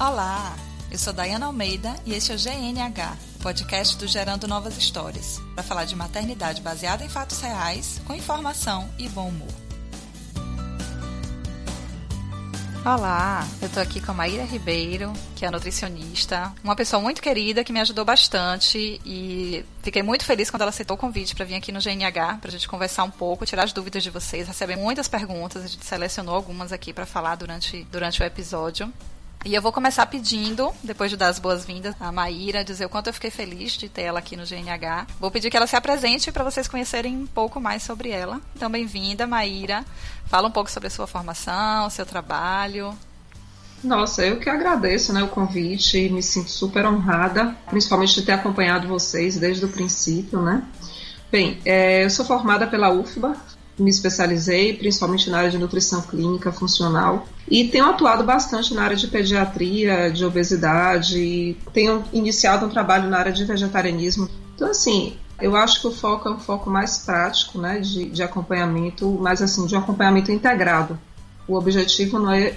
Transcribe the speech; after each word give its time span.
Olá, 0.00 0.56
eu 0.92 0.96
sou 0.96 1.12
Dayana 1.12 1.46
Almeida 1.46 1.92
e 2.06 2.14
este 2.14 2.30
é 2.30 2.36
o 2.36 2.38
GNH, 2.38 3.16
podcast 3.42 3.98
do 3.98 4.06
Gerando 4.06 4.46
Novas 4.46 4.78
Histórias, 4.78 5.40
para 5.56 5.64
falar 5.64 5.86
de 5.86 5.96
maternidade 5.96 6.62
baseada 6.62 7.04
em 7.04 7.08
fatos 7.08 7.40
reais, 7.40 8.00
com 8.06 8.14
informação 8.14 8.88
e 8.96 9.08
bom 9.08 9.26
humor. 9.26 9.48
Olá, 12.86 13.44
eu 13.60 13.68
tô 13.68 13.80
aqui 13.80 14.00
com 14.00 14.12
a 14.12 14.14
Maíra 14.14 14.44
Ribeiro, 14.44 15.12
que 15.34 15.44
é 15.44 15.50
nutricionista, 15.50 16.54
uma 16.62 16.76
pessoa 16.76 17.02
muito 17.02 17.20
querida 17.20 17.64
que 17.64 17.72
me 17.72 17.80
ajudou 17.80 18.04
bastante 18.04 19.00
e 19.04 19.64
fiquei 19.82 20.04
muito 20.04 20.24
feliz 20.24 20.48
quando 20.48 20.62
ela 20.62 20.70
aceitou 20.70 20.96
o 20.96 21.00
convite 21.00 21.34
para 21.34 21.44
vir 21.44 21.56
aqui 21.56 21.72
no 21.72 21.80
GNH 21.80 22.38
para 22.40 22.50
a 22.50 22.52
gente 22.52 22.68
conversar 22.68 23.02
um 23.02 23.10
pouco, 23.10 23.44
tirar 23.44 23.64
as 23.64 23.72
dúvidas 23.72 24.04
de 24.04 24.10
vocês, 24.10 24.46
receber 24.46 24.76
muitas 24.76 25.08
perguntas, 25.08 25.64
a 25.64 25.66
gente 25.66 25.84
selecionou 25.84 26.36
algumas 26.36 26.72
aqui 26.72 26.92
para 26.92 27.04
falar 27.04 27.34
durante, 27.34 27.82
durante 27.90 28.22
o 28.22 28.24
episódio. 28.24 28.92
E 29.44 29.54
eu 29.54 29.62
vou 29.62 29.72
começar 29.72 30.04
pedindo, 30.06 30.72
depois 30.82 31.10
de 31.10 31.16
dar 31.16 31.28
as 31.28 31.38
boas-vindas 31.38 31.94
à 32.00 32.10
Maíra, 32.10 32.64
dizer 32.64 32.84
o 32.84 32.88
quanto 32.88 33.06
eu 33.06 33.14
fiquei 33.14 33.30
feliz 33.30 33.72
de 33.72 33.88
ter 33.88 34.02
ela 34.02 34.18
aqui 34.18 34.36
no 34.36 34.44
GNH. 34.44 35.06
Vou 35.20 35.30
pedir 35.30 35.48
que 35.48 35.56
ela 35.56 35.66
se 35.66 35.76
apresente 35.76 36.32
para 36.32 36.44
vocês 36.44 36.66
conhecerem 36.66 37.16
um 37.16 37.26
pouco 37.26 37.60
mais 37.60 37.82
sobre 37.82 38.10
ela. 38.10 38.40
Então, 38.54 38.68
bem-vinda, 38.68 39.26
Maíra. 39.26 39.84
Fala 40.26 40.48
um 40.48 40.50
pouco 40.50 40.70
sobre 40.70 40.88
a 40.88 40.90
sua 40.90 41.06
formação, 41.06 41.88
seu 41.88 42.04
trabalho. 42.04 42.94
Nossa, 43.82 44.26
eu 44.26 44.40
que 44.40 44.50
agradeço 44.50 45.12
né, 45.12 45.22
o 45.22 45.28
convite, 45.28 46.08
me 46.08 46.22
sinto 46.22 46.50
super 46.50 46.84
honrada, 46.84 47.56
principalmente 47.70 48.14
de 48.16 48.22
ter 48.22 48.32
acompanhado 48.32 48.88
vocês 48.88 49.38
desde 49.38 49.64
o 49.64 49.68
princípio, 49.68 50.42
né? 50.42 50.64
Bem, 51.30 51.60
é, 51.64 52.04
eu 52.04 52.10
sou 52.10 52.24
formada 52.24 52.66
pela 52.66 52.90
UFBA, 52.90 53.36
me 53.78 53.90
especializei 53.90 54.76
principalmente 54.76 55.30
na 55.30 55.38
área 55.38 55.50
de 55.50 55.58
nutrição 55.58 56.02
clínica 56.02 56.50
funcional 56.50 57.26
e 57.48 57.68
tenho 57.68 57.86
atuado 57.86 58.24
bastante 58.24 58.74
na 58.74 58.82
área 58.82 58.96
de 58.96 59.06
pediatria, 59.06 60.10
de 60.10 60.24
obesidade, 60.24 61.56
tenho 61.72 62.04
iniciado 62.12 62.66
um 62.66 62.68
trabalho 62.68 63.08
na 63.08 63.18
área 63.18 63.32
de 63.32 63.44
vegetarianismo. 63.44 64.28
Então, 64.54 64.70
assim, 64.70 65.16
eu 65.40 65.54
acho 65.54 65.80
que 65.80 65.86
o 65.86 65.92
foco 65.92 66.28
é 66.28 66.32
um 66.32 66.38
foco 66.38 66.68
mais 66.68 66.98
prático, 66.98 67.58
né, 67.58 67.78
de, 67.78 68.10
de 68.10 68.22
acompanhamento, 68.22 69.08
mas 69.20 69.40
assim, 69.40 69.66
de 69.66 69.74
um 69.74 69.78
acompanhamento 69.78 70.32
integrado. 70.32 70.98
O 71.46 71.54
objetivo 71.54 72.18
não 72.18 72.32
é 72.32 72.54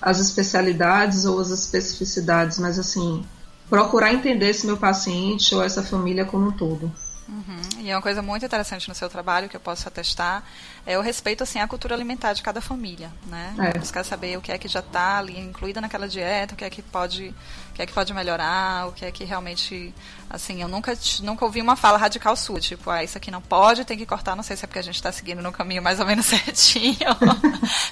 as 0.00 0.18
especialidades 0.18 1.24
ou 1.24 1.40
as 1.40 1.50
especificidades, 1.50 2.58
mas 2.58 2.78
assim, 2.78 3.24
procurar 3.68 4.12
entender 4.12 4.50
esse 4.50 4.66
meu 4.66 4.76
paciente 4.76 5.54
ou 5.54 5.62
essa 5.62 5.82
família 5.82 6.24
como 6.24 6.48
um 6.48 6.52
todo. 6.52 6.90
Uhum. 7.32 7.80
E 7.80 7.90
é 7.90 7.96
uma 7.96 8.02
coisa 8.02 8.20
muito 8.20 8.44
interessante 8.44 8.86
no 8.90 8.94
seu 8.94 9.08
trabalho 9.08 9.48
que 9.48 9.56
eu 9.56 9.60
posso 9.60 9.88
atestar 9.88 10.44
é 10.84 10.98
o 10.98 11.00
respeito 11.00 11.42
assim 11.42 11.60
à 11.60 11.66
cultura 11.66 11.94
alimentar 11.94 12.34
de 12.34 12.42
cada 12.42 12.60
família, 12.60 13.10
né? 13.26 13.54
É. 13.58 13.78
Buscar 13.78 14.04
saber 14.04 14.36
o 14.36 14.42
que 14.42 14.52
é 14.52 14.58
que 14.58 14.68
já 14.68 14.80
está 14.80 15.18
ali 15.18 15.38
incluída 15.38 15.80
naquela 15.80 16.06
dieta, 16.06 16.52
o 16.52 16.56
que 16.56 16.64
é 16.64 16.68
que 16.68 16.82
pode, 16.82 17.34
o 17.70 17.72
que 17.72 17.80
é 17.80 17.86
que 17.86 17.92
pode 17.92 18.12
melhorar, 18.12 18.88
o 18.88 18.92
que 18.92 19.06
é 19.06 19.10
que 19.10 19.24
realmente, 19.24 19.94
assim, 20.28 20.60
eu 20.60 20.68
nunca 20.68 20.92
nunca 21.22 21.44
ouvi 21.46 21.62
uma 21.62 21.74
fala 21.74 21.96
radical 21.96 22.36
sua, 22.36 22.60
tipo, 22.60 22.90
ah, 22.90 23.02
isso 23.02 23.16
aqui 23.16 23.30
não 23.30 23.40
pode, 23.40 23.84
tem 23.86 23.96
que 23.96 24.04
cortar, 24.04 24.36
não 24.36 24.42
sei 24.42 24.54
se 24.54 24.64
é 24.64 24.66
porque 24.66 24.80
a 24.80 24.82
gente 24.82 24.96
está 24.96 25.10
seguindo 25.10 25.40
no 25.40 25.52
caminho 25.52 25.82
mais 25.82 26.00
ou 26.00 26.06
menos 26.06 26.26
certinho, 26.26 26.98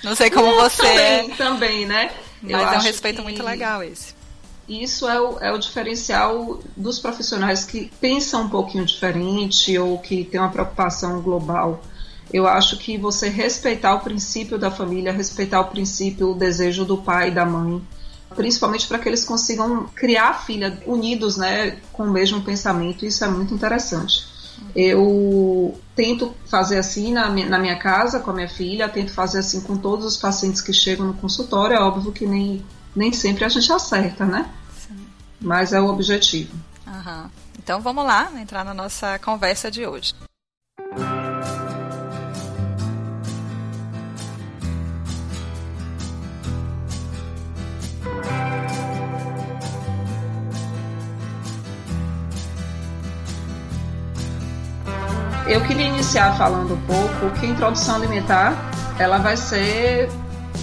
não 0.04 0.14
sei 0.14 0.30
como 0.30 0.54
você. 0.56 0.82
também, 0.82 1.30
também, 1.30 1.86
né? 1.86 2.12
Mas 2.42 2.52
eu 2.52 2.58
é 2.58 2.78
um 2.78 2.80
respeito 2.82 3.16
que... 3.16 3.22
muito 3.22 3.42
legal 3.42 3.82
esse. 3.82 4.19
Isso 4.70 5.08
é 5.08 5.20
o, 5.20 5.36
é 5.40 5.52
o 5.52 5.58
diferencial 5.58 6.60
dos 6.76 7.00
profissionais 7.00 7.64
que 7.64 7.90
pensam 8.00 8.42
um 8.42 8.48
pouquinho 8.48 8.84
diferente 8.84 9.76
ou 9.76 9.98
que 9.98 10.24
têm 10.24 10.38
uma 10.38 10.48
preocupação 10.48 11.20
global. 11.20 11.82
Eu 12.32 12.46
acho 12.46 12.78
que 12.78 12.96
você 12.96 13.28
respeitar 13.28 13.92
o 13.94 13.98
princípio 13.98 14.56
da 14.56 14.70
família, 14.70 15.12
respeitar 15.12 15.60
o 15.60 15.64
princípio, 15.64 16.30
o 16.30 16.34
desejo 16.36 16.84
do 16.84 16.96
pai 16.96 17.28
e 17.28 17.30
da 17.32 17.44
mãe, 17.44 17.82
principalmente 18.36 18.86
para 18.86 19.00
que 19.00 19.08
eles 19.08 19.24
consigam 19.24 19.86
criar 19.92 20.28
a 20.28 20.34
filha 20.34 20.80
unidos, 20.86 21.36
né, 21.36 21.78
com 21.92 22.04
o 22.04 22.10
mesmo 22.12 22.40
pensamento, 22.40 23.04
isso 23.04 23.24
é 23.24 23.28
muito 23.28 23.52
interessante. 23.52 24.24
Eu 24.76 25.76
tento 25.96 26.32
fazer 26.46 26.78
assim 26.78 27.12
na 27.12 27.28
minha, 27.28 27.48
na 27.48 27.58
minha 27.58 27.76
casa 27.76 28.20
com 28.20 28.30
a 28.30 28.34
minha 28.34 28.48
filha, 28.48 28.88
tento 28.88 29.12
fazer 29.12 29.40
assim 29.40 29.62
com 29.62 29.76
todos 29.76 30.06
os 30.06 30.16
pacientes 30.16 30.60
que 30.60 30.72
chegam 30.72 31.06
no 31.06 31.14
consultório. 31.14 31.74
É 31.74 31.80
óbvio 31.80 32.12
que 32.12 32.24
nem, 32.24 32.64
nem 32.94 33.12
sempre 33.12 33.44
a 33.44 33.48
gente 33.48 33.72
acerta, 33.72 34.24
né? 34.24 34.48
Mas 35.40 35.72
é 35.72 35.80
o 35.80 35.86
objetivo. 35.86 36.54
Uhum. 36.86 37.30
Então 37.58 37.80
vamos 37.80 38.04
lá 38.04 38.30
entrar 38.40 38.64
na 38.64 38.74
nossa 38.74 39.18
conversa 39.18 39.70
de 39.70 39.86
hoje. 39.86 40.14
Eu 55.46 55.60
queria 55.66 55.86
iniciar 55.86 56.36
falando 56.38 56.74
um 56.74 56.80
pouco 56.82 57.40
que 57.40 57.46
a 57.46 57.48
introdução 57.48 57.96
alimentar 57.96 58.54
ela 59.00 59.18
vai 59.18 59.36
ser 59.36 60.08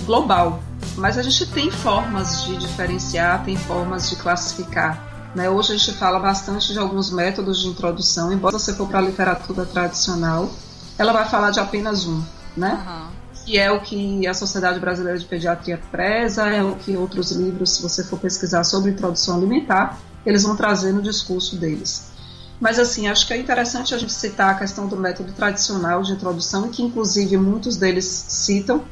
global, 0.05 0.63
mas 0.97 1.17
a 1.17 1.21
gente 1.21 1.45
tem 1.45 1.69
formas 1.69 2.43
de 2.43 2.57
diferenciar, 2.57 3.43
tem 3.45 3.55
formas 3.55 4.09
de 4.09 4.15
classificar. 4.15 5.31
Né? 5.35 5.49
Hoje 5.49 5.73
a 5.73 5.77
gente 5.77 5.93
fala 5.93 6.19
bastante 6.19 6.73
de 6.73 6.79
alguns 6.79 7.11
métodos 7.11 7.59
de 7.61 7.67
introdução, 7.67 8.33
embora 8.33 8.57
você 8.57 8.73
for 8.73 8.87
para 8.87 8.99
a 8.99 9.01
literatura 9.01 9.65
tradicional, 9.65 10.49
ela 10.97 11.13
vai 11.13 11.29
falar 11.29 11.51
de 11.51 11.59
apenas 11.59 12.07
um, 12.07 12.23
né? 12.55 12.83
Uhum. 12.87 13.07
Que 13.45 13.59
é 13.59 13.71
o 13.71 13.79
que 13.79 14.25
a 14.25 14.33
Sociedade 14.33 14.79
Brasileira 14.79 15.19
de 15.19 15.25
Pediatria 15.25 15.79
preza, 15.91 16.47
é 16.47 16.63
o 16.63 16.75
que 16.75 16.97
outros 16.97 17.31
livros, 17.31 17.75
se 17.75 17.83
você 17.83 18.03
for 18.03 18.19
pesquisar 18.19 18.63
sobre 18.63 18.91
introdução 18.91 19.37
alimentar, 19.37 19.99
eles 20.25 20.43
vão 20.43 20.55
trazer 20.55 20.91
no 20.91 21.01
discurso 21.01 21.55
deles. 21.55 22.11
Mas 22.59 22.79
assim, 22.79 23.07
acho 23.07 23.27
que 23.27 23.33
é 23.33 23.37
interessante 23.37 23.93
a 23.93 23.97
gente 23.97 24.11
citar 24.11 24.55
a 24.55 24.55
questão 24.55 24.87
do 24.87 24.97
método 24.97 25.31
tradicional 25.31 26.01
de 26.01 26.13
introdução, 26.13 26.69
que 26.69 26.81
inclusive 26.81 27.37
muitos 27.37 27.77
deles 27.77 28.25
citam, 28.27 28.83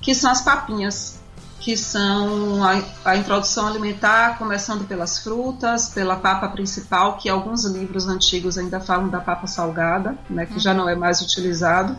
que 0.00 0.14
são 0.14 0.30
as 0.30 0.40
papinhas, 0.40 1.20
que 1.62 1.76
são 1.76 2.64
a, 2.64 2.82
a, 3.04 3.16
introdução 3.16 3.68
alimentar, 3.68 4.36
começando 4.36 4.84
pelas 4.86 5.20
frutas, 5.20 5.88
pela 5.88 6.16
papa 6.16 6.48
principal, 6.48 7.16
que 7.16 7.28
alguns 7.28 7.64
livros 7.64 8.08
antigos 8.08 8.58
ainda 8.58 8.80
falam 8.80 9.08
da 9.08 9.20
papa 9.20 9.46
salgada, 9.46 10.18
né, 10.28 10.44
que 10.44 10.58
já 10.58 10.74
não 10.74 10.88
é 10.88 10.96
mais 10.96 11.22
utilizado. 11.22 11.96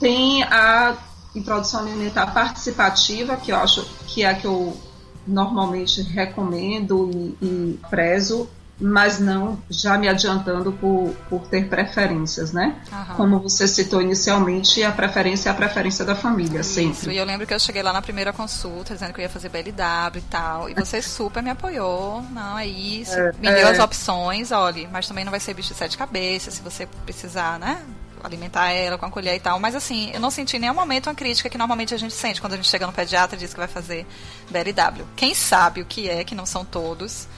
Tem 0.00 0.42
a 0.42 0.96
introdução 1.36 1.80
alimentar 1.80 2.34
participativa, 2.34 3.36
que 3.36 3.52
eu 3.52 3.56
acho 3.56 3.84
que 4.08 4.24
é 4.24 4.30
a 4.30 4.34
que 4.34 4.46
eu 4.46 4.76
normalmente 5.24 6.02
recomendo 6.02 7.10
e, 7.14 7.36
e 7.40 7.80
prezo, 7.88 8.48
mas 8.80 9.18
não 9.18 9.58
já 9.68 9.98
me 9.98 10.08
adiantando 10.08 10.72
por, 10.72 11.14
por 11.28 11.46
ter 11.48 11.68
preferências, 11.68 12.52
né? 12.52 12.76
Aham. 12.92 13.14
Como 13.14 13.38
você 13.40 13.66
citou 13.66 14.00
inicialmente, 14.00 14.82
a 14.82 14.92
preferência 14.92 15.48
é 15.48 15.52
a 15.52 15.54
preferência 15.54 16.04
da 16.04 16.14
família, 16.14 16.60
Isso. 16.60 16.74
sempre. 16.74 17.12
E 17.12 17.16
eu 17.16 17.24
lembro 17.24 17.46
que 17.46 17.52
eu 17.52 17.58
cheguei 17.58 17.82
lá 17.82 17.92
na 17.92 18.00
primeira 18.02 18.32
consulta 18.32 18.94
dizendo 18.94 19.12
que 19.12 19.20
eu 19.20 19.24
ia 19.24 19.28
fazer 19.28 19.48
BLW 19.48 20.18
e 20.18 20.20
tal, 20.22 20.70
e 20.70 20.74
você 20.74 21.02
super 21.02 21.42
me 21.42 21.50
apoiou, 21.50 22.22
não, 22.30 22.58
é 22.58 22.66
isso, 22.66 23.14
é, 23.14 23.32
me 23.32 23.48
deu 23.48 23.68
é... 23.68 23.70
as 23.70 23.78
opções, 23.78 24.52
olha, 24.52 24.88
mas 24.92 25.08
também 25.08 25.24
não 25.24 25.30
vai 25.30 25.40
ser 25.40 25.54
bicho 25.54 25.72
de 25.72 25.78
sete 25.78 25.98
cabeças, 25.98 26.54
se 26.54 26.62
você 26.62 26.86
precisar, 27.04 27.58
né? 27.58 27.82
alimentar 28.22 28.70
ela 28.70 28.98
com 28.98 29.06
a 29.06 29.10
colher 29.10 29.36
e 29.36 29.40
tal. 29.40 29.60
Mas 29.60 29.74
assim, 29.76 30.10
eu 30.12 30.20
não 30.20 30.30
senti 30.30 30.56
em 30.56 30.60
nenhum 30.60 30.74
momento 30.74 31.08
uma 31.08 31.14
crítica 31.14 31.48
que 31.48 31.56
normalmente 31.56 31.94
a 31.94 31.96
gente 31.96 32.14
sente 32.14 32.40
quando 32.40 32.54
a 32.54 32.56
gente 32.56 32.68
chega 32.68 32.84
no 32.84 32.92
pediatra 32.92 33.36
e 33.36 33.38
diz 33.38 33.52
que 33.52 33.58
vai 33.58 33.68
fazer 33.68 34.06
BLW. 34.50 35.06
Quem 35.14 35.34
sabe 35.34 35.80
o 35.80 35.84
que 35.84 36.08
é, 36.08 36.24
que 36.24 36.34
não 36.34 36.44
são 36.44 36.64
todos, 36.64 37.28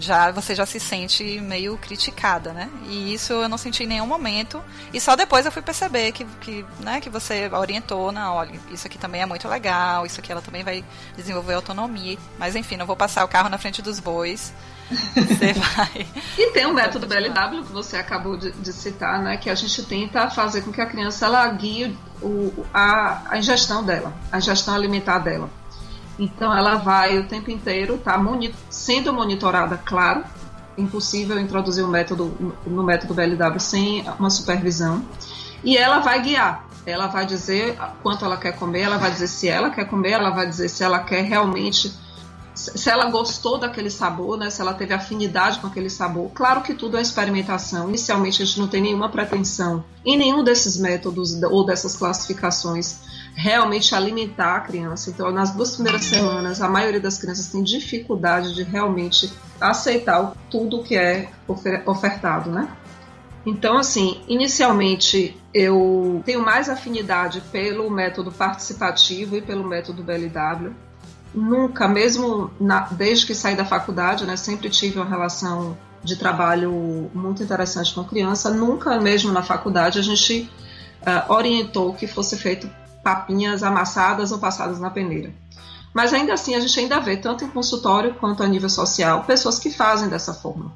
já 0.00 0.30
você 0.30 0.54
já 0.54 0.66
se 0.66 0.80
sente 0.80 1.40
meio 1.40 1.76
criticada, 1.78 2.52
né? 2.52 2.68
E 2.88 3.12
isso 3.12 3.32
eu 3.32 3.48
não 3.48 3.58
senti 3.58 3.84
em 3.84 3.86
nenhum 3.86 4.06
momento. 4.06 4.62
E 4.92 5.00
só 5.00 5.14
depois 5.14 5.46
eu 5.46 5.52
fui 5.52 5.62
perceber 5.62 6.12
que, 6.12 6.24
que, 6.40 6.64
né, 6.80 7.00
que 7.00 7.10
você 7.10 7.48
orientou, 7.52 8.10
na 8.12 8.32
olha, 8.32 8.52
isso 8.70 8.86
aqui 8.86 8.98
também 8.98 9.22
é 9.22 9.26
muito 9.26 9.46
legal, 9.48 10.06
isso 10.06 10.20
aqui 10.20 10.32
ela 10.32 10.42
também 10.42 10.64
vai 10.64 10.84
desenvolver 11.16 11.54
autonomia. 11.54 12.18
Mas 12.38 12.56
enfim, 12.56 12.76
não 12.76 12.86
vou 12.86 12.96
passar 12.96 13.24
o 13.24 13.28
carro 13.28 13.48
na 13.48 13.58
frente 13.58 13.82
dos 13.82 14.00
bois. 14.00 14.52
Você 15.14 15.52
vai. 15.54 16.06
e 16.36 16.50
tem 16.50 16.66
o 16.66 16.74
método 16.74 17.06
BLW 17.06 17.64
que 17.64 17.72
você 17.72 17.96
acabou 17.96 18.36
de, 18.36 18.50
de, 18.52 18.72
citar, 18.72 19.22
né? 19.22 19.36
Que 19.36 19.48
a 19.48 19.54
gente 19.54 19.82
tenta 19.84 20.28
fazer 20.30 20.62
com 20.62 20.72
que 20.72 20.80
a 20.80 20.86
criança 20.86 21.26
ela 21.26 21.46
guie 21.48 21.96
o, 22.20 22.66
a, 22.74 23.22
a 23.30 23.38
ingestão 23.38 23.84
dela, 23.84 24.12
a 24.32 24.38
ingestão 24.38 24.74
alimentar 24.74 25.18
dela. 25.20 25.48
Então 26.20 26.54
ela 26.54 26.74
vai 26.74 27.18
o 27.18 27.24
tempo 27.24 27.50
inteiro, 27.50 27.96
tá 27.96 28.22
sendo 28.68 29.10
monitorada, 29.10 29.78
claro. 29.78 30.22
Impossível 30.76 31.40
introduzir 31.40 31.82
o 31.82 31.88
um 31.88 31.90
método 31.90 32.54
no 32.66 32.82
método 32.82 33.14
BLW 33.14 33.58
sem 33.58 34.06
uma 34.18 34.28
supervisão. 34.28 35.02
E 35.64 35.78
ela 35.78 36.00
vai 36.00 36.20
guiar. 36.20 36.66
Ela 36.84 37.06
vai 37.06 37.24
dizer 37.24 37.78
quanto 38.02 38.24
ela 38.24 38.36
quer 38.36 38.52
comer, 38.52 38.82
ela 38.82 38.98
vai 38.98 39.10
dizer 39.10 39.28
se 39.28 39.48
ela 39.48 39.70
quer 39.70 39.86
comer, 39.86 40.12
ela 40.12 40.30
vai 40.30 40.46
dizer 40.46 40.68
se 40.68 40.84
ela 40.84 40.98
quer 40.98 41.22
realmente 41.22 41.92
se 42.54 42.90
ela 42.90 43.10
gostou 43.10 43.58
daquele 43.58 43.90
sabor, 43.90 44.36
né, 44.36 44.50
se 44.50 44.60
ela 44.60 44.74
teve 44.74 44.92
afinidade 44.92 45.58
com 45.60 45.66
aquele 45.66 45.88
sabor. 45.88 46.30
Claro 46.34 46.62
que 46.62 46.74
tudo 46.74 46.96
é 46.96 47.00
experimentação. 47.00 47.88
Inicialmente 47.88 48.42
a 48.42 48.44
gente 48.44 48.58
não 48.58 48.68
tem 48.68 48.82
nenhuma 48.82 49.08
pretensão 49.08 49.84
em 50.04 50.16
nenhum 50.16 50.42
desses 50.42 50.76
métodos 50.76 51.40
ou 51.42 51.64
dessas 51.64 51.96
classificações 51.96 52.98
realmente 53.34 53.94
alimentar 53.94 54.56
a 54.56 54.60
criança. 54.60 55.10
Então, 55.10 55.30
nas 55.30 55.52
duas 55.52 55.74
primeiras 55.74 56.04
semanas, 56.04 56.60
a 56.60 56.68
maioria 56.68 57.00
das 57.00 57.18
crianças 57.18 57.48
tem 57.48 57.62
dificuldade 57.62 58.54
de 58.54 58.62
realmente 58.62 59.32
aceitar 59.60 60.34
tudo 60.50 60.82
que 60.82 60.96
é 60.96 61.30
ofertado, 61.86 62.50
né? 62.50 62.68
Então, 63.46 63.78
assim, 63.78 64.20
inicialmente 64.28 65.40
eu 65.54 66.22
tenho 66.26 66.44
mais 66.44 66.68
afinidade 66.68 67.40
pelo 67.52 67.88
método 67.88 68.30
participativo 68.30 69.36
e 69.36 69.40
pelo 69.40 69.66
método 69.66 70.02
BLW 70.02 70.89
nunca, 71.34 71.86
mesmo 71.88 72.50
na, 72.60 72.80
desde 72.90 73.26
que 73.26 73.34
saí 73.34 73.56
da 73.56 73.64
faculdade, 73.64 74.24
né, 74.26 74.36
sempre 74.36 74.68
tive 74.68 74.98
uma 74.98 75.08
relação 75.08 75.76
de 76.02 76.16
trabalho 76.16 77.10
muito 77.14 77.42
interessante 77.42 77.94
com 77.94 78.04
criança. 78.04 78.50
Nunca, 78.50 78.98
mesmo 79.00 79.32
na 79.32 79.42
faculdade, 79.42 79.98
a 79.98 80.02
gente 80.02 80.50
uh, 81.02 81.32
orientou 81.32 81.92
que 81.94 82.06
fosse 82.06 82.36
feito 82.36 82.68
papinhas 83.02 83.62
amassadas 83.62 84.32
ou 84.32 84.38
passadas 84.38 84.78
na 84.80 84.90
peneira. 84.90 85.32
Mas 85.92 86.12
ainda 86.14 86.32
assim, 86.32 86.54
a 86.54 86.60
gente 86.60 86.78
ainda 86.78 87.00
vê, 87.00 87.16
tanto 87.16 87.44
em 87.44 87.48
consultório 87.48 88.14
quanto 88.14 88.42
a 88.42 88.46
nível 88.46 88.68
social, 88.68 89.24
pessoas 89.24 89.58
que 89.58 89.70
fazem 89.70 90.08
dessa 90.08 90.32
forma. 90.32 90.72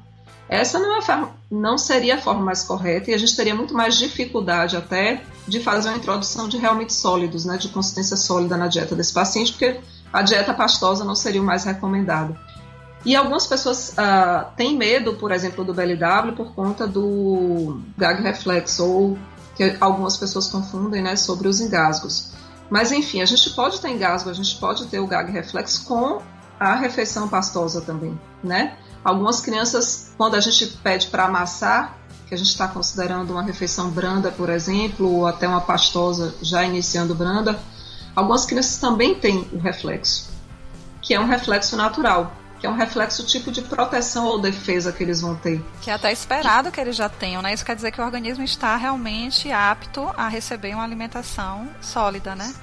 Essa 0.47 0.77
não, 0.77 0.97
é 0.97 1.27
não 1.49 1.77
seria 1.77 2.15
a 2.15 2.21
forma 2.21 2.41
mais 2.41 2.61
correta 2.63 3.09
e 3.09 3.13
a 3.13 3.17
gente 3.17 3.35
teria 3.35 3.55
muito 3.55 3.73
mais 3.73 3.97
dificuldade 3.97 4.77
até 4.77 5.23
de 5.47 5.59
fazer 5.59 5.89
uma 5.89 5.97
introdução 5.97 6.47
de 6.47 6.57
realmente 6.57 6.93
sólidos, 6.93 7.45
né, 7.45 7.57
de 7.57 7.69
consistência 7.69 8.15
sólida 8.15 8.55
na 8.55 8.67
dieta 8.67 8.95
desse 8.95 9.13
paciente, 9.13 9.53
porque 9.53 9.79
a 10.15 10.21
dieta 10.21 10.53
pastosa 10.53 11.03
não 11.03 11.13
seria 11.13 11.41
o 11.41 11.45
mais 11.45 11.65
recomendado. 11.65 12.37
E 13.03 13.15
algumas 13.17 13.45
pessoas 13.45 13.89
uh, 13.89 14.45
têm 14.55 14.77
medo, 14.77 15.15
por 15.15 15.29
exemplo, 15.29 15.65
do 15.65 15.73
BLW 15.73 16.31
por 16.37 16.55
conta 16.55 16.87
do 16.87 17.81
gag 17.97 18.23
reflexo, 18.23 18.85
ou 18.85 19.17
que 19.55 19.75
algumas 19.81 20.15
pessoas 20.15 20.47
confundem 20.47 21.03
né, 21.03 21.17
sobre 21.17 21.49
os 21.49 21.59
engasgos. 21.59 22.31
Mas 22.69 22.93
enfim, 22.93 23.21
a 23.21 23.25
gente 23.25 23.49
pode 23.49 23.81
ter 23.81 23.89
engasgo, 23.89 24.29
a 24.29 24.33
gente 24.33 24.55
pode 24.55 24.87
ter 24.87 24.99
o 24.99 25.05
gag 25.05 25.29
reflexo 25.29 25.83
com 25.83 26.21
a 26.57 26.75
refeição 26.75 27.27
pastosa 27.27 27.81
também, 27.81 28.17
né? 28.41 28.77
Algumas 29.03 29.41
crianças, 29.41 30.13
quando 30.17 30.35
a 30.35 30.39
gente 30.39 30.65
pede 30.81 31.07
para 31.07 31.25
amassar, 31.25 31.97
que 32.25 32.33
a 32.33 32.37
gente 32.37 32.49
está 32.49 32.67
considerando 32.69 33.31
uma 33.31 33.43
refeição 33.43 33.89
branda, 33.89 34.31
por 34.31 34.49
exemplo, 34.49 35.11
ou 35.11 35.27
até 35.27 35.45
uma 35.45 35.61
pastosa 35.61 36.33
já 36.41 36.63
iniciando 36.63 37.13
branda, 37.13 37.59
Algumas 38.15 38.45
crianças 38.45 38.77
também 38.77 39.15
têm 39.15 39.47
o 39.51 39.57
reflexo, 39.57 40.29
que 41.01 41.13
é 41.13 41.19
um 41.19 41.25
reflexo 41.25 41.75
natural, 41.75 42.31
que 42.59 42.65
é 42.65 42.69
um 42.69 42.75
reflexo 42.75 43.25
tipo 43.25 43.51
de 43.51 43.61
proteção 43.61 44.25
ou 44.25 44.39
defesa 44.39 44.91
que 44.91 45.03
eles 45.03 45.21
vão 45.21 45.35
ter. 45.35 45.63
Que 45.81 45.91
é 45.91 45.93
até 45.93 46.11
esperado 46.11 46.71
que 46.71 46.79
eles 46.79 46.95
já 46.95 47.09
tenham, 47.09 47.41
né? 47.41 47.53
Isso 47.53 47.65
quer 47.65 47.75
dizer 47.75 47.91
que 47.91 48.01
o 48.01 48.05
organismo 48.05 48.43
está 48.43 48.75
realmente 48.77 49.51
apto 49.51 50.09
a 50.15 50.27
receber 50.27 50.73
uma 50.73 50.83
alimentação 50.83 51.67
sólida, 51.81 52.33
né? 52.35 52.53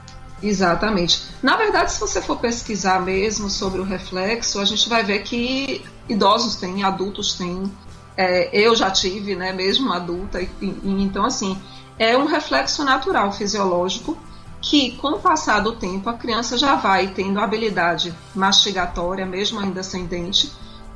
Exatamente. 0.42 1.22
Na 1.42 1.56
verdade, 1.56 1.92
se 1.92 2.00
você 2.00 2.20
for 2.20 2.38
pesquisar 2.38 3.00
mesmo 3.00 3.48
sobre 3.48 3.80
o 3.80 3.84
reflexo, 3.84 4.58
a 4.58 4.64
gente 4.64 4.88
vai 4.88 5.04
ver 5.04 5.22
que 5.22 5.84
idosos 6.08 6.56
têm, 6.56 6.82
adultos 6.82 7.34
têm. 7.34 7.70
É, 8.16 8.50
eu 8.52 8.74
já 8.74 8.90
tive, 8.90 9.36
né, 9.36 9.52
mesmo 9.52 9.92
adulta, 9.92 10.40
e, 10.40 10.50
e, 10.60 11.02
então 11.02 11.24
assim, 11.24 11.56
é 11.98 12.16
um 12.16 12.26
reflexo 12.26 12.84
natural, 12.84 13.32
fisiológico, 13.32 14.18
que 14.62 14.92
com 14.92 15.08
o 15.08 15.18
passar 15.18 15.60
do 15.60 15.72
tempo 15.72 16.08
a 16.08 16.14
criança 16.14 16.56
já 16.56 16.76
vai 16.76 17.08
tendo 17.08 17.40
habilidade 17.40 18.14
mastigatória, 18.34 19.26
mesmo 19.26 19.58
ainda 19.58 19.82
sem 19.82 20.06
dente, 20.06 20.50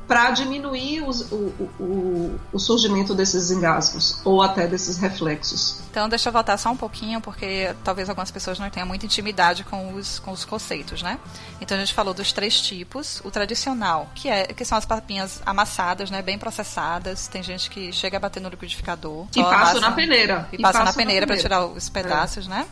para 0.07 0.31
diminuir 0.31 1.01
os, 1.01 1.29
o, 1.31 1.53
o, 1.79 2.39
o, 2.53 2.59
surgimento 2.59 3.13
desses 3.13 3.51
engasgos 3.51 4.21
ou 4.23 4.41
até 4.41 4.65
desses 4.65 4.97
reflexos. 4.97 5.81
Então, 5.91 6.07
deixa 6.07 6.29
eu 6.29 6.33
voltar 6.33 6.57
só 6.57 6.71
um 6.71 6.77
pouquinho, 6.77 7.19
porque 7.19 7.75
talvez 7.83 8.07
algumas 8.07 8.31
pessoas 8.31 8.57
não 8.57 8.69
tenham 8.69 8.87
muita 8.87 9.05
intimidade 9.05 9.65
com 9.65 9.95
os, 9.95 10.19
com 10.19 10.31
os 10.31 10.45
conceitos, 10.45 11.01
né? 11.01 11.19
Então, 11.59 11.75
a 11.75 11.79
gente 11.81 11.93
falou 11.93 12.13
dos 12.13 12.31
três 12.31 12.61
tipos. 12.61 13.21
O 13.25 13.29
tradicional, 13.29 14.09
que, 14.15 14.29
é, 14.29 14.45
que 14.45 14.63
são 14.63 14.77
as 14.77 14.85
papinhas 14.85 15.41
amassadas, 15.45 16.09
né? 16.09 16.21
Bem 16.21 16.39
processadas. 16.39 17.27
Tem 17.27 17.43
gente 17.43 17.69
que 17.69 17.91
chega 17.91 18.15
a 18.15 18.19
bater 18.19 18.39
no 18.39 18.47
liquidificador. 18.47 19.27
E 19.35 19.43
passa 19.43 19.81
na 19.81 19.91
peneira. 19.91 20.47
E, 20.53 20.55
e 20.55 20.61
passa, 20.61 20.85
na 20.85 20.93
peneira, 20.93 21.27
para 21.27 21.37
tirar 21.37 21.65
os 21.65 21.89
pedaços, 21.89 22.45
é. 22.47 22.49
né? 22.49 22.65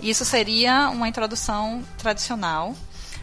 Isso 0.00 0.24
seria 0.24 0.90
uma 0.90 1.08
introdução 1.08 1.82
tradicional. 1.96 2.74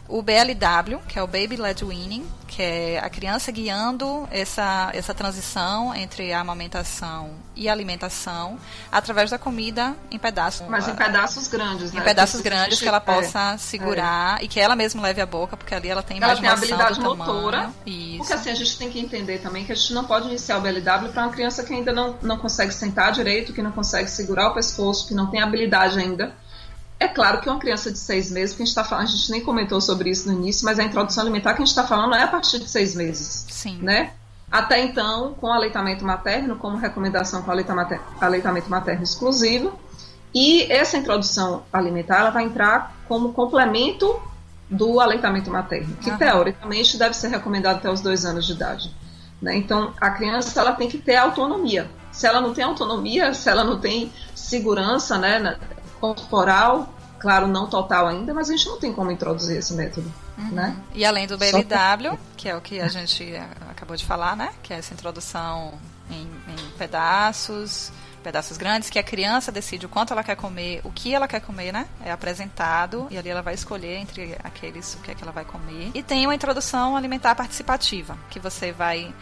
O 0.07 0.21
BLW, 0.21 0.99
que 1.07 1.17
é 1.17 1.23
o 1.23 1.25
Baby 1.25 1.57
Led 1.57 1.83
Weaning, 1.83 2.27
que 2.47 2.61
é 2.61 2.99
a 2.99 3.09
criança 3.09 3.51
guiando 3.51 4.27
essa, 4.29 4.91
essa 4.93 5.15
transição 5.15 5.95
entre 5.95 6.31
a 6.31 6.41
amamentação 6.41 7.31
e 7.55 7.67
a 7.67 7.71
alimentação 7.71 8.59
através 8.91 9.31
da 9.31 9.39
comida 9.39 9.95
em 10.11 10.19
pedaços. 10.19 10.67
Mas 10.69 10.87
em 10.87 10.93
pedaços 10.93 11.47
grandes, 11.47 11.91
né? 11.91 12.01
Em 12.01 12.03
pedaços 12.03 12.39
que 12.39 12.47
grandes 12.47 12.79
que 12.79 12.87
ela 12.87 13.01
possa 13.01 13.53
é, 13.53 13.57
segurar 13.57 14.39
é. 14.39 14.45
e 14.45 14.47
que 14.47 14.59
ela 14.59 14.75
mesma 14.75 15.01
leve 15.01 15.21
a 15.21 15.25
boca, 15.25 15.57
porque 15.57 15.73
ali 15.73 15.89
ela 15.89 16.03
tem 16.03 16.21
ela 16.21 16.35
tem 16.35 16.47
habilidade 16.47 16.99
motora. 16.99 17.71
Isso. 17.83 18.19
Porque 18.19 18.33
assim, 18.33 18.51
a 18.51 18.55
gente 18.55 18.77
tem 18.77 18.91
que 18.91 18.99
entender 18.99 19.39
também 19.39 19.65
que 19.65 19.71
a 19.71 19.75
gente 19.75 19.91
não 19.91 20.05
pode 20.05 20.27
iniciar 20.27 20.59
o 20.59 20.61
BLW 20.61 21.09
para 21.11 21.23
uma 21.23 21.31
criança 21.31 21.63
que 21.63 21.73
ainda 21.73 21.91
não, 21.91 22.15
não 22.21 22.37
consegue 22.37 22.73
sentar 22.73 23.11
direito, 23.11 23.53
que 23.53 23.61
não 23.61 23.71
consegue 23.71 24.09
segurar 24.09 24.49
o 24.49 24.53
pescoço, 24.53 25.07
que 25.07 25.15
não 25.15 25.31
tem 25.31 25.41
habilidade 25.41 25.97
ainda 25.97 26.35
é 26.99 27.07
claro 27.07 27.41
que 27.41 27.49
uma 27.49 27.59
criança 27.59 27.91
de 27.91 27.99
seis 27.99 28.31
meses, 28.31 28.55
que 28.55 28.61
a 28.61 28.65
gente 28.65 28.71
está 28.71 28.83
falando, 28.83 29.05
a 29.05 29.11
gente 29.11 29.29
nem 29.31 29.41
comentou 29.41 29.81
sobre 29.81 30.09
isso 30.09 30.31
no 30.31 30.37
início, 30.37 30.65
mas 30.65 30.79
a 30.79 30.83
introdução 30.83 31.23
alimentar 31.23 31.53
que 31.53 31.61
a 31.61 31.65
gente 31.65 31.75
está 31.75 31.85
falando 31.85 32.15
é 32.15 32.23
a 32.23 32.27
partir 32.27 32.59
de 32.59 32.69
seis 32.69 32.95
meses. 32.95 33.45
Sim. 33.49 33.79
Né? 33.81 34.13
Até 34.49 34.81
então, 34.81 35.33
com 35.33 35.51
aleitamento 35.51 36.05
materno, 36.05 36.55
como 36.55 36.77
recomendação 36.77 37.41
com 37.41 37.51
aleitamento 37.51 38.69
materno 38.69 39.03
exclusivo. 39.03 39.77
E 40.33 40.71
essa 40.71 40.97
introdução 40.97 41.63
alimentar 41.71 42.19
ela 42.19 42.29
vai 42.29 42.43
entrar 42.43 42.95
como 43.07 43.33
complemento 43.33 44.19
do 44.69 44.99
aleitamento 44.99 45.49
materno, 45.49 45.95
que 45.97 46.09
uhum. 46.09 46.17
teoricamente 46.17 46.97
deve 46.97 47.15
ser 47.15 47.27
recomendado 47.29 47.77
até 47.77 47.89
os 47.89 48.01
dois 48.01 48.25
anos 48.25 48.45
de 48.45 48.53
idade. 48.53 48.93
Né? 49.41 49.55
Então, 49.57 49.93
a 49.99 50.09
criança 50.11 50.59
ela 50.59 50.73
tem 50.73 50.89
que 50.89 50.97
ter 50.97 51.15
autonomia. 51.15 51.89
Se 52.11 52.25
ela 52.25 52.41
não 52.41 52.53
tem 52.53 52.63
autonomia, 52.63 53.33
se 53.33 53.49
ela 53.49 53.63
não 53.63 53.79
tem 53.79 54.11
segurança 54.33 55.17
né, 55.17 55.57
corporal, 56.13 56.93
claro, 57.19 57.47
não 57.47 57.67
total 57.67 58.07
ainda, 58.07 58.33
mas 58.33 58.49
a 58.49 58.55
gente 58.55 58.67
não 58.67 58.79
tem 58.79 58.93
como 58.93 59.11
introduzir 59.11 59.57
esse 59.57 59.73
método. 59.73 60.11
Uhum. 60.37 60.51
Né? 60.51 60.75
E 60.93 61.05
além 61.05 61.25
do 61.27 61.37
BLW, 61.37 62.19
que 62.35 62.49
é 62.49 62.55
o 62.55 62.61
que 62.61 62.79
a 62.79 62.87
gente 62.87 63.33
acabou 63.69 63.95
de 63.95 64.05
falar, 64.05 64.35
né? 64.35 64.49
Que 64.61 64.73
é 64.73 64.77
essa 64.77 64.93
introdução 64.93 65.73
em, 66.09 66.23
em 66.23 66.69
pedaços, 66.77 67.91
pedaços 68.25 68.57
grandes, 68.57 68.89
que 68.89 68.97
a 68.97 69.03
criança 69.03 69.51
decide 69.51 69.85
o 69.85 69.89
quanto 69.89 70.11
ela 70.11 70.23
quer 70.23 70.35
comer, 70.35 70.81
o 70.83 70.91
que 70.91 71.13
ela 71.13 71.27
quer 71.27 71.39
comer, 71.39 71.71
né? 71.71 71.87
É 72.03 72.11
apresentado 72.11 73.07
e 73.11 73.17
ali 73.17 73.29
ela 73.29 73.41
vai 73.41 73.53
escolher 73.53 73.97
entre 73.97 74.35
aqueles 74.43 74.95
o 74.95 74.97
que 74.97 75.11
é 75.11 75.15
que 75.15 75.23
ela 75.23 75.31
vai 75.31 75.45
comer. 75.45 75.91
E 75.93 76.01
tem 76.01 76.25
uma 76.25 76.35
introdução 76.35 76.97
alimentar 76.97 77.35
participativa, 77.35 78.17
que 78.29 78.39
você 78.39 78.71
vai. 78.71 79.13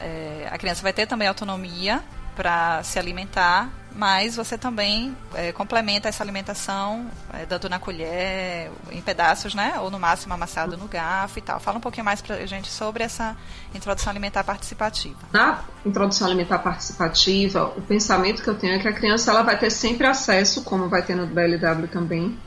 É, 0.00 0.48
a 0.50 0.56
criança 0.58 0.82
vai 0.82 0.92
ter 0.92 1.06
também 1.06 1.28
autonomia 1.28 2.02
para 2.34 2.82
se 2.82 2.98
alimentar, 2.98 3.68
mas 3.94 4.36
você 4.36 4.56
também 4.56 5.16
é, 5.34 5.52
complementa 5.52 6.08
essa 6.08 6.22
alimentação 6.22 7.06
é, 7.32 7.46
dando 7.46 7.68
na 7.68 7.78
colher, 7.78 8.70
em 8.90 9.00
pedaços, 9.00 9.54
né? 9.54 9.74
Ou 9.80 9.90
no 9.90 9.98
máximo 9.98 10.34
amassado 10.34 10.76
no 10.76 10.88
garfo 10.88 11.38
e 11.38 11.42
tal. 11.42 11.60
Fala 11.60 11.78
um 11.78 11.80
pouquinho 11.80 12.04
mais 12.04 12.20
para 12.20 12.36
a 12.36 12.46
gente 12.46 12.68
sobre 12.68 13.04
essa 13.04 13.36
introdução 13.74 14.10
alimentar 14.10 14.44
participativa. 14.44 15.18
Na 15.32 15.60
introdução 15.84 16.26
alimentar 16.26 16.58
participativa, 16.58 17.64
o 17.76 17.82
pensamento 17.82 18.42
que 18.42 18.48
eu 18.48 18.54
tenho 18.54 18.74
é 18.74 18.78
que 18.78 18.88
a 18.88 18.92
criança 18.92 19.30
ela 19.30 19.42
vai 19.42 19.58
ter 19.58 19.70
sempre 19.70 20.06
acesso, 20.06 20.62
como 20.62 20.88
vai 20.88 21.02
ter 21.02 21.14
no 21.14 21.26
BLW 21.26 21.88
também, 21.88 22.38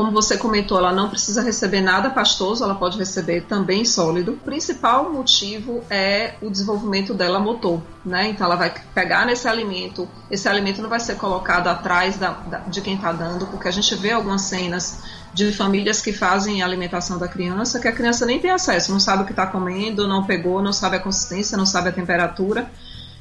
como 0.00 0.12
você 0.12 0.38
comentou, 0.38 0.78
ela 0.78 0.94
não 0.94 1.10
precisa 1.10 1.42
receber 1.42 1.82
nada 1.82 2.08
pastoso, 2.08 2.64
ela 2.64 2.74
pode 2.74 2.96
receber 2.96 3.42
também 3.42 3.84
sólido. 3.84 4.32
O 4.32 4.36
principal 4.38 5.12
motivo 5.12 5.84
é 5.90 6.36
o 6.40 6.48
desenvolvimento 6.48 7.12
dela 7.12 7.38
motor, 7.38 7.82
né? 8.02 8.30
Então 8.30 8.46
ela 8.46 8.56
vai 8.56 8.72
pegar 8.94 9.26
nesse 9.26 9.46
alimento, 9.46 10.08
esse 10.30 10.48
alimento 10.48 10.80
não 10.80 10.88
vai 10.88 11.00
ser 11.00 11.16
colocado 11.16 11.68
atrás 11.68 12.16
da, 12.16 12.30
da, 12.30 12.58
de 12.60 12.80
quem 12.80 12.94
está 12.94 13.12
dando, 13.12 13.46
porque 13.48 13.68
a 13.68 13.70
gente 13.70 13.94
vê 13.94 14.12
algumas 14.12 14.40
cenas 14.40 15.02
de 15.34 15.52
famílias 15.52 16.00
que 16.00 16.14
fazem 16.14 16.62
a 16.62 16.64
alimentação 16.64 17.18
da 17.18 17.28
criança 17.28 17.78
que 17.78 17.86
a 17.86 17.92
criança 17.92 18.24
nem 18.24 18.40
tem 18.40 18.50
acesso, 18.50 18.90
não 18.90 19.00
sabe 19.00 19.24
o 19.24 19.26
que 19.26 19.32
está 19.32 19.46
comendo, 19.46 20.08
não 20.08 20.24
pegou, 20.24 20.62
não 20.62 20.72
sabe 20.72 20.96
a 20.96 21.00
consistência, 21.00 21.58
não 21.58 21.66
sabe 21.66 21.90
a 21.90 21.92
temperatura. 21.92 22.70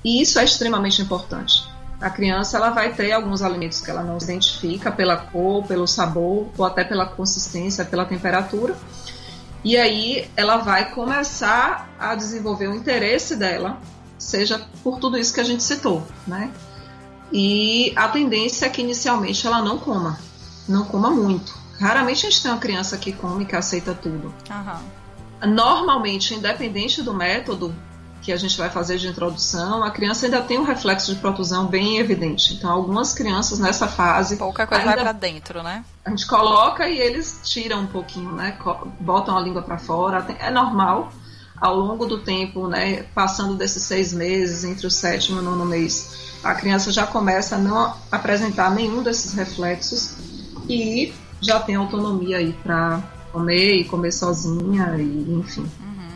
E 0.02 0.22
isso 0.22 0.40
é 0.40 0.46
extremamente 0.46 1.02
importante 1.02 1.68
a 2.02 2.10
criança 2.10 2.58
ela 2.58 2.70
vai 2.70 2.94
ter 2.94 3.12
alguns 3.12 3.42
alimentos 3.42 3.82
que 3.82 3.92
ela 3.92 4.04
não 4.04 4.18
identifica 4.18 4.92
pela 4.92 5.18
cor, 5.18 5.66
pelo 5.66 5.86
sabor 5.86 6.48
ou 6.58 6.66
até 6.66 6.84
pela 6.84 7.06
consistência, 7.06 7.84
pela 7.84 8.06
temperatura. 8.06 8.76
E 9.64 9.78
aí 9.78 10.30
ela 10.38 10.58
vai 10.58 10.92
começar 10.92 11.90
a 12.00 12.16
desenvolver 12.16 12.68
o 12.68 12.76
interesse 12.76 13.36
dela, 13.36 13.78
seja 14.18 14.66
por 14.82 15.00
tudo 15.00 15.18
isso 15.18 15.34
que 15.34 15.42
a 15.42 15.44
gente 15.44 15.62
citou, 15.62 16.08
né? 16.26 16.52
E 17.32 17.92
a 17.96 18.08
tendência 18.08 18.66
é 18.66 18.70
que 18.70 18.82
inicialmente 18.82 19.46
ela 19.46 19.62
não 19.62 19.78
coma, 19.78 20.18
não 20.68 20.86
coma 20.86 21.12
muito. 21.12 21.54
Raramente 21.80 22.26
a 22.26 22.30
gente 22.30 22.42
tem 22.42 22.52
uma 22.52 22.60
criança 22.60 22.98
que 22.98 23.12
come 23.12 23.46
que 23.46 23.56
aceita 23.56 23.94
tudo. 23.94 24.34
Uhum. 24.50 25.50
Normalmente, 25.50 26.34
independente 26.34 27.02
do 27.02 27.14
método 27.14 27.76
que 28.22 28.32
a 28.32 28.38
gente 28.38 28.58
vai 28.58 28.70
fazer 28.70 28.98
de 28.98 29.08
introdução, 29.08 29.84
a 29.84 29.92
criança 29.92 30.26
ainda 30.26 30.42
tem 30.42 30.60
um 30.60 30.64
reflexo 30.64 31.14
de 31.14 31.20
protusão 31.20 31.68
bem 31.68 31.98
evidente. 31.98 32.54
Então, 32.54 32.70
algumas 32.70 33.14
crianças 33.14 33.60
nessa 33.60 33.88
fase. 33.88 34.38
Pouca 34.38 34.68
coisa 34.68 34.84
ainda, 34.84 34.96
vai 34.96 35.04
para 35.04 35.12
dentro, 35.14 35.64
né? 35.64 35.84
A 36.04 36.10
gente 36.10 36.28
coloca 36.28 36.88
e 36.88 37.00
eles 37.00 37.42
tiram 37.44 37.82
um 37.82 37.88
pouquinho, 37.88 38.32
né? 38.32 38.58
Botam 39.00 39.38
a 39.38 39.42
língua 39.42 39.62
para 39.62 39.78
fora. 39.78 40.26
É 40.40 40.50
normal. 40.50 41.12
Ao 41.60 41.76
longo 41.76 42.06
do 42.06 42.20
tempo, 42.20 42.68
né? 42.68 43.04
Passando 43.14 43.56
desses 43.56 43.84
seis 43.84 44.14
meses, 44.14 44.64
entre 44.64 44.88
o 44.88 44.92
sétimo 44.92 45.38
e 45.38 45.42
o 45.42 45.44
nono 45.44 45.66
mês, 45.66 46.40
a 46.44 46.56
criança 46.56 46.92
já 46.92 47.06
começa 47.06 47.56
a 47.56 47.60
não 47.60 47.94
apresentar 48.12 48.72
nenhum 48.72 49.04
desses 49.04 49.34
reflexos 49.34 50.16
e 50.70 51.14
já 51.42 51.60
tem 51.60 51.76
autonomia 51.76 52.38
aí 52.38 52.54
para 52.64 53.02
comer 53.32 53.76
e 53.76 53.84
comer 53.84 54.12
sozinha 54.12 54.96
e 54.98 55.34
enfim. 55.34 55.70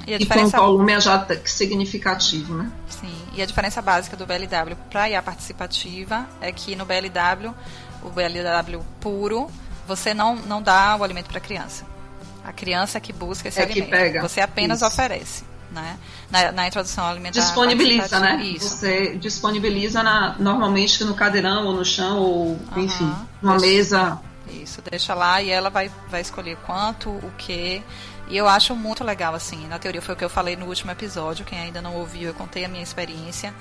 E, 0.05 0.13
a 0.13 0.17
diferença... 0.17 0.57
um 0.57 0.65
volume 0.65 0.99
já 0.99 1.25
significativo, 1.45 2.55
né? 2.55 2.71
Sim, 2.89 3.13
e 3.33 3.41
a 3.41 3.45
diferença 3.45 3.81
básica 3.81 4.17
do 4.17 4.25
BLW 4.25 4.75
para 4.89 5.03
a 5.03 5.09
IA 5.09 5.21
participativa 5.21 6.27
é 6.41 6.51
que 6.51 6.75
no 6.75 6.85
BLW, 6.85 7.53
o 8.03 8.09
BLW 8.09 8.83
puro, 8.99 9.49
você 9.87 10.13
não, 10.13 10.35
não 10.35 10.61
dá 10.61 10.95
o 10.97 11.03
alimento 11.03 11.27
para 11.27 11.37
a 11.37 11.41
criança. 11.41 11.85
A 12.43 12.51
criança 12.51 12.99
que 12.99 13.13
busca 13.13 13.47
esse 13.47 13.59
é 13.59 13.63
alimento. 13.63 13.85
Que 13.85 13.91
pega. 13.91 14.21
Você 14.21 14.41
apenas 14.41 14.79
Isso. 14.79 14.87
oferece. 14.87 15.43
Né? 15.71 15.97
Na, 16.29 16.51
na, 16.51 16.67
introdução 16.67 17.03
alimentar. 17.03 17.39
Disponibiliza, 17.39 18.19
né? 18.19 18.43
Isso. 18.43 18.75
Você 18.75 19.15
disponibiliza 19.15 20.03
na, 20.03 20.35
normalmente 20.37 21.03
no 21.03 21.15
cadeirão 21.15 21.65
ou 21.65 21.73
no 21.73 21.83
chão, 21.83 22.19
ou 22.19 22.45
uhum. 22.49 22.59
enfim, 22.75 23.11
numa 23.41 23.57
mesa 23.57 24.19
isso, 24.61 24.81
deixa 24.89 25.13
lá 25.13 25.41
e 25.41 25.49
ela 25.49 25.69
vai, 25.69 25.89
vai 26.09 26.21
escolher 26.21 26.57
quanto, 26.65 27.09
o 27.09 27.31
que. 27.37 27.81
E 28.29 28.37
eu 28.37 28.47
acho 28.47 28.75
muito 28.75 29.03
legal, 29.03 29.35
assim. 29.35 29.67
Na 29.67 29.77
teoria 29.77 30.01
foi 30.01 30.15
o 30.15 30.17
que 30.17 30.23
eu 30.23 30.29
falei 30.29 30.55
no 30.55 30.65
último 30.65 30.91
episódio. 30.91 31.45
Quem 31.45 31.59
ainda 31.59 31.81
não 31.81 31.95
ouviu, 31.95 32.29
eu 32.29 32.33
contei 32.33 32.63
a 32.65 32.67
minha 32.67 32.83
experiência. 32.83 33.53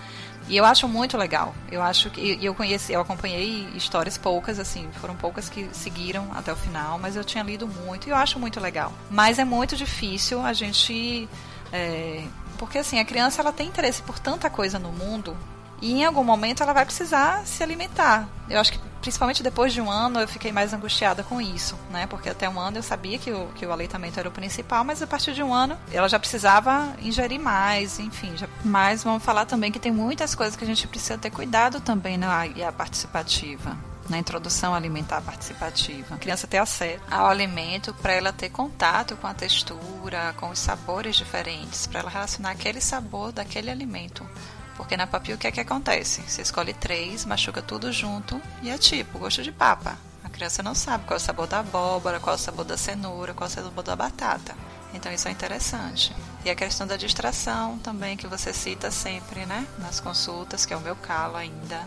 E 0.48 0.56
eu 0.56 0.64
acho 0.64 0.88
muito 0.88 1.16
legal. 1.16 1.54
Eu 1.70 1.82
acho 1.82 2.10
que 2.10 2.38
eu 2.42 2.54
conheci, 2.54 2.92
eu 2.92 3.00
acompanhei 3.00 3.68
histórias 3.74 4.18
poucas, 4.18 4.58
assim, 4.58 4.88
foram 5.00 5.14
poucas 5.14 5.48
que 5.48 5.68
seguiram 5.72 6.28
até 6.34 6.52
o 6.52 6.56
final, 6.56 6.98
mas 6.98 7.16
eu 7.16 7.24
tinha 7.24 7.44
lido 7.44 7.66
muito 7.66 8.08
e 8.08 8.10
eu 8.10 8.16
acho 8.16 8.38
muito 8.38 8.60
legal. 8.60 8.92
Mas 9.10 9.38
é 9.38 9.44
muito 9.44 9.76
difícil 9.76 10.40
a 10.42 10.52
gente. 10.52 11.28
É, 11.72 12.24
porque 12.58 12.78
assim, 12.78 12.98
a 12.98 13.04
criança 13.04 13.40
ela 13.40 13.52
tem 13.52 13.68
interesse 13.68 14.02
por 14.02 14.18
tanta 14.18 14.50
coisa 14.50 14.78
no 14.78 14.92
mundo 14.92 15.36
e 15.82 15.92
em 15.92 16.04
algum 16.04 16.22
momento 16.22 16.62
ela 16.62 16.72
vai 16.72 16.86
precisar 16.86 17.44
se 17.44 17.62
alimentar. 17.62 18.28
Eu 18.48 18.60
acho 18.60 18.72
que 18.72 18.78
principalmente 19.02 19.42
depois 19.42 19.72
de 19.72 19.80
um 19.80 19.90
ano 19.90 20.20
eu 20.20 20.28
fiquei 20.28 20.52
mais 20.52 20.72
angustiada 20.72 21.24
com 21.24 21.40
isso, 21.40 21.76
né? 21.90 22.06
Porque 22.06 22.30
até 22.30 22.48
um 22.48 22.58
ano 22.58 22.78
eu 22.78 22.82
sabia 22.84 23.18
que 23.18 23.32
o, 23.32 23.48
que 23.48 23.66
o 23.66 23.72
aleitamento 23.72 24.18
era 24.18 24.28
o 24.28 24.32
principal, 24.32 24.84
mas 24.84 25.02
a 25.02 25.06
partir 25.08 25.34
de 25.34 25.42
um 25.42 25.52
ano 25.52 25.76
ela 25.90 26.08
já 26.08 26.20
precisava 26.20 26.94
ingerir 27.02 27.40
mais, 27.40 27.98
enfim. 27.98 28.34
Já... 28.36 28.46
Mas 28.64 29.02
vamos 29.02 29.24
falar 29.24 29.44
também 29.44 29.72
que 29.72 29.80
tem 29.80 29.90
muitas 29.90 30.36
coisas 30.36 30.54
que 30.54 30.62
a 30.62 30.66
gente 30.66 30.86
precisa 30.86 31.18
ter 31.18 31.30
cuidado 31.30 31.80
também 31.80 32.16
na 32.16 32.46
IA 32.46 32.72
participativa 32.72 33.76
na 34.08 34.18
introdução 34.18 34.74
alimentar 34.74 35.22
participativa. 35.22 36.16
A 36.16 36.18
criança 36.18 36.46
ter 36.46 36.58
acesso 36.58 37.00
ao 37.10 37.26
alimento 37.26 37.94
para 37.94 38.12
ela 38.12 38.32
ter 38.32 38.50
contato 38.50 39.16
com 39.16 39.28
a 39.28 39.32
textura, 39.32 40.34
com 40.36 40.50
os 40.50 40.58
sabores 40.58 41.16
diferentes, 41.16 41.86
para 41.86 42.00
ela 42.00 42.10
relacionar 42.10 42.50
aquele 42.50 42.80
sabor 42.80 43.32
daquele 43.32 43.70
alimento 43.70 44.26
porque 44.76 44.96
na 44.96 45.06
papinha 45.06 45.36
o 45.36 45.38
que 45.38 45.46
é 45.46 45.52
que 45.52 45.60
acontece? 45.60 46.22
Você 46.22 46.42
escolhe 46.42 46.72
três, 46.72 47.24
machuca 47.24 47.62
tudo 47.62 47.92
junto 47.92 48.40
e 48.62 48.70
é 48.70 48.78
tipo 48.78 49.18
gosto 49.18 49.42
de 49.42 49.52
papa. 49.52 49.98
A 50.24 50.28
criança 50.28 50.62
não 50.62 50.74
sabe 50.74 51.04
qual 51.04 51.16
é 51.16 51.20
o 51.20 51.24
sabor 51.24 51.46
da 51.46 51.60
abóbora, 51.60 52.20
qual 52.20 52.34
é 52.34 52.38
o 52.38 52.40
sabor 52.40 52.64
da 52.64 52.76
cenoura, 52.76 53.34
qual 53.34 53.48
é 53.48 53.50
o 53.50 53.54
sabor 53.54 53.84
da 53.84 53.96
batata. 53.96 54.54
Então 54.94 55.12
isso 55.12 55.28
é 55.28 55.30
interessante. 55.30 56.14
E 56.44 56.50
a 56.50 56.54
questão 56.54 56.86
da 56.86 56.96
distração 56.96 57.78
também, 57.78 58.16
que 58.16 58.26
você 58.26 58.52
cita 58.52 58.90
sempre, 58.90 59.46
né? 59.46 59.66
Nas 59.78 60.00
consultas, 60.00 60.66
que 60.66 60.74
é 60.74 60.76
o 60.76 60.80
meu 60.80 60.96
calo 60.96 61.36
ainda. 61.36 61.86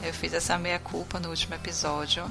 Eu 0.00 0.14
fiz 0.14 0.32
essa 0.32 0.56
meia-culpa 0.56 1.18
no 1.18 1.30
último 1.30 1.54
episódio 1.54 2.30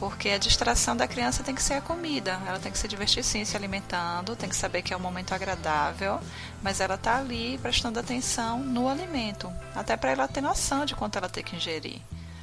porque 0.00 0.30
a 0.30 0.38
distração 0.38 0.96
da 0.96 1.06
criança 1.06 1.42
tem 1.42 1.54
que 1.54 1.62
ser 1.62 1.74
a 1.74 1.80
comida. 1.82 2.40
Ela 2.46 2.58
tem 2.58 2.72
que 2.72 2.78
se 2.78 2.88
divertir 2.88 3.22
sim, 3.22 3.44
se 3.44 3.54
alimentando, 3.54 4.34
tem 4.34 4.48
que 4.48 4.56
saber 4.56 4.80
que 4.80 4.94
é 4.94 4.96
um 4.96 5.00
momento 5.00 5.34
agradável, 5.34 6.18
mas 6.62 6.80
ela 6.80 6.94
está 6.94 7.18
ali 7.18 7.58
prestando 7.58 8.00
atenção 8.00 8.60
no 8.60 8.88
alimento, 8.88 9.52
até 9.76 9.98
para 9.98 10.12
ela 10.12 10.26
ter 10.26 10.40
noção 10.40 10.86
de 10.86 10.96
quanto 10.96 11.18
ela 11.18 11.28
tem 11.28 11.44
que 11.44 11.54
ingerir. 11.54 12.00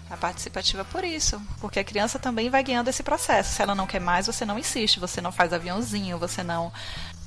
A 0.09 0.15
participativa 0.15 0.85
por 0.85 1.03
isso, 1.03 1.41
porque 1.59 1.79
a 1.79 1.83
criança 1.83 2.17
também 2.17 2.49
vai 2.49 2.63
guiando 2.63 2.89
esse 2.89 3.03
processo. 3.03 3.55
Se 3.55 3.61
ela 3.61 3.75
não 3.75 3.87
quer 3.87 3.99
mais, 3.99 4.27
você 4.27 4.45
não 4.45 4.57
insiste, 4.57 4.99
você 4.99 5.19
não 5.19 5.33
faz 5.33 5.51
aviãozinho, 5.51 6.17
você 6.17 6.43
não 6.43 6.71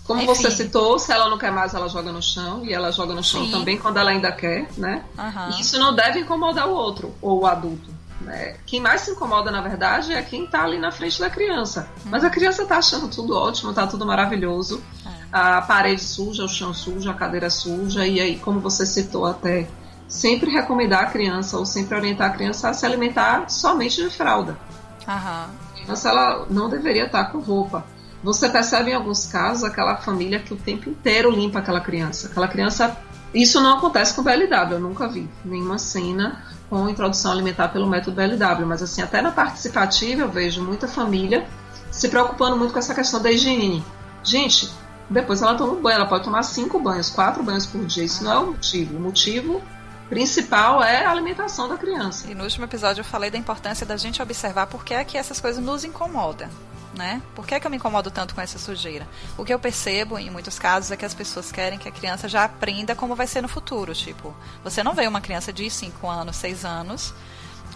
como 0.06 0.22
Enfim. 0.22 0.34
você 0.34 0.50
citou, 0.50 0.98
se 0.98 1.12
ela 1.12 1.28
não 1.28 1.38
quer 1.38 1.52
mais, 1.52 1.72
ela 1.72 1.88
joga 1.88 2.10
no 2.10 2.20
chão. 2.22 2.64
E 2.64 2.72
ela 2.72 2.90
joga 2.90 3.14
no 3.14 3.22
chão 3.22 3.44
Sim. 3.44 3.52
também 3.52 3.78
quando 3.78 3.96
ela 3.98 4.10
ainda 4.10 4.32
quer, 4.32 4.68
né? 4.76 5.04
Uhum. 5.16 5.50
E 5.50 5.60
isso 5.60 5.78
não 5.78 5.94
deve 5.94 6.20
incomodar 6.20 6.66
o 6.66 6.72
outro, 6.72 7.14
ou 7.22 7.42
o 7.42 7.46
adulto. 7.46 7.99
Né? 8.20 8.56
Quem 8.66 8.80
mais 8.80 9.02
se 9.02 9.12
incomoda, 9.12 9.50
na 9.50 9.60
verdade, 9.60 10.12
é 10.12 10.22
quem 10.22 10.44
está 10.44 10.62
ali 10.64 10.78
na 10.78 10.92
frente 10.92 11.18
da 11.18 11.30
criança. 11.30 11.88
Mas 12.04 12.22
a 12.22 12.30
criança 12.30 12.62
está 12.62 12.76
achando 12.76 13.08
tudo 13.08 13.36
ótimo, 13.36 13.70
está 13.70 13.86
tudo 13.86 14.04
maravilhoso. 14.04 14.82
É. 15.06 15.10
A 15.32 15.62
parede 15.62 16.02
suja, 16.02 16.44
o 16.44 16.48
chão 16.48 16.74
sujo, 16.74 17.10
a 17.10 17.14
cadeira 17.14 17.48
suja. 17.48 18.06
E 18.06 18.20
aí, 18.20 18.38
como 18.38 18.60
você 18.60 18.84
citou 18.84 19.24
até, 19.24 19.66
sempre 20.06 20.50
recomendar 20.50 21.04
a 21.04 21.06
criança 21.06 21.56
ou 21.56 21.64
sempre 21.64 21.96
orientar 21.96 22.30
a 22.30 22.34
criança 22.34 22.68
a 22.68 22.74
se 22.74 22.84
alimentar 22.84 23.48
somente 23.48 24.02
de 24.02 24.10
fralda. 24.10 24.58
Uhum. 25.06 25.14
A 25.14 25.48
criança 25.74 26.08
ela 26.08 26.46
não 26.50 26.68
deveria 26.68 27.06
estar 27.06 27.24
com 27.26 27.38
roupa. 27.38 27.86
Você 28.22 28.50
percebe 28.50 28.90
em 28.90 28.94
alguns 28.94 29.26
casos 29.26 29.64
aquela 29.64 29.96
família 29.96 30.40
que 30.40 30.52
o 30.52 30.56
tempo 30.56 30.90
inteiro 30.90 31.30
limpa 31.30 31.60
aquela 31.60 31.80
criança. 31.80 32.26
Aquela 32.26 32.48
criança. 32.48 32.94
Isso 33.32 33.60
não 33.60 33.78
acontece 33.78 34.12
com 34.12 34.20
o 34.20 34.24
BLW, 34.24 34.72
eu 34.72 34.80
nunca 34.80 35.08
vi 35.08 35.30
nenhuma 35.44 35.78
cena 35.78 36.42
com 36.70 36.88
introdução 36.88 37.32
alimentar 37.32 37.68
pelo 37.68 37.88
método 37.88 38.16
BLW, 38.16 38.64
mas 38.64 38.80
assim, 38.80 39.02
até 39.02 39.20
na 39.20 39.32
participativa 39.32 40.22
eu 40.22 40.30
vejo 40.30 40.62
muita 40.62 40.86
família 40.86 41.46
se 41.90 42.08
preocupando 42.08 42.56
muito 42.56 42.72
com 42.72 42.78
essa 42.78 42.94
questão 42.94 43.20
da 43.20 43.30
higiene. 43.32 43.84
Gente, 44.22 44.70
depois 45.10 45.42
ela 45.42 45.56
toma 45.56 45.72
um 45.72 45.82
banho, 45.82 45.96
ela 45.96 46.06
pode 46.06 46.22
tomar 46.22 46.44
cinco 46.44 46.78
banhos, 46.78 47.10
quatro 47.10 47.42
banhos 47.42 47.66
por 47.66 47.84
dia, 47.84 48.04
isso 48.04 48.22
não 48.22 48.32
é 48.32 48.38
o 48.38 48.46
motivo. 48.46 48.96
O 48.96 49.00
motivo 49.00 49.60
principal 50.08 50.82
é 50.82 51.04
a 51.04 51.10
alimentação 51.10 51.68
da 51.68 51.76
criança. 51.76 52.30
E 52.30 52.34
no 52.34 52.44
último 52.44 52.64
episódio 52.64 53.00
eu 53.00 53.04
falei 53.04 53.30
da 53.30 53.38
importância 53.38 53.84
da 53.84 53.96
gente 53.96 54.22
observar 54.22 54.68
por 54.68 54.84
que 54.84 54.94
é 54.94 55.04
que 55.04 55.18
essas 55.18 55.40
coisas 55.40 55.62
nos 55.62 55.84
incomodam 55.84 56.48
né? 56.94 57.22
Por 57.34 57.46
que, 57.46 57.54
é 57.54 57.60
que 57.60 57.66
eu 57.66 57.70
me 57.70 57.76
incomodo 57.76 58.10
tanto 58.10 58.34
com 58.34 58.40
essa 58.40 58.58
sujeira? 58.58 59.06
O 59.36 59.44
que 59.44 59.52
eu 59.52 59.58
percebo, 59.58 60.18
em 60.18 60.30
muitos 60.30 60.58
casos, 60.58 60.90
é 60.90 60.96
que 60.96 61.04
as 61.04 61.14
pessoas 61.14 61.52
querem 61.52 61.78
que 61.78 61.88
a 61.88 61.92
criança 61.92 62.28
já 62.28 62.44
aprenda 62.44 62.94
como 62.94 63.14
vai 63.14 63.26
ser 63.26 63.40
no 63.40 63.48
futuro. 63.48 63.94
Tipo, 63.94 64.34
você 64.62 64.82
não 64.82 64.94
vê 64.94 65.06
uma 65.06 65.20
criança 65.20 65.52
de 65.52 65.68
5 65.70 66.08
anos, 66.08 66.36
6 66.36 66.64
anos, 66.64 67.14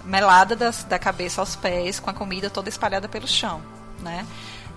melada 0.05 0.57
das, 0.57 0.85
da 0.85 0.99
cabeça 0.99 1.41
aos 1.41 1.57
pés, 1.57 2.01
com 2.01 2.11
a 2.11 2.15
comida 2.15 2.51
toda 2.51 2.69
espalhada 2.69 3.09
pelo 3.09 3.27
chão, 3.27 3.63
né? 4.01 4.27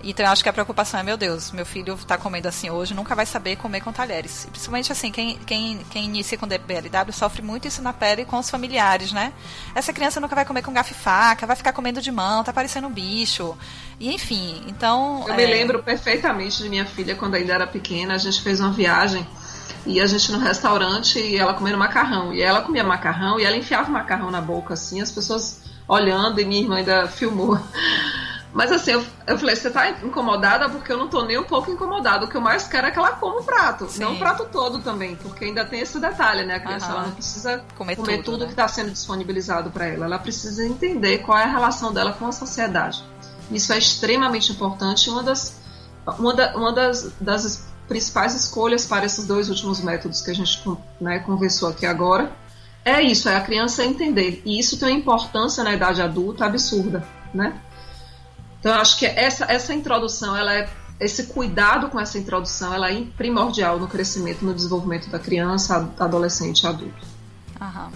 Então 0.02 0.24
eu 0.24 0.32
acho 0.32 0.42
que 0.42 0.48
a 0.48 0.52
preocupação 0.52 1.00
é, 1.00 1.02
meu 1.02 1.16
Deus, 1.16 1.50
meu 1.50 1.66
filho 1.66 1.94
está 1.94 2.16
comendo 2.16 2.46
assim 2.48 2.70
hoje, 2.70 2.94
nunca 2.94 3.14
vai 3.14 3.26
saber 3.26 3.56
comer 3.56 3.80
com 3.80 3.92
talheres. 3.92 4.44
E 4.44 4.50
principalmente 4.50 4.92
assim, 4.92 5.10
quem, 5.10 5.38
quem, 5.38 5.78
quem 5.90 6.04
inicia 6.04 6.38
com 6.38 6.46
DBLW 6.46 7.12
sofre 7.12 7.42
muito 7.42 7.66
isso 7.66 7.82
na 7.82 7.92
pele 7.92 8.24
com 8.24 8.38
os 8.38 8.48
familiares, 8.48 9.12
né? 9.12 9.32
Essa 9.74 9.92
criança 9.92 10.20
nunca 10.20 10.34
vai 10.34 10.44
comer 10.44 10.62
com 10.62 10.72
garfo 10.72 10.92
e 10.92 10.94
faca, 10.94 11.46
vai 11.46 11.56
ficar 11.56 11.72
comendo 11.72 12.00
de 12.00 12.12
mão, 12.12 12.44
tá 12.44 12.52
parecendo 12.52 12.86
um 12.86 12.92
bicho. 12.92 13.56
E 13.98 14.12
enfim, 14.12 14.62
então. 14.68 15.24
Eu 15.26 15.34
é... 15.34 15.36
me 15.36 15.46
lembro 15.46 15.82
perfeitamente 15.82 16.62
de 16.62 16.68
minha 16.68 16.86
filha 16.86 17.14
quando 17.16 17.34
ainda 17.34 17.54
era 17.54 17.66
pequena, 17.66 18.14
a 18.14 18.18
gente 18.18 18.40
fez 18.40 18.60
uma 18.60 18.70
viagem 18.70 19.26
e 19.84 20.00
a 20.00 20.06
gente 20.06 20.30
no 20.30 20.38
restaurante 20.38 21.18
e 21.18 21.36
ela 21.36 21.54
comendo 21.54 21.78
macarrão. 21.78 22.32
E 22.32 22.40
ela 22.40 22.60
comia 22.60 22.84
macarrão 22.84 23.40
e 23.40 23.44
ela 23.44 23.56
enfiava 23.56 23.88
o 23.88 23.92
macarrão 23.92 24.30
na 24.30 24.40
boca, 24.40 24.74
assim, 24.74 25.00
as 25.00 25.10
pessoas 25.10 25.62
olhando 25.88 26.40
e 26.40 26.44
minha 26.44 26.62
irmã 26.62 26.76
ainda 26.76 27.08
filmou. 27.08 27.58
Mas 28.52 28.72
assim, 28.72 28.92
eu, 28.92 29.04
eu 29.26 29.38
falei, 29.38 29.54
você 29.54 29.70
tá 29.70 29.90
incomodada 29.90 30.68
porque 30.70 30.90
eu 30.90 30.96
não 30.96 31.08
tô 31.08 31.24
nem 31.24 31.38
um 31.38 31.44
pouco 31.44 31.70
incomodada. 31.70 32.24
O 32.24 32.28
que 32.28 32.36
eu 32.36 32.40
mais 32.40 32.66
quero 32.66 32.86
é 32.86 32.90
que 32.90 32.98
ela 32.98 33.12
coma 33.12 33.40
o 33.40 33.44
prato. 33.44 33.88
Sim. 33.88 34.00
Não 34.00 34.14
o 34.14 34.18
prato 34.18 34.46
todo 34.50 34.78
também, 34.80 35.16
porque 35.16 35.44
ainda 35.44 35.64
tem 35.64 35.80
esse 35.80 36.00
detalhe, 36.00 36.44
né? 36.44 36.54
A 36.54 36.60
criança 36.60 36.86
ela 36.86 37.02
não 37.02 37.12
precisa 37.12 37.64
comer, 37.76 37.96
comer 37.96 38.16
tudo, 38.18 38.24
tudo 38.24 38.40
né? 38.40 38.46
que 38.46 38.52
está 38.52 38.66
sendo 38.66 38.90
disponibilizado 38.90 39.70
para 39.70 39.86
ela. 39.86 40.06
Ela 40.06 40.18
precisa 40.18 40.64
entender 40.64 41.18
qual 41.18 41.36
é 41.36 41.44
a 41.44 41.48
relação 41.48 41.92
dela 41.92 42.12
com 42.12 42.26
a 42.26 42.32
sociedade. 42.32 43.04
Isso 43.50 43.72
é 43.72 43.78
extremamente 43.78 44.50
importante. 44.50 45.10
Uma 45.10 45.22
das, 45.22 45.60
uma, 46.18 46.34
da, 46.34 46.56
uma 46.56 46.72
das, 46.72 47.12
das 47.20 47.66
principais 47.86 48.34
escolhas 48.34 48.86
para 48.86 49.04
esses 49.04 49.26
dois 49.26 49.50
últimos 49.50 49.80
métodos 49.80 50.22
que 50.22 50.30
a 50.30 50.34
gente 50.34 50.62
né, 51.00 51.18
conversou 51.20 51.68
aqui 51.68 51.86
agora 51.86 52.32
é 52.84 53.02
isso, 53.02 53.28
é 53.28 53.36
a 53.36 53.40
criança 53.40 53.84
entender. 53.84 54.42
E 54.44 54.58
isso 54.58 54.78
tem 54.78 54.88
uma 54.88 54.98
importância 54.98 55.62
na 55.62 55.74
idade 55.74 56.00
adulta 56.00 56.46
absurda, 56.46 57.06
né? 57.34 57.60
Então, 58.60 58.74
eu 58.74 58.80
acho 58.80 58.98
que 58.98 59.06
essa, 59.06 59.44
essa 59.50 59.72
introdução, 59.72 60.36
ela 60.36 60.54
é, 60.54 60.68
esse 61.00 61.24
cuidado 61.24 61.88
com 61.88 62.00
essa 62.00 62.18
introdução, 62.18 62.74
ela 62.74 62.92
é 62.92 63.02
primordial 63.16 63.78
no 63.78 63.86
crescimento, 63.86 64.44
no 64.44 64.52
desenvolvimento 64.52 65.08
da 65.08 65.18
criança, 65.18 65.88
adolescente 65.98 66.62
e 66.62 66.66
adulto. 66.66 67.06
Aham. 67.60 67.90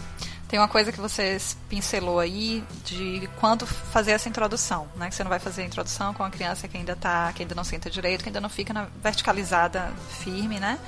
Tem 0.52 0.58
uma 0.58 0.68
coisa 0.68 0.92
que 0.92 1.00
você 1.00 1.38
pincelou 1.66 2.20
aí 2.20 2.62
de 2.84 3.26
quando 3.40 3.66
fazer 3.66 4.10
essa 4.10 4.28
introdução, 4.28 4.86
né? 4.96 5.08
Que 5.08 5.14
você 5.14 5.24
não 5.24 5.30
vai 5.30 5.38
fazer 5.38 5.62
a 5.62 5.64
introdução 5.64 6.12
com 6.12 6.22
a 6.22 6.28
criança 6.28 6.68
que 6.68 6.76
ainda 6.76 6.94
tá, 6.94 7.32
que 7.32 7.42
ainda 7.42 7.54
não 7.54 7.64
senta 7.64 7.88
direito, 7.88 8.22
que 8.22 8.28
ainda 8.28 8.40
não 8.40 8.50
fica 8.50 8.70
na 8.74 8.86
verticalizada 9.02 9.90
firme, 10.22 10.60
né? 10.60 10.78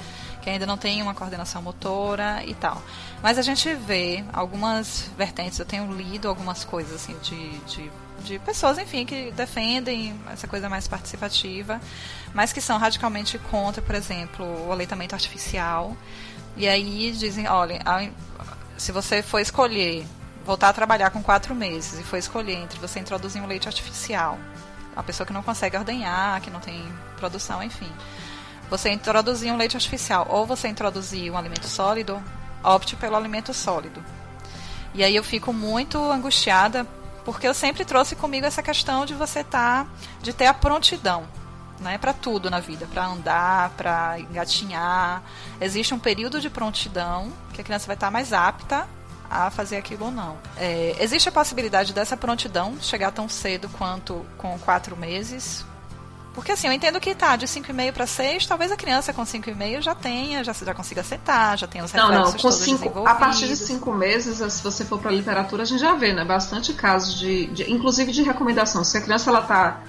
Que 0.44 0.50
ainda 0.50 0.66
não 0.66 0.76
tem 0.76 1.00
uma 1.00 1.14
coordenação 1.14 1.62
motora 1.62 2.44
e 2.44 2.54
tal. 2.54 2.82
Mas 3.22 3.38
a 3.38 3.42
gente 3.42 3.74
vê 3.74 4.22
algumas 4.30 5.10
vertentes, 5.16 5.58
eu 5.58 5.64
tenho 5.64 5.90
lido 5.90 6.28
algumas 6.28 6.64
coisas 6.64 6.94
assim 6.94 7.16
de, 7.22 7.58
de, 7.60 7.90
de 8.20 8.38
pessoas, 8.40 8.76
enfim, 8.76 9.06
que 9.06 9.30
defendem 9.30 10.14
essa 10.30 10.46
coisa 10.46 10.68
mais 10.68 10.86
participativa, 10.86 11.80
mas 12.34 12.52
que 12.52 12.60
são 12.60 12.76
radicalmente 12.76 13.38
contra, 13.38 13.80
por 13.80 13.94
exemplo, 13.94 14.44
o 14.68 14.70
aleitamento 14.70 15.14
artificial. 15.14 15.96
E 16.58 16.68
aí 16.68 17.10
dizem, 17.12 17.48
olha, 17.48 17.80
se 18.76 18.92
você 18.92 19.22
for 19.22 19.40
escolher 19.40 20.06
voltar 20.44 20.68
a 20.68 20.72
trabalhar 20.74 21.08
com 21.08 21.22
quatro 21.22 21.54
meses 21.54 21.98
e 21.98 22.02
for 22.02 22.18
escolher 22.18 22.56
entre 22.56 22.78
você 22.78 23.00
introduzir 23.00 23.42
um 23.42 23.46
leite 23.46 23.66
artificial, 23.66 24.38
a 24.94 25.02
pessoa 25.02 25.26
que 25.26 25.32
não 25.32 25.42
consegue 25.42 25.74
ordenhar, 25.74 26.38
que 26.42 26.50
não 26.50 26.60
tem 26.60 26.84
produção, 27.16 27.62
enfim, 27.62 27.90
você 28.70 28.90
introduzir 28.90 29.52
um 29.52 29.56
leite 29.56 29.76
artificial 29.76 30.26
ou 30.30 30.46
você 30.46 30.68
introduzir 30.68 31.30
um 31.30 31.36
alimento 31.36 31.66
sólido, 31.66 32.22
opte 32.62 32.96
pelo 32.96 33.16
alimento 33.16 33.52
sólido. 33.52 34.02
E 34.94 35.02
aí 35.02 35.14
eu 35.14 35.24
fico 35.24 35.52
muito 35.52 35.98
angustiada 35.98 36.86
porque 37.24 37.48
eu 37.48 37.54
sempre 37.54 37.84
trouxe 37.84 38.14
comigo 38.14 38.46
essa 38.46 38.62
questão 38.62 39.06
de 39.06 39.14
você 39.14 39.42
tá, 39.42 39.86
de 40.22 40.32
ter 40.32 40.46
a 40.46 40.54
prontidão 40.54 41.26
né, 41.80 41.98
para 41.98 42.12
tudo 42.12 42.50
na 42.50 42.60
vida, 42.60 42.86
para 42.86 43.06
andar, 43.06 43.70
para 43.70 44.18
engatinhar. 44.20 45.22
Existe 45.60 45.94
um 45.94 45.98
período 45.98 46.40
de 46.40 46.50
prontidão 46.50 47.32
que 47.52 47.60
a 47.60 47.64
criança 47.64 47.86
vai 47.86 47.94
estar 47.94 48.10
mais 48.10 48.32
apta 48.32 48.86
a 49.30 49.50
fazer 49.50 49.76
aquilo 49.76 50.06
ou 50.06 50.10
não. 50.10 50.36
É, 50.56 50.96
existe 51.00 51.28
a 51.28 51.32
possibilidade 51.32 51.92
dessa 51.92 52.16
prontidão 52.16 52.76
chegar 52.80 53.10
tão 53.10 53.28
cedo 53.28 53.68
quanto 53.70 54.24
com 54.38 54.58
quatro 54.58 54.96
meses? 54.96 55.64
Porque 56.34 56.52
assim, 56.52 56.66
eu 56.66 56.72
entendo 56.72 57.00
que 57.00 57.14
tá 57.14 57.36
de 57.36 57.46
5,5 57.46 57.92
para 57.92 58.06
6, 58.06 58.46
talvez 58.46 58.72
a 58.72 58.76
criança 58.76 59.12
com 59.12 59.22
5,5 59.22 59.80
já 59.80 59.94
tenha, 59.94 60.42
já, 60.42 60.52
já 60.52 60.74
consiga 60.74 61.00
aceitar, 61.00 61.56
já 61.56 61.66
tenha 61.66 61.84
os 61.84 61.92
reflexos 61.92 62.16
Não, 62.16 62.32
não, 62.32 62.38
com 62.38 62.50
cinco, 62.50 63.06
a 63.06 63.14
partir 63.14 63.46
de 63.46 63.56
5 63.56 63.92
meses, 63.94 64.52
se 64.52 64.62
você 64.62 64.84
for 64.84 64.98
para 64.98 65.12
literatura, 65.12 65.62
a 65.62 65.66
gente 65.66 65.80
já 65.80 65.94
vê, 65.94 66.12
né, 66.12 66.24
bastante 66.24 66.72
casos 66.74 67.18
de, 67.18 67.46
de, 67.46 67.72
inclusive 67.72 68.10
de 68.10 68.22
recomendação. 68.22 68.82
Se 68.82 68.98
a 68.98 69.00
criança 69.00 69.30
ela 69.30 69.42
tá 69.42 69.80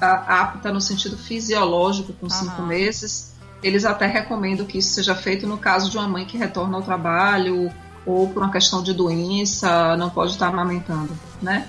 apta 0.00 0.72
no 0.72 0.80
sentido 0.80 1.16
fisiológico 1.16 2.12
com 2.14 2.28
cinco 2.28 2.62
meses, 2.62 3.32
eles 3.62 3.84
até 3.84 4.06
recomendam 4.06 4.66
que 4.66 4.78
isso 4.78 4.94
seja 4.94 5.14
feito 5.14 5.46
no 5.46 5.56
caso 5.56 5.88
de 5.88 5.96
uma 5.96 6.08
mãe 6.08 6.24
que 6.24 6.36
retorna 6.36 6.76
ao 6.76 6.82
trabalho 6.82 7.72
ou 8.04 8.28
por 8.28 8.42
uma 8.42 8.50
questão 8.50 8.82
de 8.82 8.92
doença, 8.92 9.96
não 9.96 10.10
pode 10.10 10.32
estar 10.32 10.48
amamentando, 10.48 11.16
né? 11.40 11.68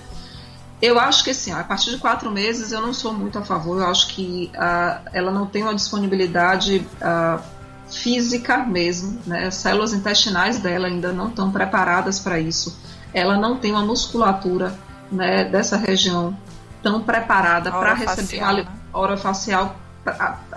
Eu 0.84 1.00
acho 1.00 1.24
que 1.24 1.30
assim, 1.30 1.50
a 1.54 1.63
partir 1.63 1.92
de 1.92 1.98
quatro 1.98 2.30
meses 2.30 2.74
eu 2.74 2.82
não 2.82 2.94
sou 2.94 3.13
muito 3.13 3.40
a 3.40 3.42
favor. 3.42 3.80
Eu 3.80 3.88
acho 3.88 4.10
que 4.10 4.52
uh, 4.54 5.00
ela 5.13 5.32
não 5.32 5.46
tem 5.46 5.63
uma 5.63 5.74
disponibilidade 5.74 6.86
uh, 7.02 7.42
física 7.90 8.58
mesmo, 8.58 9.18
né? 9.25 9.46
As 9.46 9.56
células 9.56 9.94
intestinais 9.94 10.60
dela 10.60 10.90
ainda 10.90 11.13
não 11.13 11.30
estão 11.30 11.50
preparadas 11.50 12.20
para 12.20 12.38
isso. 12.38 12.78
Ela 13.13 13.38
não 13.38 13.56
tem 13.56 13.72
uma 13.72 13.82
musculatura 13.82 14.78
né, 15.10 15.46
dessa 15.46 15.78
região 15.78 16.38
tão 16.82 17.02
preparada 17.02 17.72
para 17.72 17.94
receber 17.94 18.42
a 18.42 18.52
né? 18.52 18.68
hora 18.92 19.16
facial, 19.16 19.78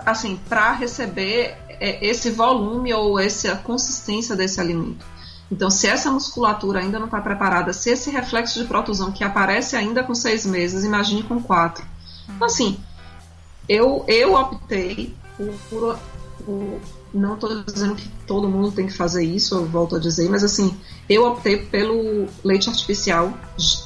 assim, 0.05 0.37
para 0.49 0.73
receber 0.73 1.55
é, 1.69 2.05
esse 2.05 2.31
volume 2.31 2.93
ou 2.93 3.17
essa 3.17 3.55
consistência 3.55 4.35
desse 4.35 4.59
alimento. 4.59 5.05
Então, 5.51 5.69
se 5.69 5.87
essa 5.87 6.11
musculatura 6.11 6.79
ainda 6.79 6.99
não 6.99 7.05
está 7.05 7.21
preparada, 7.21 7.71
se 7.71 7.89
esse 7.89 8.09
reflexo 8.11 8.59
de 8.59 8.67
protusão 8.67 9.11
que 9.11 9.23
aparece 9.23 9.75
ainda 9.75 10.03
com 10.03 10.13
seis 10.13 10.45
meses, 10.45 10.83
imagine 10.83 11.23
com 11.23 11.41
quatro. 11.41 11.85
Então, 12.29 12.45
assim, 12.45 12.77
eu, 13.67 14.03
eu 14.07 14.33
optei 14.33 15.15
por, 15.37 15.53
por, 15.69 15.99
por 16.45 16.81
não 17.13 17.35
estou 17.35 17.63
dizendo 17.63 17.95
que 17.95 18.07
todo 18.25 18.49
mundo 18.49 18.71
tem 18.71 18.87
que 18.87 18.93
fazer 18.93 19.23
isso, 19.23 19.55
eu 19.55 19.65
volto 19.65 19.95
a 19.95 19.99
dizer, 19.99 20.29
mas 20.29 20.43
assim, 20.43 20.77
eu 21.09 21.25
optei 21.25 21.57
pelo 21.57 22.27
leite 22.43 22.69
artificial, 22.69 23.33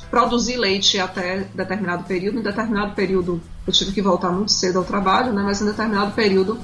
produzir 0.09 0.57
leite 0.57 0.99
até 0.99 1.47
determinado 1.53 2.03
período. 2.03 2.39
Em 2.39 2.43
determinado 2.43 2.93
período 2.93 3.41
eu 3.65 3.71
tive 3.71 3.91
que 3.91 4.01
voltar 4.01 4.31
muito 4.31 4.51
cedo 4.51 4.79
ao 4.79 4.85
trabalho, 4.85 5.31
né, 5.33 5.41
mas 5.43 5.61
em 5.61 5.65
determinado 5.65 6.11
período 6.13 6.59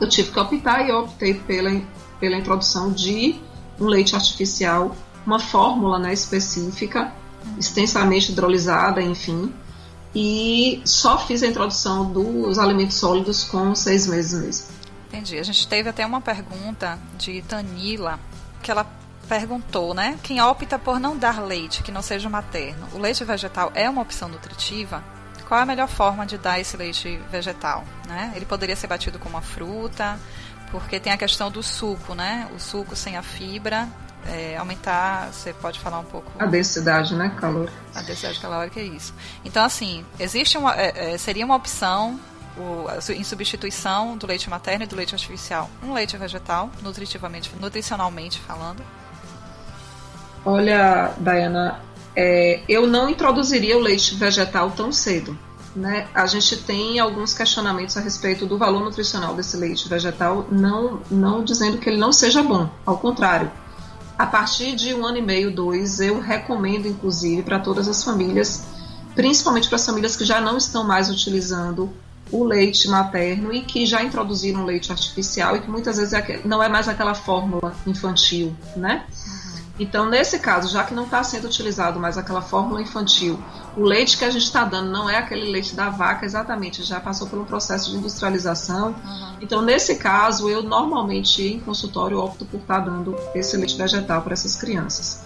eu 0.00 0.08
tive 0.08 0.30
que 0.30 0.40
optar 0.40 0.84
e 0.84 0.90
eu 0.90 1.00
optei 1.00 1.34
pela, 1.34 1.70
pela 2.18 2.36
introdução 2.36 2.90
de 2.90 3.40
um 3.80 3.86
leite 3.86 4.14
artificial, 4.14 4.94
uma 5.26 5.38
fórmula 5.38 5.98
né, 5.98 6.12
específica, 6.12 7.12
extensamente 7.58 8.32
hidrolisada, 8.32 9.02
enfim, 9.02 9.52
e 10.14 10.80
só 10.84 11.18
fiz 11.18 11.42
a 11.42 11.46
introdução 11.46 12.10
dos 12.12 12.58
alimentos 12.58 12.96
sólidos 12.96 13.44
com 13.44 13.74
seis 13.74 14.06
meses 14.06 14.40
mesmo. 14.40 14.66
Entendi. 15.08 15.38
A 15.38 15.42
gente 15.42 15.66
teve 15.66 15.88
até 15.88 16.04
uma 16.06 16.20
pergunta 16.20 16.98
de 17.18 17.42
Tanila, 17.42 18.18
que 18.62 18.70
ela 18.70 18.86
perguntou, 19.28 19.94
né? 19.94 20.18
Quem 20.22 20.40
opta 20.40 20.78
por 20.78 21.00
não 21.00 21.16
dar 21.16 21.42
leite 21.42 21.82
que 21.82 21.90
não 21.90 22.02
seja 22.02 22.28
materno, 22.28 22.86
o 22.92 22.98
leite 22.98 23.24
vegetal 23.24 23.72
é 23.74 23.88
uma 23.88 24.02
opção 24.02 24.28
nutritiva? 24.28 25.02
Qual 25.46 25.60
é 25.60 25.62
a 25.62 25.66
melhor 25.66 25.88
forma 25.88 26.24
de 26.24 26.38
dar 26.38 26.58
esse 26.58 26.76
leite 26.76 27.20
vegetal? 27.30 27.84
Né? 28.08 28.32
Ele 28.34 28.46
poderia 28.46 28.74
ser 28.74 28.86
batido 28.86 29.18
com 29.18 29.28
uma 29.28 29.42
fruta, 29.42 30.18
porque 30.74 30.98
tem 30.98 31.12
a 31.12 31.16
questão 31.16 31.52
do 31.52 31.62
suco, 31.62 32.16
né? 32.16 32.48
O 32.52 32.58
suco 32.58 32.96
sem 32.96 33.16
a 33.16 33.22
fibra 33.22 33.88
é, 34.26 34.56
aumentar, 34.56 35.28
você 35.32 35.52
pode 35.52 35.78
falar 35.78 36.00
um 36.00 36.04
pouco. 36.04 36.32
A 36.36 36.46
densidade, 36.46 37.14
né? 37.14 37.32
Calor. 37.38 37.70
A 37.94 38.02
densidade 38.02 38.40
calórica 38.40 38.80
é 38.80 38.82
isso. 38.82 39.14
Então, 39.44 39.64
assim, 39.64 40.04
existe 40.18 40.58
uma. 40.58 40.74
É, 40.74 41.12
é, 41.14 41.18
seria 41.18 41.44
uma 41.44 41.54
opção 41.54 42.18
o, 42.56 42.86
em 43.12 43.22
substituição 43.22 44.16
do 44.16 44.26
leite 44.26 44.50
materno 44.50 44.82
e 44.82 44.88
do 44.88 44.96
leite 44.96 45.14
artificial, 45.14 45.70
um 45.80 45.92
leite 45.92 46.16
vegetal, 46.16 46.68
nutritivamente, 46.82 47.52
nutricionalmente 47.60 48.40
falando? 48.40 48.82
Olha, 50.44 51.12
Diana, 51.18 51.80
é, 52.16 52.62
eu 52.68 52.84
não 52.88 53.08
introduziria 53.08 53.78
o 53.78 53.80
leite 53.80 54.16
vegetal 54.16 54.72
tão 54.72 54.90
cedo. 54.90 55.38
Né? 55.74 56.06
A 56.14 56.26
gente 56.26 56.56
tem 56.58 57.00
alguns 57.00 57.34
questionamentos 57.34 57.96
a 57.96 58.00
respeito 58.00 58.46
do 58.46 58.56
valor 58.56 58.80
nutricional 58.80 59.34
desse 59.34 59.56
leite 59.56 59.88
vegetal, 59.88 60.46
não, 60.50 61.00
não 61.10 61.42
dizendo 61.42 61.78
que 61.78 61.88
ele 61.88 61.98
não 61.98 62.12
seja 62.12 62.42
bom, 62.42 62.70
ao 62.86 62.98
contrário. 62.98 63.50
A 64.16 64.26
partir 64.26 64.76
de 64.76 64.94
um 64.94 65.04
ano 65.04 65.18
e 65.18 65.22
meio, 65.22 65.52
dois, 65.52 65.98
eu 65.98 66.20
recomendo, 66.20 66.86
inclusive, 66.86 67.42
para 67.42 67.58
todas 67.58 67.88
as 67.88 68.04
famílias, 68.04 68.64
principalmente 69.16 69.66
para 69.66 69.74
as 69.76 69.84
famílias 69.84 70.14
que 70.14 70.24
já 70.24 70.40
não 70.40 70.56
estão 70.56 70.84
mais 70.84 71.10
utilizando 71.10 71.92
o 72.30 72.44
leite 72.44 72.88
materno 72.88 73.52
e 73.52 73.62
que 73.62 73.84
já 73.84 74.02
introduziram 74.02 74.64
leite 74.64 74.90
artificial 74.90 75.56
e 75.56 75.60
que 75.60 75.70
muitas 75.70 75.96
vezes 75.96 76.12
é 76.12 76.40
não 76.44 76.62
é 76.62 76.68
mais 76.68 76.88
aquela 76.88 77.14
fórmula 77.14 77.74
infantil, 77.86 78.56
né? 78.76 79.04
Então, 79.78 80.08
nesse 80.08 80.38
caso, 80.38 80.68
já 80.68 80.84
que 80.84 80.94
não 80.94 81.04
está 81.04 81.22
sendo 81.24 81.46
utilizado 81.46 81.98
mais 81.98 82.16
aquela 82.16 82.40
fórmula 82.40 82.80
infantil, 82.80 83.38
o 83.76 83.82
leite 83.82 84.16
que 84.16 84.24
a 84.24 84.30
gente 84.30 84.44
está 84.44 84.64
dando 84.64 84.90
não 84.90 85.10
é 85.10 85.16
aquele 85.16 85.50
leite 85.50 85.74
da 85.74 85.90
vaca 85.90 86.24
exatamente, 86.24 86.84
já 86.84 87.00
passou 87.00 87.26
por 87.26 87.38
um 87.38 87.44
processo 87.44 87.90
de 87.90 87.96
industrialização. 87.96 88.88
Uhum. 88.88 89.36
Então, 89.40 89.62
nesse 89.62 89.96
caso, 89.96 90.48
eu 90.48 90.62
normalmente 90.62 91.42
em 91.42 91.58
consultório 91.58 92.18
opto 92.18 92.44
por 92.44 92.60
estar 92.60 92.80
tá 92.80 92.88
dando 92.88 93.16
esse 93.34 93.56
leite 93.56 93.76
vegetal 93.76 94.22
para 94.22 94.32
essas 94.32 94.54
crianças. 94.54 95.22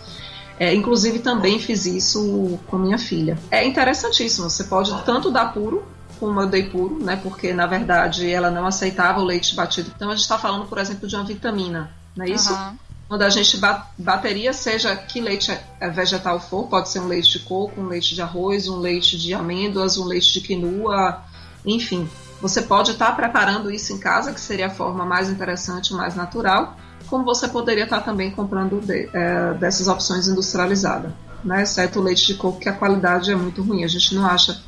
É, 0.59 0.75
inclusive, 0.75 1.19
também 1.19 1.59
fiz 1.59 1.85
isso 1.85 2.59
com 2.69 2.79
minha 2.79 2.99
filha. 2.99 3.39
É 3.51 3.65
interessantíssimo, 3.65 4.49
você 4.49 4.65
pode 4.65 4.93
tanto 5.05 5.31
dar 5.31 5.53
puro 5.53 5.85
com 6.19 6.41
eu 6.41 6.49
dei 6.49 6.65
puro, 6.65 6.99
né? 7.03 7.17
Porque 7.17 7.53
na 7.53 7.67
verdade 7.67 8.29
ela 8.29 8.51
não 8.51 8.67
aceitava 8.67 9.21
o 9.21 9.25
leite 9.25 9.55
batido. 9.55 9.93
Então 9.95 10.09
a 10.09 10.15
gente 10.15 10.23
está 10.23 10.37
falando, 10.37 10.67
por 10.67 10.79
exemplo, 10.79 11.07
de 11.07 11.15
uma 11.15 11.25
vitamina, 11.25 11.93
não 12.17 12.25
é 12.25 12.31
isso? 12.31 12.53
Uhum. 12.53 12.77
Quando 13.09 13.23
a 13.23 13.31
gente 13.31 13.59
bateria, 13.97 14.53
seja 14.53 14.95
que 14.95 15.19
leite 15.19 15.51
é 15.81 15.89
vegetal 15.89 16.39
for, 16.39 16.69
pode 16.69 16.91
ser 16.91 17.01
um 17.01 17.07
leite 17.07 17.31
de 17.31 17.39
coco, 17.39 17.81
um 17.81 17.87
leite 17.87 18.15
de 18.15 18.21
arroz, 18.21 18.69
um 18.69 18.77
leite 18.77 19.17
de 19.17 19.33
amêndoas, 19.33 19.97
um 19.97 20.05
leite 20.05 20.31
de 20.31 20.43
quinoa, 20.43 21.23
enfim. 21.65 22.07
Você 22.43 22.61
pode 22.61 22.91
estar 22.91 23.07
tá 23.07 23.13
preparando 23.13 23.71
isso 23.71 23.95
em 23.95 23.99
casa, 23.99 24.33
que 24.33 24.41
seria 24.41 24.67
a 24.67 24.71
forma 24.71 25.07
mais 25.07 25.31
interessante, 25.31 25.95
mais 25.95 26.15
natural, 26.15 26.77
como 27.07 27.25
você 27.25 27.49
poderia 27.49 27.85
estar 27.85 28.01
tá 28.01 28.03
também 28.03 28.31
comprando 28.31 28.79
de, 28.79 29.09
é, 29.15 29.55
dessas 29.55 29.89
opções 29.89 30.29
industrializadas, 30.29 31.11
né? 31.43 31.63
exceto 31.63 32.01
o 32.01 32.03
leite 32.03 32.27
de 32.27 32.35
coco, 32.35 32.61
que 32.61 32.69
a 32.69 32.75
qualidade 32.75 33.33
é 33.33 33.35
muito 33.35 33.63
ruim. 33.63 33.85
A 33.85 33.89
gente 33.89 34.15
não 34.15 34.27
acha 34.27 34.61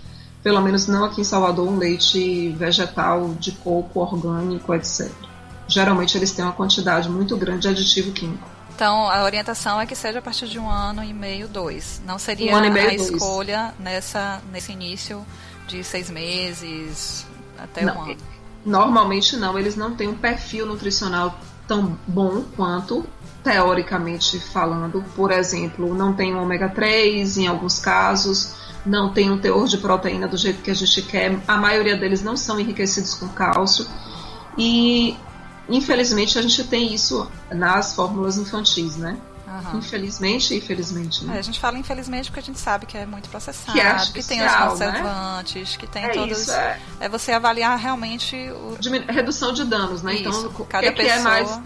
pelo 0.42 0.62
menos 0.62 0.86
não 0.86 1.04
aqui 1.04 1.20
em 1.20 1.24
Salvador, 1.24 1.68
um 1.68 1.76
leite 1.76 2.48
vegetal 2.50 3.34
de 3.38 3.52
coco 3.52 4.00
orgânico, 4.00 4.74
etc. 4.74 5.10
Geralmente 5.70 6.18
eles 6.18 6.32
têm 6.32 6.44
uma 6.44 6.52
quantidade 6.52 7.08
muito 7.08 7.36
grande 7.36 7.62
de 7.62 7.68
aditivo 7.68 8.12
químico. 8.12 8.46
Então, 8.74 9.08
a 9.08 9.24
orientação 9.24 9.80
é 9.80 9.86
que 9.86 9.94
seja 9.94 10.18
a 10.18 10.22
partir 10.22 10.48
de 10.48 10.58
um 10.58 10.68
ano 10.68 11.04
e 11.04 11.12
meio, 11.12 11.46
dois. 11.46 12.00
Não 12.06 12.18
seria 12.18 12.56
um 12.56 12.60
meio, 12.60 12.86
a 12.86 12.96
dois. 12.96 13.10
escolha 13.10 13.74
nessa, 13.78 14.40
nesse 14.50 14.72
início 14.72 15.24
de 15.66 15.84
seis 15.84 16.10
meses 16.10 17.26
até 17.58 17.84
não, 17.84 17.94
um 17.94 18.02
ano? 18.02 18.16
Normalmente 18.64 19.36
não. 19.36 19.58
Eles 19.58 19.76
não 19.76 19.94
têm 19.94 20.08
um 20.08 20.14
perfil 20.14 20.66
nutricional 20.66 21.38
tão 21.68 21.98
bom 22.06 22.42
quanto 22.56 23.06
teoricamente 23.44 24.40
falando. 24.40 25.04
Por 25.14 25.30
exemplo, 25.30 25.94
não 25.94 26.14
tem 26.14 26.34
um 26.34 26.42
ômega 26.42 26.68
3 26.68 27.38
em 27.38 27.46
alguns 27.46 27.78
casos, 27.78 28.54
não 28.84 29.12
tem 29.12 29.30
um 29.30 29.38
teor 29.38 29.66
de 29.66 29.78
proteína 29.78 30.26
do 30.26 30.36
jeito 30.36 30.62
que 30.62 30.70
a 30.70 30.74
gente 30.74 31.02
quer. 31.02 31.38
A 31.46 31.56
maioria 31.56 31.96
deles 31.96 32.22
não 32.22 32.36
são 32.36 32.58
enriquecidos 32.58 33.14
com 33.14 33.28
cálcio. 33.28 33.86
E 34.56 35.16
infelizmente 35.70 36.38
a 36.38 36.42
gente 36.42 36.64
tem 36.64 36.92
isso 36.94 37.30
nas 37.50 37.94
fórmulas 37.94 38.36
infantis, 38.36 38.96
né? 38.96 39.18
Uhum. 39.46 39.78
Infelizmente, 39.78 40.54
infelizmente. 40.54 41.24
Né? 41.24 41.36
É, 41.36 41.38
a 41.40 41.42
gente 41.42 41.58
fala 41.58 41.76
infelizmente 41.76 42.30
porque 42.30 42.38
a 42.38 42.42
gente 42.42 42.58
sabe 42.58 42.86
que 42.86 42.96
é 42.96 43.04
muito 43.04 43.28
processado, 43.28 43.72
que, 43.72 43.80
é 43.80 43.96
que 44.12 44.22
tem 44.22 44.46
os 44.46 44.54
conservantes, 44.54 45.70
né? 45.70 45.76
que 45.78 45.86
tem 45.88 46.04
é 46.04 46.08
todos. 46.10 46.38
Isso, 46.38 46.52
é. 46.52 46.78
é. 47.00 47.08
você 47.08 47.32
avaliar 47.32 47.76
realmente 47.76 48.36
o. 48.36 48.76
Redução 49.08 49.52
de 49.52 49.64
danos, 49.64 50.02
né? 50.02 50.20
Então, 50.20 50.30
isso, 50.30 50.50
então, 50.52 50.66
cada 50.66 50.92
que, 50.92 51.02
pessoa. 51.02 51.18
É 51.18 51.22
mais... 51.22 51.60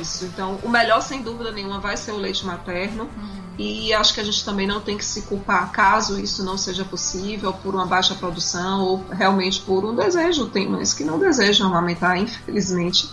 Isso. 0.00 0.26
Então, 0.26 0.60
o 0.62 0.68
melhor, 0.68 1.00
sem 1.00 1.22
dúvida 1.22 1.50
nenhuma, 1.50 1.80
vai 1.80 1.96
ser 1.96 2.12
o 2.12 2.16
leite 2.16 2.44
materno. 2.44 3.04
Uhum. 3.04 3.42
E 3.58 3.92
acho 3.92 4.14
que 4.14 4.20
a 4.20 4.24
gente 4.24 4.44
também 4.44 4.66
não 4.66 4.80
tem 4.80 4.96
que 4.96 5.04
se 5.04 5.22
culpar 5.22 5.70
caso 5.72 6.18
isso 6.18 6.44
não 6.44 6.56
seja 6.56 6.84
possível 6.84 7.52
por 7.52 7.74
uma 7.74 7.84
baixa 7.84 8.14
produção 8.14 8.80
ou 8.80 9.04
realmente 9.10 9.60
por 9.60 9.84
um 9.84 9.94
desejo. 9.94 10.46
Tem 10.46 10.68
mães 10.68 10.94
que 10.94 11.04
não 11.04 11.18
desejam 11.18 11.66
amamentar, 11.66 12.16
infelizmente. 12.16 13.10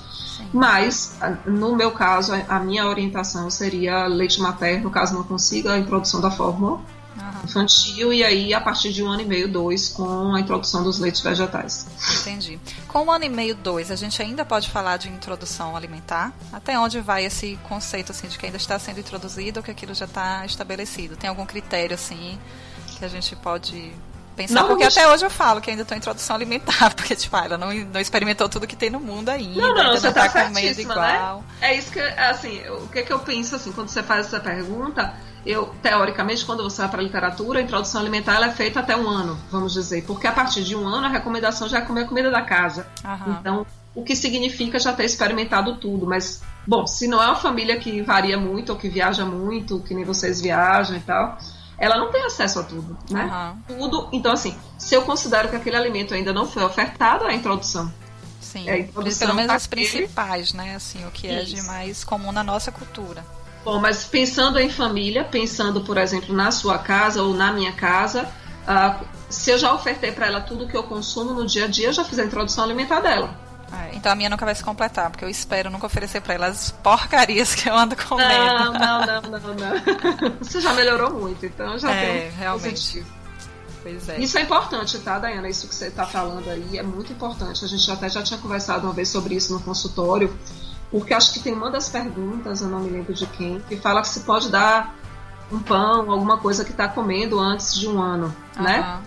Mas, 0.52 1.18
no 1.46 1.76
meu 1.76 1.92
caso, 1.92 2.34
a 2.48 2.60
minha 2.60 2.88
orientação 2.88 3.50
seria 3.50 4.08
leite 4.08 4.42
materno, 4.42 4.90
caso 4.90 5.14
não 5.14 5.24
consiga 5.24 5.74
a 5.74 5.78
introdução 5.78 6.20
da 6.20 6.32
fórmula 6.32 6.82
infantil, 7.44 8.14
e 8.14 8.24
aí 8.24 8.54
a 8.54 8.62
partir 8.62 8.92
de 8.92 9.04
um 9.04 9.10
ano 9.10 9.22
e 9.22 9.26
meio, 9.26 9.52
dois, 9.52 9.90
com 9.90 10.36
a 10.36 10.40
introdução 10.40 10.84
dos 10.84 11.00
leites 11.00 11.22
vegetais. 11.22 11.88
Entendi. 12.22 12.60
Com 12.88 13.06
um 13.06 13.12
ano 13.12 13.26
e 13.26 13.30
meio, 13.30 13.56
dois, 13.56 13.92
a 13.92 13.96
gente 13.96 14.22
ainda 14.22 14.46
pode 14.46 14.70
falar 14.70 14.98
de 14.98 15.10
introdução 15.10 15.76
alimentar? 15.76 16.34
Até 16.52 16.78
onde 16.80 17.00
vai 17.02 17.26
esse 17.26 17.58
conceito 17.64 18.12
assim, 18.12 18.28
de 18.28 18.38
que 18.38 18.46
ainda 18.46 18.58
está 18.58 18.78
sendo 18.78 19.00
introduzido 19.00 19.60
ou 19.60 19.64
que 19.64 19.72
aquilo 19.72 19.94
já 19.94 20.06
está 20.06 20.46
estabelecido? 20.46 21.16
Tem 21.16 21.30
algum 21.30 21.46
critério 21.46 21.94
assim 21.94 22.38
que 22.98 23.06
a 23.06 23.08
gente 23.08 23.36
pode 23.36 23.94
pensar, 24.40 24.62
não, 24.62 24.68
porque 24.68 24.86
até 24.86 25.06
hoje 25.08 25.26
eu 25.26 25.30
falo 25.30 25.60
que 25.60 25.70
ainda 25.70 25.82
estou 25.82 25.96
em 25.96 26.00
introdução 26.00 26.36
alimentar, 26.36 26.94
porque, 26.96 27.16
tipo, 27.16 27.36
ela 27.36 27.58
não, 27.58 27.74
não 27.74 28.00
experimentou 28.00 28.48
tudo 28.48 28.66
que 28.66 28.76
tem 28.76 28.90
no 28.90 29.00
mundo 29.00 29.30
ainda. 29.30 29.60
Não, 29.60 29.76
não, 29.76 29.92
você 29.92 30.12
tá, 30.12 30.30
tá 30.30 30.46
comendo 30.46 30.76
né? 30.76 30.82
igual. 30.82 31.38
Né? 31.38 31.44
É 31.70 31.76
isso 31.76 31.92
que, 31.92 32.00
assim, 32.00 32.62
o 32.70 32.88
que, 32.88 33.04
que 33.04 33.12
eu 33.12 33.20
penso, 33.20 33.56
assim, 33.56 33.72
quando 33.74 33.90
você 33.90 34.02
faz 34.02 34.28
essa 34.28 34.40
pergunta, 34.40 35.14
eu, 35.46 35.74
teoricamente, 35.82 36.46
quando 36.46 36.64
você 36.64 36.82
vai 36.82 36.90
para 36.90 37.02
a 37.02 37.04
literatura, 37.04 37.60
a 37.60 37.62
introdução 37.62 38.00
alimentar 38.00 38.36
ela 38.36 38.48
é 38.48 38.52
feita 38.52 38.80
até 38.80 38.96
um 38.96 39.10
ano, 39.10 39.38
vamos 39.52 39.74
dizer, 39.74 40.04
porque 40.06 40.26
a 40.26 40.32
partir 40.32 40.64
de 40.64 40.76
um 40.76 40.88
ano 40.88 41.08
a 41.08 41.10
recomendação 41.10 41.68
já 41.68 41.80
é 41.80 41.82
comer 41.82 42.04
a 42.04 42.08
comida 42.08 42.32
da 42.32 42.42
casa. 42.42 42.88
Aham. 43.04 43.38
Então, 43.40 43.66
o 43.94 44.04
que 44.04 44.16
significa 44.16 44.80
já 44.80 44.94
ter 44.94 45.04
experimentado 45.04 45.76
tudo, 45.76 46.06
mas, 46.06 46.42
bom, 46.66 46.88
se 46.88 47.08
não 47.08 47.22
é 47.22 47.26
uma 47.26 47.36
família 47.36 47.78
que 47.78 48.02
varia 48.02 48.38
muito, 48.38 48.72
ou 48.72 48.78
que 48.78 48.88
viaja 48.88 49.26
muito, 49.26 49.82
que 49.82 49.94
nem 49.94 50.06
vocês 50.06 50.40
viajam 50.40 50.96
e 50.96 51.02
tal, 51.02 51.38
ela 51.80 51.98
não 51.98 52.12
tem 52.12 52.24
acesso 52.26 52.60
a 52.60 52.64
tudo, 52.64 52.98
né? 53.10 53.56
Uhum. 53.70 53.78
Tudo. 53.78 54.10
Então, 54.12 54.32
assim, 54.32 54.56
se 54.78 54.94
eu 54.94 55.02
considero 55.04 55.50
que 55.50 55.56
aquele 55.56 55.78
alimento 55.78 56.14
ainda 56.14 56.34
não 56.34 56.46
foi 56.46 56.64
ofertado, 56.64 57.26
é 57.26 57.32
a 57.32 57.34
introdução. 57.34 57.92
Sim, 58.42 58.68
é 58.68 58.74
a 58.74 58.80
introdução 58.80 59.28
pelo 59.28 59.36
menos 59.36 59.52
as 59.54 59.68
principais, 59.68 60.54
né? 60.54 60.76
Assim, 60.76 61.06
o 61.06 61.12
que 61.12 61.28
é 61.28 61.44
de 61.44 61.62
mais 61.64 62.04
comum 62.04 62.32
na 62.32 62.44
nossa 62.44 62.72
cultura. 62.72 63.26
Bom, 63.64 63.80
mas 63.80 64.06
pensando 64.06 64.60
em 64.60 64.70
família, 64.70 65.24
pensando, 65.24 65.82
por 65.82 65.98
exemplo, 65.98 66.34
na 66.36 66.52
sua 66.52 66.78
casa 66.78 67.22
ou 67.22 67.34
na 67.34 67.52
minha 67.52 67.74
casa, 67.74 68.24
uh, 68.64 69.06
se 69.30 69.52
eu 69.52 69.58
já 69.58 69.74
ofertei 69.74 70.12
para 70.12 70.28
ela 70.28 70.42
tudo 70.42 70.68
que 70.68 70.76
eu 70.76 70.84
consumo 70.84 71.34
no 71.34 71.46
dia 71.46 71.66
a 71.66 71.68
dia, 71.68 71.88
eu 71.88 71.94
já 71.94 72.04
fiz 72.04 72.18
a 72.20 72.26
introdução 72.26 72.64
alimentar 72.64 73.02
dela. 73.02 73.49
É, 73.72 73.96
então 73.96 74.12
a 74.12 74.16
minha 74.16 74.30
nunca 74.30 74.46
vai 74.46 74.56
se 74.56 74.64
completar, 74.64 75.10
porque 75.10 75.24
eu 75.24 75.30
espero 75.30 75.70
nunca 75.70 75.86
oferecer 75.86 76.22
para 76.22 76.34
ela 76.34 76.48
as 76.48 76.72
porcarias 76.72 77.54
que 77.56 77.70
eu 77.70 77.76
ando 77.76 77.96
comendo. 77.96 78.30
Não, 78.30 78.74
não, 78.74 79.06
não, 79.06 79.22
não, 79.22 79.40
não. 79.40 80.38
Você 80.42 80.60
já 80.60 80.74
melhorou 80.74 81.14
muito, 81.14 81.46
então 81.46 81.78
já 81.78 81.92
é, 81.92 82.22
tem 82.22 82.32
realmente. 82.32 82.72
Positivo. 82.72 83.20
Pois 83.82 84.10
é. 84.10 84.20
Isso 84.20 84.38
é 84.38 84.42
importante, 84.42 84.98
tá, 85.00 85.20
Dayana? 85.20 85.48
Isso 85.48 85.68
que 85.68 85.74
você 85.74 85.88
está 85.88 86.06
falando 86.06 86.50
aí 86.50 86.78
é 86.78 86.84
muito 86.84 87.14
importante. 87.14 87.64
A 87.64 87.68
gente 87.68 87.90
até 87.90 88.10
já 88.10 88.22
tinha 88.22 88.40
conversado 88.40 88.86
uma 88.86 88.94
vez 88.94 89.08
sobre 89.08 89.36
isso 89.36 89.54
no 89.54 89.60
consultório, 89.62 90.36
porque 90.92 91.14
acho 91.14 91.34
que 91.34 91.40
tem 91.40 91.54
uma 91.54 91.72
das 91.72 91.90
perguntas, 91.90 92.62
eu 92.62 92.68
não 92.68 92.80
me 92.80 92.90
lembro 92.90 93.14
de 93.14 93.26
quem, 93.28 93.60
que 93.62 93.78
fala 93.78 94.02
que 94.02 94.10
se 94.10 94.22
pode 94.22 94.50
dar 94.50 94.96
um 95.52 95.60
pão, 95.60 96.12
alguma 96.12 96.38
coisa 96.38 96.64
que 96.64 96.72
está 96.72 96.88
comendo 96.88 97.40
antes 97.40 97.74
de 97.76 97.88
um 97.88 98.02
ano, 98.02 98.36
uhum. 98.58 98.64
né? 98.64 99.02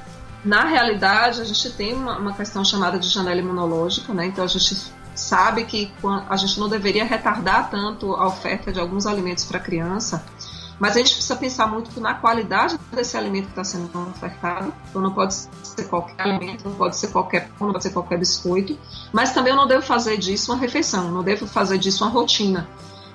Na 0.44 0.64
realidade, 0.64 1.40
a 1.40 1.44
gente 1.44 1.70
tem 1.70 1.94
uma, 1.94 2.18
uma 2.18 2.32
questão 2.32 2.64
chamada 2.64 2.98
de 2.98 3.08
janela 3.08 3.40
imunológica, 3.40 4.12
né? 4.12 4.26
Então 4.26 4.44
a 4.44 4.48
gente 4.48 4.92
sabe 5.14 5.64
que 5.64 5.92
a 6.28 6.36
gente 6.36 6.58
não 6.58 6.68
deveria 6.68 7.04
retardar 7.04 7.70
tanto 7.70 8.14
a 8.14 8.26
oferta 8.26 8.72
de 8.72 8.80
alguns 8.80 9.06
alimentos 9.06 9.44
para 9.44 9.58
a 9.58 9.60
criança, 9.60 10.24
mas 10.80 10.96
a 10.96 10.98
gente 10.98 11.14
precisa 11.14 11.36
pensar 11.36 11.66
muito 11.68 12.00
na 12.00 12.14
qualidade 12.14 12.76
desse 12.90 13.16
alimento 13.16 13.44
que 13.44 13.50
está 13.50 13.62
sendo 13.62 13.88
ofertado. 14.10 14.72
Então 14.90 15.00
não 15.00 15.12
pode 15.12 15.34
ser 15.34 15.84
qualquer 15.84 16.20
alimento, 16.20 16.68
não 16.68 16.74
pode 16.74 16.96
ser 16.96 17.08
qualquer 17.12 17.48
pão, 17.50 17.68
não 17.68 17.72
pode 17.72 17.84
ser 17.84 17.90
qualquer 17.90 18.18
biscoito, 18.18 18.76
mas 19.12 19.32
também 19.32 19.52
eu 19.52 19.56
não 19.56 19.68
devo 19.68 19.82
fazer 19.82 20.16
disso 20.16 20.52
uma 20.52 20.60
refeição, 20.60 21.10
não 21.12 21.22
devo 21.22 21.46
fazer 21.46 21.78
disso 21.78 22.04
uma 22.04 22.10
rotina. 22.10 22.68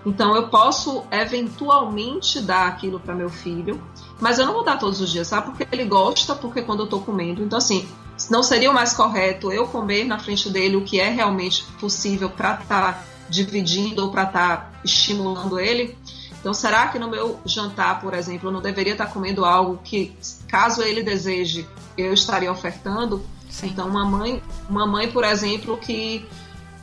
Então 0.06 0.34
eu 0.34 0.48
posso 0.48 1.04
eventualmente 1.12 2.40
dar 2.40 2.68
aquilo 2.68 3.00
para 3.00 3.14
meu 3.14 3.30
filho, 3.30 3.82
mas 4.20 4.40
eu 4.40 4.46
não 4.46 4.54
vou 4.54 4.64
dar 4.64 4.78
todos 4.78 5.00
os 5.00 5.12
dias, 5.12 5.28
sabe? 5.28 5.48
Porque 5.48 5.68
ele 5.72 5.86
gosta, 5.86 6.36
porque 6.36 6.62
quando 6.62 6.82
eu 6.82 6.88
tô 6.88 7.00
comendo. 7.00 7.44
Então, 7.44 7.58
assim, 7.58 7.88
não 8.30 8.42
seria 8.42 8.72
o 8.72 8.74
mais 8.74 8.94
correto 8.94 9.52
eu 9.52 9.68
comer 9.68 10.06
na 10.06 10.18
frente 10.18 10.50
dele 10.50 10.76
o 10.76 10.84
que 10.84 11.00
é 11.00 11.10
realmente 11.10 11.64
possível 11.80 12.30
para 12.30 12.56
estar 12.56 12.94
tá 12.94 13.04
dividindo 13.30 14.04
ou 14.04 14.12
para 14.12 14.24
estar 14.24 14.58
tá 14.58 14.72
estimulando 14.84 15.60
ele? 15.60 15.98
Então, 16.40 16.54
será 16.54 16.88
que 16.88 16.98
no 16.98 17.10
meu 17.10 17.40
jantar, 17.46 18.00
por 18.02 18.14
exemplo, 18.14 18.50
eu 18.50 18.54
não 18.54 18.62
deveria 18.62 18.94
estar 18.94 19.06
tá 19.06 19.12
comendo 19.12 19.46
algo 19.46 19.80
que, 19.84 20.16
caso 20.48 20.82
ele 20.82 21.04
deseje, 21.04 21.68
eu 21.98 22.14
estaria 22.14 22.52
ofertando? 22.52 23.24
Sim. 23.50 23.68
Então, 23.68 23.88
uma 23.88 24.06
mãe, 24.06 24.42
uma 24.70 24.86
mãe, 24.86 25.12
por 25.12 25.24
exemplo, 25.24 25.78
que 25.78 26.26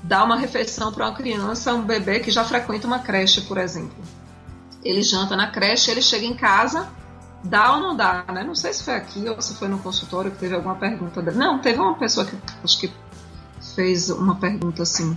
dá 0.02 0.22
uma 0.22 0.36
refeição 0.36 0.92
para 0.92 1.06
uma 1.06 1.14
criança, 1.14 1.72
um 1.72 1.82
bebê 1.82 2.20
que 2.20 2.30
já 2.30 2.44
frequenta 2.44 2.86
uma 2.86 2.98
creche, 2.98 3.40
por 3.42 3.58
exemplo. 3.58 3.96
Ele 4.84 5.02
janta 5.02 5.34
na 5.34 5.50
creche, 5.50 5.90
ele 5.90 6.02
chega 6.02 6.26
em 6.26 6.34
casa, 6.34 6.88
dá 7.44 7.74
ou 7.74 7.80
não 7.80 7.94
dá, 7.94 8.24
né? 8.32 8.42
Não 8.42 8.54
sei 8.54 8.72
se 8.72 8.82
foi 8.82 8.94
aqui 8.94 9.28
ou 9.28 9.40
se 9.40 9.54
foi 9.54 9.68
no 9.68 9.78
consultório 9.78 10.30
que 10.30 10.38
teve 10.38 10.54
alguma 10.54 10.74
pergunta. 10.74 11.20
Não, 11.20 11.58
teve 11.58 11.78
uma 11.78 11.94
pessoa 11.94 12.26
que 12.26 12.36
acho 12.64 12.80
que 12.80 12.90
fez 13.74 14.08
uma 14.10 14.36
pergunta 14.36 14.82
assim. 14.82 15.16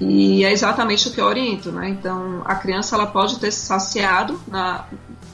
E 0.00 0.44
é 0.44 0.52
exatamente 0.52 1.08
o 1.08 1.12
que 1.12 1.20
eu 1.20 1.24
oriento, 1.24 1.70
né? 1.72 1.88
Então, 1.88 2.42
a 2.44 2.54
criança 2.54 2.96
ela 2.96 3.06
pode 3.06 3.38
ter 3.38 3.50
se 3.50 3.60
saciado, 3.60 4.40
na, 4.46 4.84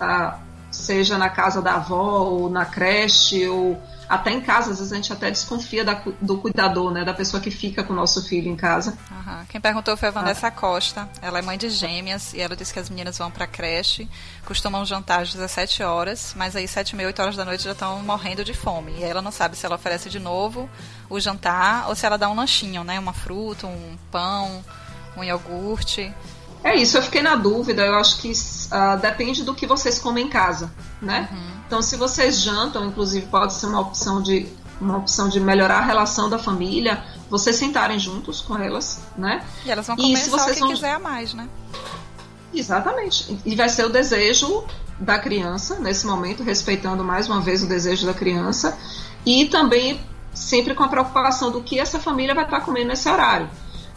a, 0.01 0.39
seja 0.71 1.19
na 1.19 1.29
casa 1.29 1.61
da 1.61 1.75
avó, 1.75 2.23
ou 2.25 2.51
na 2.51 2.65
creche, 2.65 3.49
ou 3.49 3.81
até 4.13 4.31
em 4.31 4.43
casa, 4.43 4.73
às 4.73 4.79
vezes 4.79 4.93
a 4.93 4.97
gente 4.97 5.11
até 5.11 5.31
desconfia 5.31 5.83
da, 5.83 6.03
do 6.21 6.37
cuidador, 6.37 6.91
né? 6.93 7.03
Da 7.03 7.15
pessoa 7.15 7.43
que 7.43 7.51
fica 7.51 7.83
com 7.83 7.95
o 7.95 7.97
nosso 7.97 8.23
filho 8.23 8.47
em 8.47 8.55
casa. 8.55 8.91
Uhum. 9.11 9.47
Quem 9.49 9.59
perguntou 9.59 9.97
foi 9.97 10.09
a 10.09 10.13
Vanessa 10.13 10.49
ah. 10.49 10.51
Costa. 10.51 11.09
Ela 11.23 11.39
é 11.39 11.43
mãe 11.43 11.57
de 11.57 11.71
gêmeas 11.71 12.35
e 12.35 12.41
ela 12.43 12.55
disse 12.55 12.75
que 12.75 12.79
as 12.79 12.91
meninas 12.91 13.17
vão 13.17 13.31
pra 13.31 13.47
creche, 13.47 14.07
costumam 14.45 14.85
jantar 14.85 15.23
às 15.23 15.33
17 15.33 15.83
horas, 15.83 16.35
mas 16.37 16.55
aí 16.55 16.69
7 16.69 16.95
e 16.95 17.07
8 17.07 17.23
horas 17.23 17.37
da 17.37 17.45
noite 17.47 17.65
já 17.65 17.73
estão 17.73 18.03
morrendo 18.03 18.45
de 18.45 18.53
fome. 18.53 18.93
E 18.99 19.03
ela 19.03 19.23
não 19.23 19.33
sabe 19.33 19.57
se 19.57 19.65
ela 19.65 19.77
oferece 19.77 20.11
de 20.11 20.19
novo 20.19 20.69
o 21.09 21.19
jantar 21.19 21.89
ou 21.89 21.95
se 21.95 22.05
ela 22.05 22.19
dá 22.19 22.29
um 22.29 22.35
lanchinho, 22.35 22.85
né? 22.85 22.99
Uma 22.99 23.15
fruta, 23.15 23.67
um 23.67 23.97
pão, 24.11 24.63
um 25.17 25.25
iogurte. 25.25 26.15
É 26.65 26.77
isso, 26.77 26.97
eu 26.97 27.03
fiquei 27.03 27.23
na 27.23 27.35
dúvida. 27.35 27.85
Eu 27.85 27.95
acho 27.97 28.19
que 28.19 28.31
uh, 28.31 29.01
depende 29.01 29.43
do 29.43 29.55
que 29.55 29.67
vocês 29.67 29.99
comem 29.99 30.27
em 30.27 30.29
casa, 30.29 30.73
né? 31.01 31.29
Uhum. 31.31 31.63
Então, 31.67 31.83
se 31.83 31.97
vocês 31.97 32.41
jantam, 32.41 32.87
inclusive 32.87 33.27
pode 33.27 33.55
ser 33.55 33.67
uma 33.67 33.81
opção 33.81 34.23
de 34.23 34.47
uma 34.81 34.99
opção 34.99 35.29
de 35.29 35.39
melhorar 35.39 35.79
a 35.79 35.85
relação 35.85 36.29
da 36.29 36.39
família, 36.39 37.05
vocês 37.31 37.55
sentarem 37.57 37.99
juntos 37.99 38.41
com 38.41 38.59
elas, 38.59 39.01
né? 39.17 39.45
E 39.65 39.71
elas 39.71 39.87
vão 39.87 39.97
comer 39.97 40.13
e 40.13 40.17
se 40.17 40.29
vocês 40.29 40.59
vão... 40.59 40.69
quiser 40.69 40.93
a 40.93 40.99
mais, 40.99 41.33
né? 41.33 41.49
Exatamente. 42.53 43.39
E 43.45 43.55
vai 43.55 43.69
ser 43.69 43.87
o 43.87 43.89
desejo 43.89 44.65
da 44.99 45.19
criança 45.19 45.79
nesse 45.79 46.07
momento, 46.07 46.43
respeitando 46.43 47.03
mais 47.03 47.29
uma 47.29 47.41
vez 47.41 47.63
o 47.63 47.67
desejo 47.67 48.07
da 48.07 48.13
criança 48.13 48.77
e 49.25 49.47
também 49.47 50.01
sempre 50.35 50.75
com 50.75 50.83
a 50.83 50.89
preocupação 50.89 51.51
do 51.51 51.63
que 51.63 51.79
essa 51.79 51.99
família 51.99 52.35
vai 52.35 52.45
estar 52.45 52.61
comendo 52.61 52.89
nesse 52.89 53.09
horário. 53.09 53.49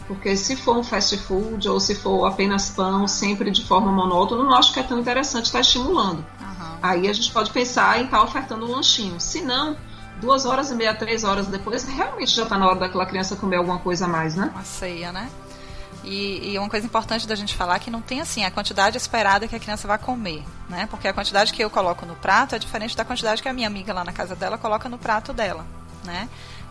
Porque 0.06 0.36
se 0.36 0.54
for 0.54 0.76
um 0.76 0.84
fast 0.84 1.16
food 1.16 1.68
ou 1.68 1.80
se 1.80 1.94
for 1.94 2.26
apenas 2.26 2.70
pão, 2.70 3.08
sempre 3.08 3.50
de 3.50 3.64
forma 3.64 3.90
monótona, 3.90 4.44
não 4.44 4.54
acho 4.54 4.72
que 4.72 4.80
é 4.80 4.82
tão 4.82 5.00
interessante 5.00 5.46
estar 5.46 5.60
estimulando. 5.60 6.24
Aí 6.82 7.08
a 7.08 7.12
gente 7.12 7.32
pode 7.32 7.50
pensar 7.50 7.98
em 7.98 8.04
estar 8.04 8.18
tá 8.18 8.22
ofertando 8.22 8.66
um 8.66 8.70
lanchinho. 8.70 9.20
Se 9.20 9.42
não, 9.42 9.76
duas 10.20 10.44
horas 10.44 10.70
e 10.70 10.74
meia, 10.74 10.94
três 10.94 11.24
horas 11.24 11.46
depois, 11.48 11.84
realmente 11.84 12.34
já 12.34 12.44
está 12.44 12.56
na 12.56 12.66
hora 12.66 12.78
daquela 12.78 13.06
criança 13.06 13.34
comer 13.36 13.56
alguma 13.56 13.78
coisa 13.78 14.04
a 14.04 14.08
mais, 14.08 14.36
né? 14.36 14.50
Uma 14.54 14.64
ceia, 14.64 15.10
né? 15.12 15.28
E, 16.04 16.52
e, 16.52 16.58
uma 16.58 16.68
coisa 16.68 16.86
importante 16.86 17.26
da 17.26 17.34
gente 17.34 17.56
falar 17.56 17.76
é 17.76 17.78
que 17.80 17.90
não 17.90 18.00
tem 18.00 18.20
assim 18.20 18.44
a 18.44 18.50
quantidade 18.50 18.96
esperada 18.96 19.48
que 19.48 19.56
a 19.56 19.58
criança 19.58 19.88
vai 19.88 19.98
comer, 19.98 20.44
né? 20.68 20.86
Porque 20.88 21.08
a 21.08 21.12
quantidade 21.12 21.52
que 21.52 21.62
eu 21.62 21.68
coloco 21.68 22.06
no 22.06 22.14
prato 22.14 22.54
é 22.54 22.58
diferente 22.60 22.96
da 22.96 23.04
quantidade 23.04 23.42
que 23.42 23.48
a 23.48 23.52
minha 23.52 23.66
amiga 23.66 23.92
lá 23.92 24.04
na 24.04 24.12
casa 24.12 24.36
dela 24.36 24.56
coloca 24.56 24.88
no 24.88 24.98
prato 24.98 25.32
dela, 25.32 25.66
né? 26.04 26.28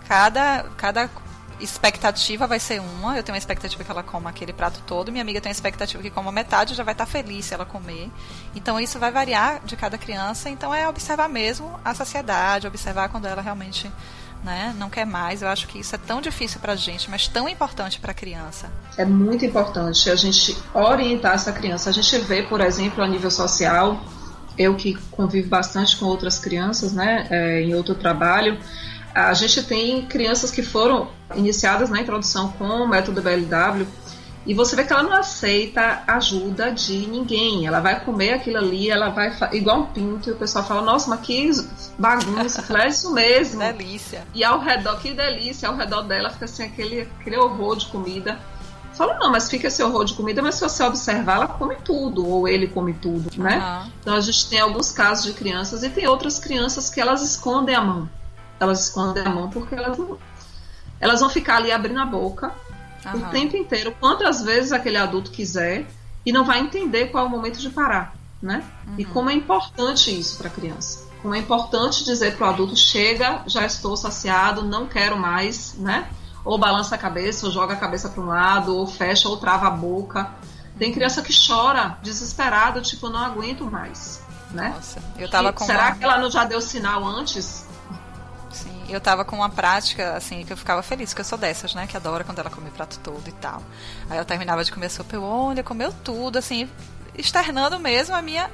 Cada, 0.08 0.66
cada 0.78 1.10
expectativa 1.60 2.48
vai 2.48 2.60
ser 2.60 2.82
uma. 2.82 3.16
Eu 3.16 3.24
tenho 3.24 3.34
uma 3.34 3.40
expectativa 3.40 3.84
que 3.84 3.92
ela 3.92 4.04
coma 4.04 4.30
aquele 4.30 4.54
prato 4.54 4.82
todo. 4.86 5.12
Minha 5.12 5.22
amiga 5.22 5.40
tem 5.40 5.50
uma 5.50 5.54
expectativa 5.54 6.02
que 6.02 6.10
coma 6.10 6.32
metade 6.32 6.74
já 6.74 6.84
vai 6.84 6.94
estar 6.94 7.06
feliz 7.06 7.46
se 7.46 7.54
ela 7.54 7.66
comer. 7.66 8.10
Então 8.56 8.80
isso 8.80 9.00
vai 9.00 9.12
variar 9.12 9.62
de 9.64 9.76
cada 9.76 9.98
criança. 9.98 10.50
Então 10.50 10.74
é 10.74 10.88
observar 10.88 11.30
mesmo 11.30 11.80
a 11.84 11.94
saciedade, 11.94 12.68
observar 12.68 13.10
quando 13.10 13.26
ela 13.26 13.42
realmente 13.42 13.92
né, 14.44 14.76
não 14.78 14.90
quer 14.90 15.06
mais. 15.06 15.42
Eu 15.42 15.48
acho 15.48 15.68
que 15.68 15.80
isso 15.80 15.96
é 15.96 15.98
tão 15.98 16.22
difícil 16.22 16.60
para 16.60 16.74
a 16.74 16.76
gente, 16.76 17.10
mas 17.10 17.28
tão 17.28 17.50
importante 17.50 18.00
para 18.00 18.12
a 18.12 18.14
criança. 18.14 18.70
É 18.98 19.06
muito 19.06 19.46
importante 19.46 20.10
a 20.10 20.16
gente 20.16 20.56
orientar 20.74 21.34
essa 21.34 21.52
criança. 21.52 21.90
A 21.90 21.94
gente 21.94 22.18
vê, 22.20 22.44
por 22.44 22.62
exemplo, 22.62 23.04
a 23.04 23.08
nível 23.08 23.32
social, 23.32 24.04
eu 24.58 24.76
que 24.76 24.96
convivo 25.12 25.50
bastante 25.50 25.98
com 25.98 26.06
outras 26.06 26.38
crianças, 26.38 26.94
né, 26.94 27.28
é, 27.30 27.62
em 27.62 27.74
outro 27.74 27.96
trabalho 27.96 28.58
a 29.16 29.34
gente 29.34 29.64
tem 29.64 30.06
crianças 30.06 30.52
que 30.52 30.62
foram 30.62 31.08
iniciadas 31.34 31.90
na 31.90 32.02
introdução 32.02 32.52
com 32.52 32.66
o 32.66 32.88
método 32.88 33.22
BLW 33.22 33.88
e 34.46 34.54
você 34.54 34.76
vê 34.76 34.84
que 34.84 34.94
ela 34.94 35.02
não 35.02 35.14
aceita 35.14 36.04
ajuda 36.06 36.72
de 36.72 37.08
ninguém. 37.08 37.66
Ela 37.66 37.80
vai 37.80 38.04
comer 38.04 38.34
aquilo 38.34 38.58
ali, 38.58 38.92
ela 38.92 39.10
vai 39.10 39.36
igual 39.54 39.80
um 39.80 39.86
pinto, 39.88 40.30
e 40.30 40.34
o 40.34 40.36
pessoal 40.36 40.64
fala, 40.64 40.82
nossa, 40.82 41.10
mas 41.10 41.22
que 41.22 41.50
bagunça. 41.98 42.62
Fala, 42.64 42.84
é 42.84 42.90
isso 42.90 43.12
mesmo. 43.12 43.60
delícia. 43.60 44.28
E 44.36 44.44
ao 44.44 44.60
redor, 44.60 45.00
que 45.00 45.14
delícia, 45.14 45.68
ao 45.68 45.76
redor 45.76 46.04
dela 46.04 46.30
fica 46.30 46.46
assim 46.46 46.64
aquele, 46.64 47.10
aquele 47.20 47.38
horror 47.38 47.76
de 47.76 47.88
comida. 47.88 48.38
Fala, 48.94 49.18
não, 49.18 49.32
mas 49.32 49.50
fica 49.50 49.68
esse 49.68 49.82
horror 49.82 50.06
de 50.06 50.14
comida, 50.14 50.42
mas 50.42 50.56
se 50.56 50.62
você 50.62 50.84
observar, 50.84 51.38
ela 51.38 51.48
come 51.48 51.76
tudo, 51.84 52.28
ou 52.28 52.48
ele 52.48 52.68
come 52.68 52.94
tudo, 52.94 53.32
né? 53.36 53.58
Uhum. 53.58 53.92
Então 54.00 54.14
a 54.14 54.22
gente 54.22 54.48
tem 54.48 54.60
alguns 54.60 54.92
casos 54.92 55.26
de 55.26 55.34
crianças 55.34 55.84
e 55.84 55.90
tem 55.90 56.08
outras 56.08 56.38
crianças 56.38 56.90
que 56.90 57.02
elas 57.02 57.22
escondem 57.24 57.74
a 57.74 57.82
mão 57.82 58.08
elas 58.60 58.86
escondem 58.86 59.24
a 59.26 59.30
mão 59.30 59.50
porque 59.50 59.76
elas 59.76 59.98
não, 59.98 60.18
elas 61.00 61.20
vão 61.20 61.30
ficar 61.30 61.58
ali 61.58 61.72
abrindo 61.72 62.00
a 62.00 62.06
boca 62.06 62.54
Aham. 63.06 63.18
o 63.18 63.32
tempo 63.32 63.56
inteiro, 63.56 63.96
quantas 64.00 64.42
vezes 64.42 64.72
aquele 64.72 64.98
adulto 64.98 65.30
quiser, 65.30 65.86
e 66.26 66.32
não 66.32 66.44
vai 66.44 66.60
entender 66.60 67.08
qual 67.08 67.26
é 67.26 67.28
o 67.28 67.30
momento 67.30 67.60
de 67.60 67.70
parar, 67.70 68.16
né? 68.42 68.64
Uhum. 68.88 68.96
E 68.98 69.06
como 69.06 69.30
é 69.30 69.34
importante 69.34 70.18
isso 70.18 70.38
para 70.38 70.48
a 70.48 70.52
criança. 70.52 71.06
Como 71.22 71.36
é 71.36 71.38
importante 71.38 72.04
dizer 72.04 72.36
para 72.36 72.48
o 72.48 72.50
adulto: 72.50 72.76
chega, 72.76 73.44
já 73.46 73.66
estou 73.66 73.96
saciado, 73.96 74.64
não 74.64 74.88
quero 74.88 75.18
mais, 75.18 75.76
né? 75.76 76.10
Ou 76.44 76.58
balança 76.58 76.96
a 76.96 76.98
cabeça, 76.98 77.46
ou 77.46 77.52
joga 77.52 77.74
a 77.74 77.78
cabeça 77.78 78.10
para 78.10 78.24
um 78.24 78.28
lado, 78.28 78.76
ou 78.76 78.88
fecha, 78.88 79.30
ou 79.30 79.38
trava 79.38 79.68
a 79.68 79.72
boca. 79.72 80.30
Tem 80.78 80.92
criança 80.92 81.22
que 81.22 81.34
chora, 81.48 81.98
desesperada, 82.02 82.82
tipo, 82.82 83.08
não 83.10 83.20
aguento 83.20 83.66
mais, 83.66 84.22
né? 84.52 84.74
Nossa, 84.76 85.02
eu 85.18 85.30
tava 85.30 85.54
com 85.54 85.64
Será 85.64 85.88
uma... 85.88 85.96
que 85.96 86.04
ela 86.04 86.18
não 86.18 86.30
já 86.30 86.44
deu 86.44 86.60
sinal 86.60 87.06
antes 87.06 87.66
eu 88.90 89.02
tava 89.02 89.26
com 89.26 89.38
uma 89.38 89.50
prática, 89.50 90.16
assim, 90.16 90.44
que 90.44 90.54
eu 90.54 90.58
ficava 90.58 90.82
feliz, 90.82 91.14
que 91.14 91.22
eu 91.22 91.26
sou 91.26 91.38
dessas, 91.38 91.74
né? 91.74 91.88
Que 91.88 91.98
adora 91.98 92.24
quando 92.24 92.40
ela 92.40 92.50
come 92.50 92.70
o 92.70 92.72
prato 92.72 93.00
todo 93.00 93.28
e 93.28 93.32
tal. 93.34 93.62
Aí 94.10 94.18
eu 94.18 94.26
terminava 94.26 94.64
de 94.64 94.72
comer 94.72 94.90
sopa, 94.90 95.16
eu, 95.16 95.24
olha, 95.24 95.64
comeu 95.64 95.94
tudo, 96.04 96.38
assim, 96.38 96.70
externando 97.18 97.80
mesmo 97.80 98.16
a 98.16 98.22
minha. 98.22 98.50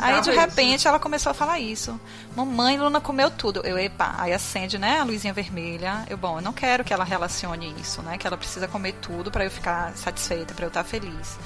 Aí 0.00 0.20
de 0.20 0.30
repente 0.30 0.80
isso. 0.80 0.88
ela 0.88 0.98
começou 0.98 1.30
a 1.30 1.34
falar 1.34 1.58
isso. 1.58 1.98
Mamãe, 2.36 2.78
Luna 2.78 3.00
comeu 3.00 3.30
tudo. 3.30 3.60
Eu, 3.64 3.78
epa, 3.78 4.14
aí 4.18 4.32
acende, 4.32 4.78
né, 4.78 5.00
a 5.00 5.04
luzinha 5.04 5.32
vermelha. 5.32 6.04
Eu, 6.08 6.16
bom, 6.16 6.38
eu 6.38 6.42
não 6.42 6.52
quero 6.52 6.84
que 6.84 6.92
ela 6.92 7.04
relacione 7.04 7.74
isso, 7.80 8.02
né? 8.02 8.18
Que 8.18 8.26
ela 8.26 8.36
precisa 8.36 8.68
comer 8.68 8.92
tudo 9.00 9.30
para 9.30 9.44
eu 9.44 9.50
ficar 9.50 9.96
satisfeita, 9.96 10.54
para 10.54 10.64
eu 10.64 10.68
estar 10.68 10.84
feliz. 10.84 11.38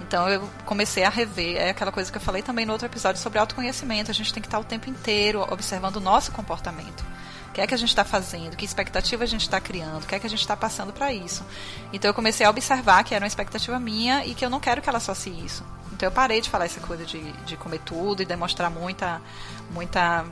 Então 0.00 0.28
eu 0.28 0.48
comecei 0.64 1.04
a 1.04 1.08
rever, 1.08 1.56
é 1.56 1.70
aquela 1.70 1.92
coisa 1.92 2.10
que 2.10 2.18
eu 2.18 2.22
falei 2.22 2.42
também 2.42 2.66
no 2.66 2.72
outro 2.72 2.86
episódio 2.86 3.20
sobre 3.20 3.38
autoconhecimento. 3.38 4.10
A 4.10 4.14
gente 4.14 4.32
tem 4.32 4.40
que 4.40 4.48
estar 4.48 4.58
o 4.58 4.64
tempo 4.64 4.88
inteiro 4.90 5.46
observando 5.50 5.96
o 5.96 6.00
nosso 6.00 6.32
comportamento. 6.32 7.04
O 7.52 7.54
que 7.54 7.60
é 7.60 7.66
que 7.66 7.74
a 7.74 7.76
gente 7.76 7.90
está 7.90 8.02
fazendo? 8.02 8.56
Que 8.56 8.64
expectativa 8.64 9.24
a 9.24 9.26
gente 9.26 9.42
está 9.42 9.60
criando? 9.60 10.04
O 10.04 10.06
que 10.06 10.14
é 10.14 10.18
que 10.18 10.26
a 10.26 10.30
gente 10.30 10.40
está 10.40 10.56
passando 10.56 10.90
para 10.90 11.12
isso? 11.12 11.44
Então 11.92 12.08
eu 12.08 12.14
comecei 12.14 12.46
a 12.46 12.48
observar 12.48 13.04
que 13.04 13.14
era 13.14 13.22
uma 13.22 13.28
expectativa 13.28 13.78
minha 13.78 14.24
e 14.24 14.34
que 14.34 14.42
eu 14.42 14.48
não 14.48 14.58
quero 14.58 14.80
que 14.80 14.88
ela 14.88 14.96
associe 14.96 15.44
isso. 15.44 15.62
Então 15.92 16.06
eu 16.06 16.10
parei 16.10 16.40
de 16.40 16.48
falar 16.48 16.64
essa 16.64 16.80
coisa 16.80 17.04
de, 17.04 17.20
de 17.44 17.54
comer 17.58 17.80
tudo 17.80 18.22
e 18.22 18.24
demonstrar 18.24 18.70
muita, 18.70 19.20
muita 19.70 20.24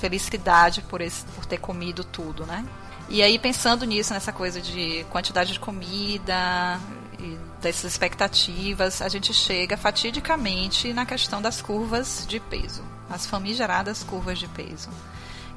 felicidade 0.00 0.82
por, 0.82 1.00
esse, 1.00 1.24
por 1.26 1.46
ter 1.46 1.58
comido 1.58 2.02
tudo, 2.02 2.44
né? 2.44 2.64
E 3.08 3.22
aí 3.22 3.38
pensando 3.38 3.86
nisso, 3.86 4.12
nessa 4.12 4.32
coisa 4.32 4.60
de 4.60 5.06
quantidade 5.10 5.52
de 5.52 5.60
comida, 5.60 6.80
dessas 7.62 7.92
expectativas, 7.92 9.00
a 9.00 9.08
gente 9.08 9.32
chega 9.32 9.76
fatidicamente 9.76 10.92
na 10.92 11.06
questão 11.06 11.40
das 11.40 11.62
curvas 11.62 12.26
de 12.28 12.40
peso, 12.40 12.82
as 13.08 13.26
famigeradas 13.26 14.02
curvas 14.02 14.40
de 14.40 14.48
peso 14.48 14.90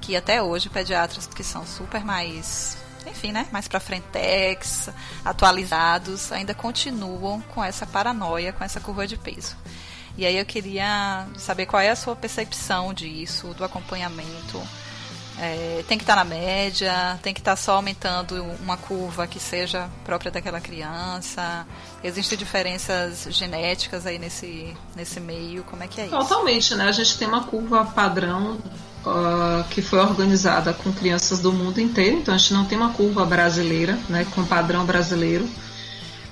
que 0.01 0.15
até 0.15 0.41
hoje 0.41 0.69
pediatras 0.69 1.27
que 1.27 1.43
são 1.43 1.65
super 1.65 2.03
mais 2.03 2.77
enfim, 3.05 3.31
né, 3.31 3.47
mais 3.51 3.67
para 3.67 3.79
frentex, 3.79 4.89
atualizados, 5.25 6.31
ainda 6.31 6.53
continuam 6.53 7.41
com 7.41 7.63
essa 7.63 7.85
paranoia, 7.85 8.53
com 8.53 8.63
essa 8.63 8.79
curva 8.79 9.07
de 9.07 9.17
peso. 9.17 9.55
E 10.17 10.25
aí 10.25 10.37
eu 10.37 10.45
queria 10.45 11.25
saber 11.37 11.65
qual 11.65 11.81
é 11.81 11.89
a 11.89 11.95
sua 11.95 12.15
percepção 12.15 12.93
disso, 12.93 13.53
do 13.53 13.63
acompanhamento. 13.63 14.61
É, 15.39 15.83
tem 15.87 15.97
que 15.97 16.03
estar 16.03 16.15
tá 16.15 16.23
na 16.23 16.29
média, 16.29 17.17
tem 17.23 17.33
que 17.33 17.39
estar 17.39 17.53
tá 17.53 17.55
só 17.55 17.75
aumentando 17.75 18.43
uma 18.61 18.77
curva 18.77 19.25
que 19.25 19.39
seja 19.39 19.89
própria 20.03 20.29
daquela 20.29 20.59
criança. 20.59 21.65
Existem 22.03 22.37
diferenças 22.37 23.25
genéticas 23.29 24.05
aí 24.05 24.19
nesse, 24.19 24.75
nesse 24.95 25.19
meio, 25.19 25.63
como 25.63 25.81
é 25.83 25.87
que 25.87 26.01
é 26.01 26.05
isso? 26.05 26.15
Totalmente, 26.15 26.75
né? 26.75 26.87
A 26.87 26.91
gente 26.91 27.17
tem 27.17 27.27
uma 27.27 27.45
curva 27.45 27.85
padrão 27.85 28.59
uh, 29.05 29.63
que 29.69 29.81
foi 29.81 29.99
organizada 29.99 30.73
com 30.73 30.91
crianças 30.91 31.39
do 31.39 31.51
mundo 31.51 31.79
inteiro, 31.79 32.17
então 32.17 32.33
a 32.33 32.37
gente 32.37 32.53
não 32.53 32.65
tem 32.65 32.77
uma 32.77 32.93
curva 32.93 33.25
brasileira, 33.25 33.97
né, 34.09 34.25
com 34.33 34.45
padrão 34.45 34.85
brasileiro. 34.85 35.47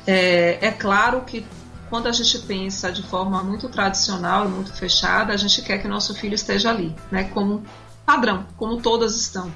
É, 0.05 0.57
é 0.61 0.71
claro 0.71 1.21
que 1.21 1.45
quando 1.89 2.07
a 2.07 2.11
gente 2.11 2.37
pensa 2.39 2.91
de 2.91 3.01
forma 3.03 3.43
muito 3.43 3.67
tradicional 3.67 4.45
e 4.45 4.49
muito 4.49 4.73
fechada, 4.73 5.33
a 5.33 5.37
gente 5.37 5.61
quer 5.61 5.79
que 5.79 5.87
nosso 5.87 6.13
filho 6.13 6.35
esteja 6.35 6.69
ali, 6.69 6.95
né, 7.11 7.25
como 7.25 7.63
padrão, 8.05 8.45
como 8.57 8.81
todas 8.81 9.15
estão. 9.19 9.51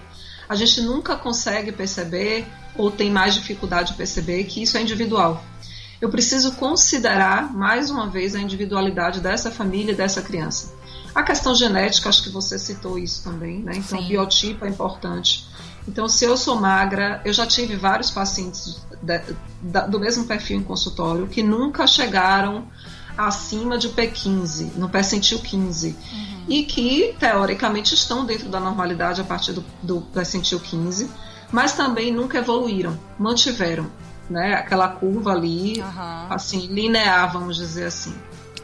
A 0.50 0.56
gente 0.56 0.82
nunca 0.82 1.16
consegue 1.16 1.72
perceber 1.72 2.46
ou 2.76 2.92
tem 2.92 3.10
mais 3.10 3.34
dificuldade 3.36 3.92
de 3.92 3.98
perceber 3.98 4.44
que 4.46 4.62
isso 4.62 4.78
é 4.78 4.82
individual. 4.82 5.44
Eu 6.02 6.10
preciso 6.10 6.54
considerar 6.54 7.54
mais 7.54 7.90
uma 7.90 8.10
vez 8.10 8.36
a 8.36 8.40
individualidade 8.40 9.22
dessa 9.22 9.50
família 9.50 9.94
e 9.94 9.96
dessa 9.96 10.22
criança. 10.22 10.74
A 11.14 11.22
questão 11.24 11.54
genética, 11.54 12.10
acho 12.10 12.24
que 12.24 12.30
você 12.30 12.58
citou 12.58 12.98
isso 12.98 13.24
também, 13.24 13.60
né? 13.60 13.74
Então, 13.76 14.00
Sim. 14.00 14.08
biotipo 14.08 14.66
é 14.66 14.70
importante. 14.70 15.48
Então, 15.88 16.08
se 16.08 16.26
eu 16.26 16.36
sou 16.38 16.60
magra, 16.60 17.22
eu 17.26 17.34
já 17.34 17.46
tive 17.46 17.76
vários 17.76 18.10
pacientes 18.10 18.82
de, 19.02 19.20
de, 19.62 19.88
do 19.90 20.00
mesmo 20.00 20.26
perfil 20.26 20.60
em 20.60 20.64
consultório 20.64 21.28
que 21.28 21.44
nunca 21.44 21.86
chegaram 21.86 22.68
acima 23.18 23.78
de 23.78 23.90
P15, 23.90 24.74
no 24.76 24.90
percentil 24.90 25.40
15, 25.40 25.90
uhum. 25.90 26.44
e 26.48 26.64
que 26.64 27.16
teoricamente 27.20 27.94
estão 27.94 28.26
dentro 28.26 28.50
da 28.50 28.60
normalidade 28.60 29.22
a 29.22 29.24
partir 29.24 29.54
do, 29.54 29.64
do 29.82 30.02
percentil 30.02 30.60
15, 30.60 31.10
mas 31.52 31.74
também 31.74 32.12
nunca 32.12 32.40
evoluíram, 32.40 32.98
mantiveram, 33.20 33.92
né? 34.28 34.56
Aquela 34.56 34.88
curva 34.88 35.32
ali, 35.32 35.80
uhum. 35.80 36.34
assim, 36.34 36.66
linear, 36.68 37.32
vamos 37.32 37.58
dizer 37.58 37.86
assim. 37.86 38.16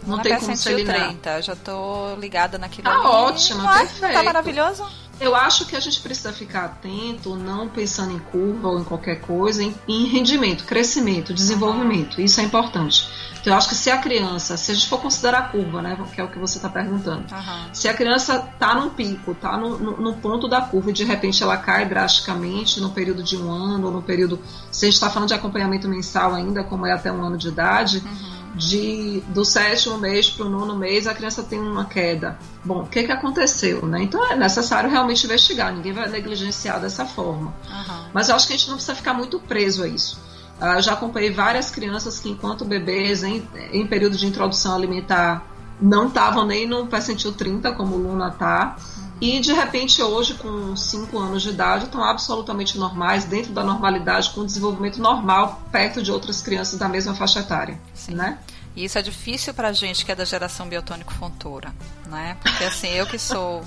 Não 0.05 0.19
tem 0.19 0.37
como 0.39 0.55
ser 0.55 0.75
linear. 0.75 1.09
30, 1.09 1.41
já 1.41 1.55
tô 1.55 2.15
ligada 2.15 2.57
naquilo 2.57 2.83
Tá 2.89 3.01
ótimo, 3.01 3.61
Não 3.61 3.77
perfeito. 3.77 4.13
Tá 4.13 4.23
maravilhoso? 4.23 4.85
Eu 5.19 5.35
acho 5.35 5.65
que 5.65 5.75
a 5.75 5.79
gente 5.81 5.99
precisa 5.99 6.31
ficar 6.31 6.63
atento, 6.63 7.35
não 7.35 7.67
pensando 7.67 8.15
em 8.15 8.19
curva 8.19 8.69
ou 8.69 8.79
em 8.79 8.85
qualquer 8.85 9.19
coisa, 9.19 9.61
em, 9.61 9.75
em 9.85 10.05
rendimento, 10.05 10.63
crescimento, 10.63 11.33
desenvolvimento. 11.33 12.21
Isso 12.21 12.39
é 12.39 12.43
importante. 12.43 13.05
Então, 13.41 13.51
eu 13.51 13.57
acho 13.57 13.67
que 13.67 13.75
se 13.75 13.89
a 13.89 13.97
criança, 13.97 14.55
se 14.55 14.71
a 14.71 14.75
gente 14.75 14.87
for 14.87 15.01
considerar 15.01 15.39
a 15.39 15.41
curva, 15.43 15.81
né, 15.81 15.97
que 16.13 16.21
é 16.21 16.23
o 16.23 16.29
que 16.29 16.39
você 16.39 16.57
está 16.57 16.69
perguntando, 16.69 17.25
uhum. 17.33 17.73
se 17.73 17.89
a 17.89 17.93
criança 17.93 18.49
está 18.53 18.75
num 18.75 18.89
pico, 18.89 19.31
está 19.31 19.57
no, 19.57 19.77
no, 19.77 19.97
no, 19.97 20.13
ponto 20.15 20.47
da 20.47 20.61
curva 20.61 20.89
e 20.89 20.93
de 20.93 21.03
repente 21.03 21.43
ela 21.43 21.57
cai 21.57 21.85
drasticamente 21.85 22.79
no 22.79 22.91
período 22.91 23.21
de 23.21 23.37
um 23.37 23.51
ano, 23.51 23.87
ou 23.87 23.93
no 23.93 24.01
período, 24.01 24.39
se 24.71 24.85
a 24.85 24.87
gente 24.87 24.95
está 24.95 25.09
falando 25.09 25.29
de 25.29 25.33
acompanhamento 25.33 25.87
mensal 25.87 26.33
ainda, 26.33 26.63
como 26.63 26.85
é 26.85 26.93
até 26.93 27.11
um 27.11 27.23
ano 27.23 27.37
de 27.37 27.49
idade, 27.49 28.03
uhum 28.05 28.38
de 28.59 29.23
do 29.29 29.45
sétimo 29.45 29.97
mês 29.97 30.29
para 30.29 30.45
o 30.45 30.49
nono 30.49 30.75
mês 30.75 31.07
a 31.07 31.13
criança 31.13 31.41
tem 31.41 31.59
uma 31.59 31.85
queda. 31.85 32.37
Bom, 32.63 32.83
o 32.83 32.87
que, 32.87 33.03
que 33.03 33.11
aconteceu? 33.11 33.85
Né? 33.85 34.03
Então 34.03 34.23
é 34.29 34.35
necessário 34.35 34.89
realmente 34.89 35.25
investigar, 35.25 35.73
ninguém 35.73 35.93
vai 35.93 36.09
negligenciar 36.09 36.79
dessa 36.79 37.05
forma. 37.05 37.53
Uhum. 37.69 38.09
Mas 38.13 38.27
eu 38.27 38.35
acho 38.35 38.45
que 38.45 38.53
a 38.53 38.57
gente 38.57 38.67
não 38.67 38.75
precisa 38.75 38.95
ficar 38.95 39.13
muito 39.13 39.39
preso 39.39 39.83
a 39.83 39.87
isso. 39.87 40.19
Uh, 40.61 40.75
eu 40.75 40.81
já 40.81 40.93
acompanhei 40.93 41.31
várias 41.31 41.71
crianças 41.71 42.19
que, 42.19 42.29
enquanto 42.29 42.65
bebês, 42.65 43.23
em, 43.23 43.47
em 43.71 43.87
período 43.87 44.17
de 44.17 44.27
introdução 44.27 44.75
alimentar, 44.75 45.45
não 45.81 46.09
estavam 46.09 46.45
nem 46.45 46.67
no 46.67 46.85
percentil 46.87 47.31
30, 47.31 47.71
como 47.71 47.95
Luna 47.95 48.27
está. 48.27 48.75
E 49.21 49.39
de 49.39 49.51
repente, 49.51 50.01
hoje, 50.01 50.35
com 50.35 50.75
5 50.75 51.17
anos 51.17 51.43
de 51.43 51.49
idade, 51.49 51.85
estão 51.85 52.03
absolutamente 52.03 52.77
normais, 52.77 53.25
dentro 53.25 53.51
da 53.51 53.63
normalidade, 53.63 54.29
com 54.29 54.45
desenvolvimento 54.45 55.01
normal, 55.01 55.61
perto 55.71 56.01
de 56.01 56.11
outras 56.11 56.41
crianças 56.41 56.79
da 56.79 56.87
mesma 56.87 57.13
faixa 57.13 57.39
etária. 57.39 57.79
Sim. 57.93 58.15
Né? 58.15 58.37
E 58.75 58.85
isso 58.85 58.97
é 58.97 59.01
difícil 59.01 59.53
para 59.53 59.69
a 59.69 59.73
gente 59.73 60.05
que 60.05 60.11
é 60.11 60.15
da 60.15 60.23
geração 60.23 60.67
biotônico 60.67 61.13
fontora, 61.13 61.73
né? 62.07 62.37
Porque 62.41 62.63
assim, 62.63 62.89
eu 62.89 63.05
que 63.05 63.19
sou 63.19 63.61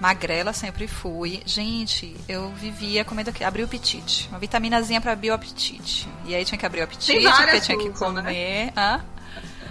Magrela 0.00 0.52
sempre 0.52 0.88
fui. 0.88 1.42
Gente, 1.46 2.16
eu 2.28 2.50
vivia 2.50 3.04
comendo 3.04 3.32
que 3.32 3.44
abrir 3.44 3.62
o 3.62 3.66
apetite. 3.66 4.28
Uma 4.28 4.38
vitaminazinha 4.38 5.00
para 5.00 5.12
abrir 5.12 5.30
o 5.30 5.34
apetite. 5.34 6.08
E 6.24 6.34
aí 6.34 6.44
tinha 6.44 6.58
que 6.58 6.66
abrir 6.66 6.80
o 6.80 6.84
apetite, 6.84 7.22
porque 7.22 7.60
tinha 7.60 7.78
que 7.78 7.88
usam, 7.88 8.12
né? 8.12 8.22
comer. 8.22 8.72
Né? 8.74 9.00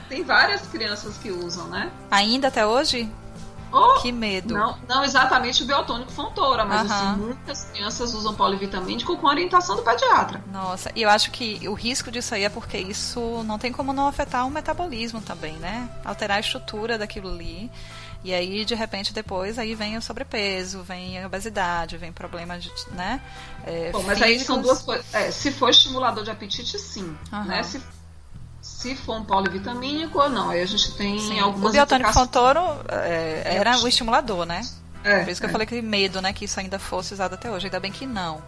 Tem 0.07 0.23
várias 0.23 0.61
crianças 0.67 1.17
que 1.17 1.29
usam, 1.29 1.67
né? 1.67 1.91
Ainda 2.09 2.47
até 2.47 2.65
hoje? 2.65 3.09
Oh, 3.71 4.01
que 4.01 4.11
medo. 4.11 4.53
Não, 4.53 4.77
não 4.87 5.03
exatamente 5.03 5.63
o 5.63 5.65
biotônico 5.65 6.11
fontora, 6.11 6.65
mas 6.65 6.89
assim, 6.89 7.19
muitas 7.19 7.65
crianças 7.65 8.13
usam 8.13 8.33
polivitamínico 8.33 9.15
com 9.17 9.27
orientação 9.27 9.75
do 9.75 9.83
pediatra. 9.83 10.43
Nossa, 10.51 10.91
e 10.95 11.01
eu 11.01 11.09
acho 11.09 11.31
que 11.31 11.67
o 11.67 11.73
risco 11.73 12.11
disso 12.11 12.33
aí 12.33 12.43
é 12.43 12.49
porque 12.49 12.77
isso 12.77 13.43
não 13.43 13.59
tem 13.59 13.71
como 13.71 13.93
não 13.93 14.07
afetar 14.07 14.47
o 14.47 14.51
metabolismo 14.51 15.21
também, 15.21 15.53
né? 15.57 15.89
Alterar 16.03 16.37
a 16.37 16.39
estrutura 16.39 16.97
daquilo 16.97 17.29
ali. 17.29 17.71
E 18.23 18.33
aí, 18.33 18.65
de 18.65 18.75
repente, 18.75 19.13
depois 19.13 19.57
aí 19.57 19.75
vem 19.75 19.97
o 19.97 20.01
sobrepeso, 20.01 20.83
vem 20.83 21.21
a 21.21 21.25
obesidade, 21.25 21.95
vem 21.97 22.11
problemas 22.11 22.63
de, 22.63 22.71
né? 22.91 23.21
É, 23.65 23.91
Bom, 23.91 24.03
mas 24.03 24.21
aí 24.21 24.39
são 24.39 24.61
duas 24.61 24.81
coisas. 24.81 25.05
É, 25.13 25.31
se 25.31 25.51
for 25.51 25.69
estimulador 25.69 26.23
de 26.23 26.31
apetite, 26.31 26.77
sim. 26.77 27.15
Uhum. 27.31 27.43
Né? 27.45 27.63
Se 27.63 27.81
se 28.79 28.95
for 28.95 29.17
um 29.17 29.25
polivitamínico 29.25 30.17
ou 30.17 30.29
não. 30.29 30.51
Aí 30.51 30.61
a 30.61 30.65
gente 30.65 30.93
tem 30.93 31.19
Sim, 31.19 31.37
algumas. 31.37 31.69
O 31.69 31.73
biotônico 31.73 32.13
Fontoro 32.13 32.61
é, 32.87 33.43
era 33.45 33.77
o 33.79 33.87
estimulador, 33.89 34.45
né? 34.45 34.61
É, 35.03 35.19
Por 35.19 35.31
isso 35.31 35.41
que 35.41 35.47
é. 35.47 35.49
eu 35.49 35.51
falei 35.51 35.67
que 35.67 35.81
medo, 35.81 36.21
né? 36.21 36.31
Que 36.31 36.45
isso 36.45 36.57
ainda 36.61 36.79
fosse 36.79 37.13
usado 37.13 37.33
até 37.33 37.51
hoje. 37.51 37.65
Ainda 37.65 37.77
bem 37.77 37.91
que 37.91 38.05
não. 38.05 38.41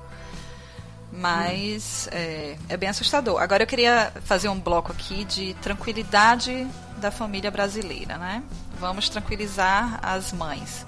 Mas 1.12 2.08
hum. 2.08 2.16
é, 2.16 2.58
é 2.70 2.78
bem 2.78 2.88
assustador. 2.88 3.42
Agora 3.42 3.64
eu 3.64 3.68
queria 3.68 4.14
fazer 4.24 4.48
um 4.48 4.58
bloco 4.58 4.94
aqui 4.94 5.26
de 5.26 5.54
tranquilidade 5.56 6.66
da 6.96 7.12
família 7.12 7.52
brasileira, 7.52 8.18
né? 8.18 8.42
Vamos 8.80 9.10
tranquilizar 9.10 10.00
as 10.02 10.32
mães. 10.32 10.86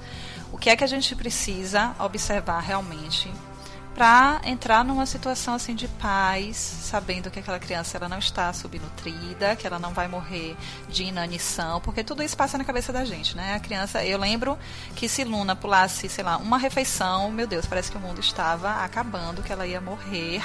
O 0.53 0.58
que 0.58 0.69
é 0.69 0.75
que 0.77 0.86
a 0.86 0.88
gente 0.88 1.13
precisa 1.17 1.93
observar 1.99 2.62
realmente 2.62 3.29
para 3.95 4.41
entrar 4.43 4.84
numa 4.84 5.06
situação 5.06 5.53
assim 5.53 5.75
de 5.75 5.88
paz, 5.88 6.58
sabendo 6.58 7.29
que 7.29 7.39
aquela 7.39 7.60
criança 7.60 7.97
ela 7.97 8.10
não 8.10 8.17
está 8.17 8.51
subnutrida, 8.51 9.56
que 9.56 9.67
ela 9.67 9.77
não 9.77 9.93
vai 9.93 10.08
morrer 10.08 10.56
de 10.89 11.03
inanição, 11.03 11.79
porque 11.79 12.03
tudo 12.03 12.23
isso 12.23 12.36
passa 12.36 12.58
na 12.58 12.63
cabeça 12.63 12.91
da 12.91 13.06
gente, 13.06 13.36
né? 13.38 13.53
A 13.53 13.60
criança, 13.60 14.03
eu 14.03 14.17
lembro 14.17 14.58
que 14.95 15.08
se 15.08 15.23
Luna 15.23 15.56
pulasse, 15.56 16.10
sei 16.10 16.23
lá, 16.23 16.38
uma 16.38 16.58
refeição, 16.58 17.32
meu 17.32 17.45
Deus, 17.45 17.65
parece 17.65 17.91
que 17.91 17.97
o 17.97 17.99
mundo 17.99 18.19
estava 18.19 18.84
acabando, 18.84 19.43
que 19.43 19.53
ela 19.53 19.67
ia 19.67 19.79
morrer. 19.79 20.43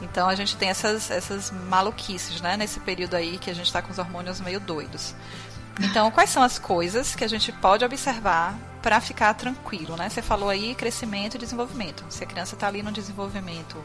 Então 0.00 0.28
a 0.28 0.34
gente 0.34 0.56
tem 0.56 0.68
essas, 0.68 1.10
essas 1.10 1.50
maluquices, 1.50 2.40
né? 2.40 2.56
Nesse 2.56 2.78
período 2.78 3.14
aí 3.14 3.38
que 3.38 3.50
a 3.50 3.54
gente 3.54 3.66
está 3.66 3.82
com 3.82 3.90
os 3.90 3.98
hormônios 3.98 4.40
meio 4.40 4.60
doidos. 4.60 5.14
Então, 5.80 6.08
quais 6.12 6.30
são 6.30 6.42
as 6.42 6.56
coisas 6.56 7.16
que 7.16 7.24
a 7.24 7.28
gente 7.28 7.50
pode 7.50 7.84
observar 7.84 8.56
para 8.84 9.00
ficar 9.00 9.32
tranquilo, 9.32 9.96
né? 9.96 10.10
Você 10.10 10.20
falou 10.20 10.50
aí 10.50 10.74
crescimento 10.74 11.36
e 11.36 11.38
desenvolvimento. 11.38 12.04
Se 12.10 12.22
a 12.22 12.26
criança 12.26 12.54
está 12.54 12.68
ali 12.68 12.82
no 12.82 12.92
desenvolvimento 12.92 13.78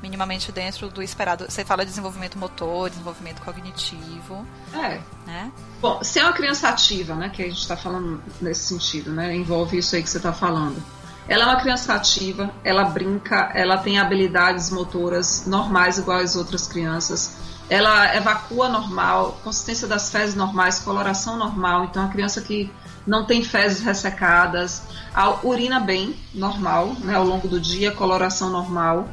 minimamente 0.00 0.52
dentro 0.52 0.88
do 0.88 1.02
esperado, 1.02 1.46
você 1.48 1.64
fala 1.64 1.84
desenvolvimento 1.84 2.38
motor, 2.38 2.88
desenvolvimento 2.88 3.42
cognitivo. 3.42 4.46
É. 4.72 5.00
Né? 5.26 5.50
Bom, 5.80 6.04
se 6.04 6.20
é 6.20 6.22
uma 6.22 6.32
criança 6.32 6.68
ativa, 6.68 7.16
né, 7.16 7.30
que 7.30 7.42
a 7.42 7.46
gente 7.46 7.58
está 7.58 7.76
falando 7.76 8.22
nesse 8.40 8.68
sentido, 8.68 9.10
né, 9.10 9.34
envolve 9.34 9.76
isso 9.76 9.96
aí 9.96 10.04
que 10.04 10.08
você 10.08 10.18
está 10.18 10.32
falando. 10.32 10.80
Ela 11.26 11.42
é 11.42 11.46
uma 11.46 11.60
criança 11.60 11.92
ativa, 11.92 12.48
ela 12.62 12.84
brinca, 12.84 13.50
ela 13.56 13.78
tem 13.78 13.98
habilidades 13.98 14.70
motoras 14.70 15.46
normais 15.48 15.98
igual 15.98 16.18
às 16.18 16.36
outras 16.36 16.68
crianças. 16.68 17.38
Ela 17.68 18.14
evacua 18.14 18.68
normal, 18.68 19.40
consistência 19.42 19.88
das 19.88 20.12
fezes 20.12 20.36
normais, 20.36 20.78
coloração 20.78 21.36
normal. 21.36 21.86
Então, 21.86 22.04
a 22.04 22.08
criança 22.08 22.40
que 22.40 22.70
não 23.06 23.24
tem 23.24 23.42
fezes 23.42 23.82
ressecadas, 23.82 24.82
a 25.14 25.46
urina 25.46 25.78
bem, 25.78 26.16
normal, 26.34 26.94
né, 27.00 27.14
ao 27.14 27.24
longo 27.24 27.46
do 27.46 27.60
dia, 27.60 27.92
coloração 27.92 28.50
normal. 28.50 29.08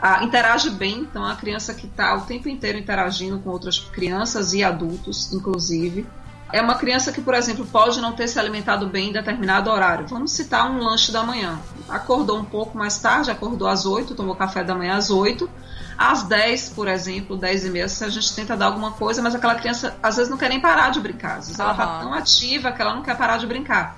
A, 0.00 0.24
interage 0.24 0.70
bem, 0.70 1.00
então 1.00 1.24
a 1.24 1.36
criança 1.36 1.74
que 1.74 1.86
está 1.86 2.14
o 2.14 2.22
tempo 2.22 2.48
inteiro 2.48 2.78
interagindo 2.78 3.38
com 3.38 3.50
outras 3.50 3.78
crianças 3.78 4.52
e 4.52 4.62
adultos, 4.62 5.32
inclusive. 5.32 6.06
É 6.52 6.60
uma 6.60 6.76
criança 6.76 7.12
que, 7.12 7.20
por 7.20 7.34
exemplo, 7.34 7.66
pode 7.66 8.00
não 8.00 8.12
ter 8.12 8.28
se 8.28 8.38
alimentado 8.38 8.86
bem 8.86 9.08
em 9.08 9.12
determinado 9.12 9.68
horário. 9.68 10.06
Vamos 10.06 10.30
citar 10.30 10.70
um 10.70 10.78
lanche 10.78 11.10
da 11.10 11.24
manhã. 11.24 11.58
Acordou 11.88 12.38
um 12.38 12.44
pouco 12.44 12.78
mais 12.78 12.98
tarde, 12.98 13.30
acordou 13.30 13.66
às 13.66 13.84
8, 13.84 14.14
tomou 14.14 14.36
café 14.36 14.62
da 14.62 14.74
manhã 14.74 14.96
às 14.96 15.10
8 15.10 15.50
às 15.98 16.22
10, 16.24 16.70
por 16.70 16.88
exemplo, 16.88 17.36
10 17.36 17.64
e 17.64 17.70
meia, 17.70 17.88
se 17.88 18.04
a 18.04 18.08
gente 18.08 18.34
tenta 18.34 18.56
dar 18.56 18.66
alguma 18.66 18.92
coisa, 18.92 19.22
mas 19.22 19.34
aquela 19.34 19.54
criança 19.54 19.96
às 20.02 20.16
vezes 20.16 20.30
não 20.30 20.36
quer 20.36 20.48
nem 20.48 20.60
parar 20.60 20.90
de 20.90 21.00
brincar. 21.00 21.38
Às 21.38 21.46
vezes 21.46 21.58
uhum. 21.58 21.64
ela 21.64 21.72
está 21.72 21.98
tão 22.00 22.12
ativa 22.12 22.72
que 22.72 22.82
ela 22.82 22.94
não 22.94 23.02
quer 23.02 23.16
parar 23.16 23.38
de 23.38 23.46
brincar. 23.46 23.96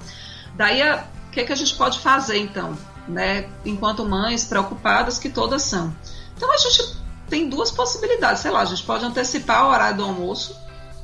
Daí, 0.55 0.83
o 0.83 1.31
que, 1.31 1.45
que 1.45 1.53
a 1.53 1.57
gente 1.57 1.75
pode 1.75 1.99
fazer 2.01 2.39
então? 2.39 2.77
Né? 3.07 3.49
Enquanto 3.65 4.05
mães 4.05 4.45
preocupadas, 4.45 5.19
que 5.19 5.29
todas 5.29 5.63
são. 5.63 5.95
Então 6.37 6.53
a 6.53 6.57
gente 6.57 6.97
tem 7.29 7.49
duas 7.49 7.71
possibilidades. 7.71 8.43
Sei 8.43 8.51
lá, 8.51 8.61
a 8.61 8.65
gente 8.65 8.83
pode 8.83 9.05
antecipar 9.05 9.67
o 9.67 9.71
horário 9.71 9.97
do 9.97 10.05
almoço 10.05 10.57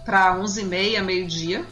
para 0.05 0.37
11h30, 0.37 1.03
meio-dia. 1.03 1.65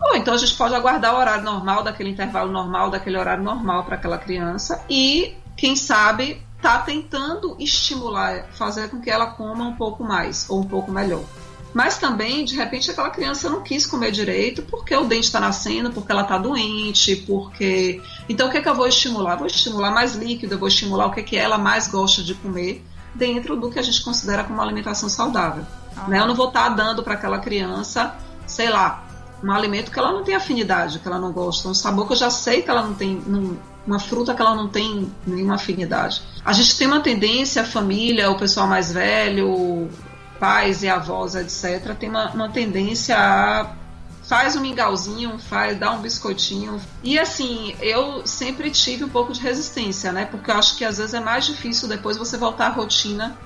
Ou 0.00 0.16
então 0.16 0.32
a 0.32 0.38
gente 0.38 0.54
pode 0.54 0.74
aguardar 0.74 1.14
o 1.14 1.18
horário 1.18 1.44
normal, 1.44 1.82
daquele 1.82 2.10
intervalo 2.10 2.50
normal, 2.50 2.90
daquele 2.90 3.18
horário 3.18 3.42
normal 3.42 3.84
para 3.84 3.96
aquela 3.96 4.16
criança. 4.16 4.82
E, 4.88 5.36
quem 5.56 5.76
sabe, 5.76 6.42
está 6.60 6.78
tentando 6.78 7.56
estimular, 7.58 8.46
fazer 8.52 8.90
com 8.90 9.00
que 9.00 9.10
ela 9.10 9.28
coma 9.28 9.64
um 9.64 9.74
pouco 9.74 10.04
mais 10.04 10.48
ou 10.48 10.60
um 10.60 10.64
pouco 10.64 10.92
melhor. 10.92 11.24
Mas 11.72 11.98
também, 11.98 12.44
de 12.44 12.56
repente, 12.56 12.90
aquela 12.90 13.10
criança 13.10 13.48
não 13.48 13.62
quis 13.62 13.86
comer 13.86 14.10
direito 14.10 14.62
porque 14.62 14.94
o 14.94 15.04
dente 15.04 15.26
está 15.26 15.40
nascendo, 15.40 15.90
porque 15.90 16.10
ela 16.10 16.22
está 16.22 16.36
doente, 16.36 17.16
porque. 17.16 18.02
Então, 18.28 18.48
o 18.48 18.50
que, 18.50 18.58
é 18.58 18.60
que 18.60 18.68
eu 18.68 18.74
vou 18.74 18.86
estimular? 18.86 19.36
vou 19.36 19.46
estimular 19.46 19.90
mais 19.90 20.14
líquido, 20.14 20.54
eu 20.54 20.58
vou 20.58 20.68
estimular 20.68 21.06
o 21.06 21.12
que, 21.12 21.20
é 21.20 21.22
que 21.22 21.36
ela 21.36 21.56
mais 21.56 21.86
gosta 21.86 22.22
de 22.22 22.34
comer 22.34 22.84
dentro 23.14 23.56
do 23.56 23.70
que 23.70 23.78
a 23.78 23.82
gente 23.82 24.02
considera 24.02 24.44
como 24.44 24.60
alimentação 24.60 25.08
saudável. 25.08 25.64
Ah. 25.96 26.08
Né? 26.08 26.18
Eu 26.18 26.26
não 26.26 26.34
vou 26.34 26.48
estar 26.48 26.64
tá 26.64 26.68
dando 26.70 27.02
para 27.02 27.14
aquela 27.14 27.38
criança, 27.38 28.16
sei 28.46 28.68
lá, 28.68 29.04
um 29.42 29.52
alimento 29.52 29.90
que 29.90 29.98
ela 29.98 30.12
não 30.12 30.24
tem 30.24 30.34
afinidade, 30.34 30.98
que 30.98 31.06
ela 31.06 31.18
não 31.18 31.32
gosta, 31.32 31.68
um 31.68 31.74
sabor 31.74 32.06
que 32.06 32.12
eu 32.12 32.16
já 32.16 32.30
sei 32.30 32.62
que 32.62 32.70
ela 32.70 32.82
não 32.82 32.94
tem, 32.94 33.22
não, 33.26 33.56
uma 33.86 33.98
fruta 33.98 34.34
que 34.34 34.40
ela 34.40 34.54
não 34.54 34.68
tem 34.68 35.10
nenhuma 35.26 35.54
afinidade. 35.54 36.22
A 36.44 36.52
gente 36.52 36.76
tem 36.76 36.86
uma 36.86 37.00
tendência, 37.00 37.62
a 37.62 37.64
família, 37.64 38.30
o 38.30 38.38
pessoal 38.38 38.66
mais 38.66 38.92
velho, 38.92 39.88
pais 40.38 40.82
e 40.82 40.88
avós, 40.88 41.34
etc., 41.34 41.94
tem 41.98 42.08
uma, 42.08 42.30
uma 42.30 42.48
tendência 42.48 43.16
a 43.16 43.74
faz 44.30 44.54
um 44.54 44.60
mingauzinho, 44.60 45.40
faz, 45.40 45.76
dá 45.76 45.90
um 45.90 46.00
biscoitinho. 46.00 46.80
E 47.02 47.18
assim, 47.18 47.74
eu 47.80 48.24
sempre 48.24 48.70
tive 48.70 49.02
um 49.02 49.08
pouco 49.08 49.32
de 49.32 49.40
resistência, 49.40 50.12
né? 50.12 50.24
Porque 50.24 50.52
eu 50.52 50.54
acho 50.54 50.76
que 50.76 50.84
às 50.84 50.98
vezes 50.98 51.14
é 51.14 51.20
mais 51.20 51.44
difícil 51.46 51.88
depois 51.88 52.16
você 52.16 52.38
voltar 52.38 52.66
à 52.66 52.70
rotina 52.70 53.36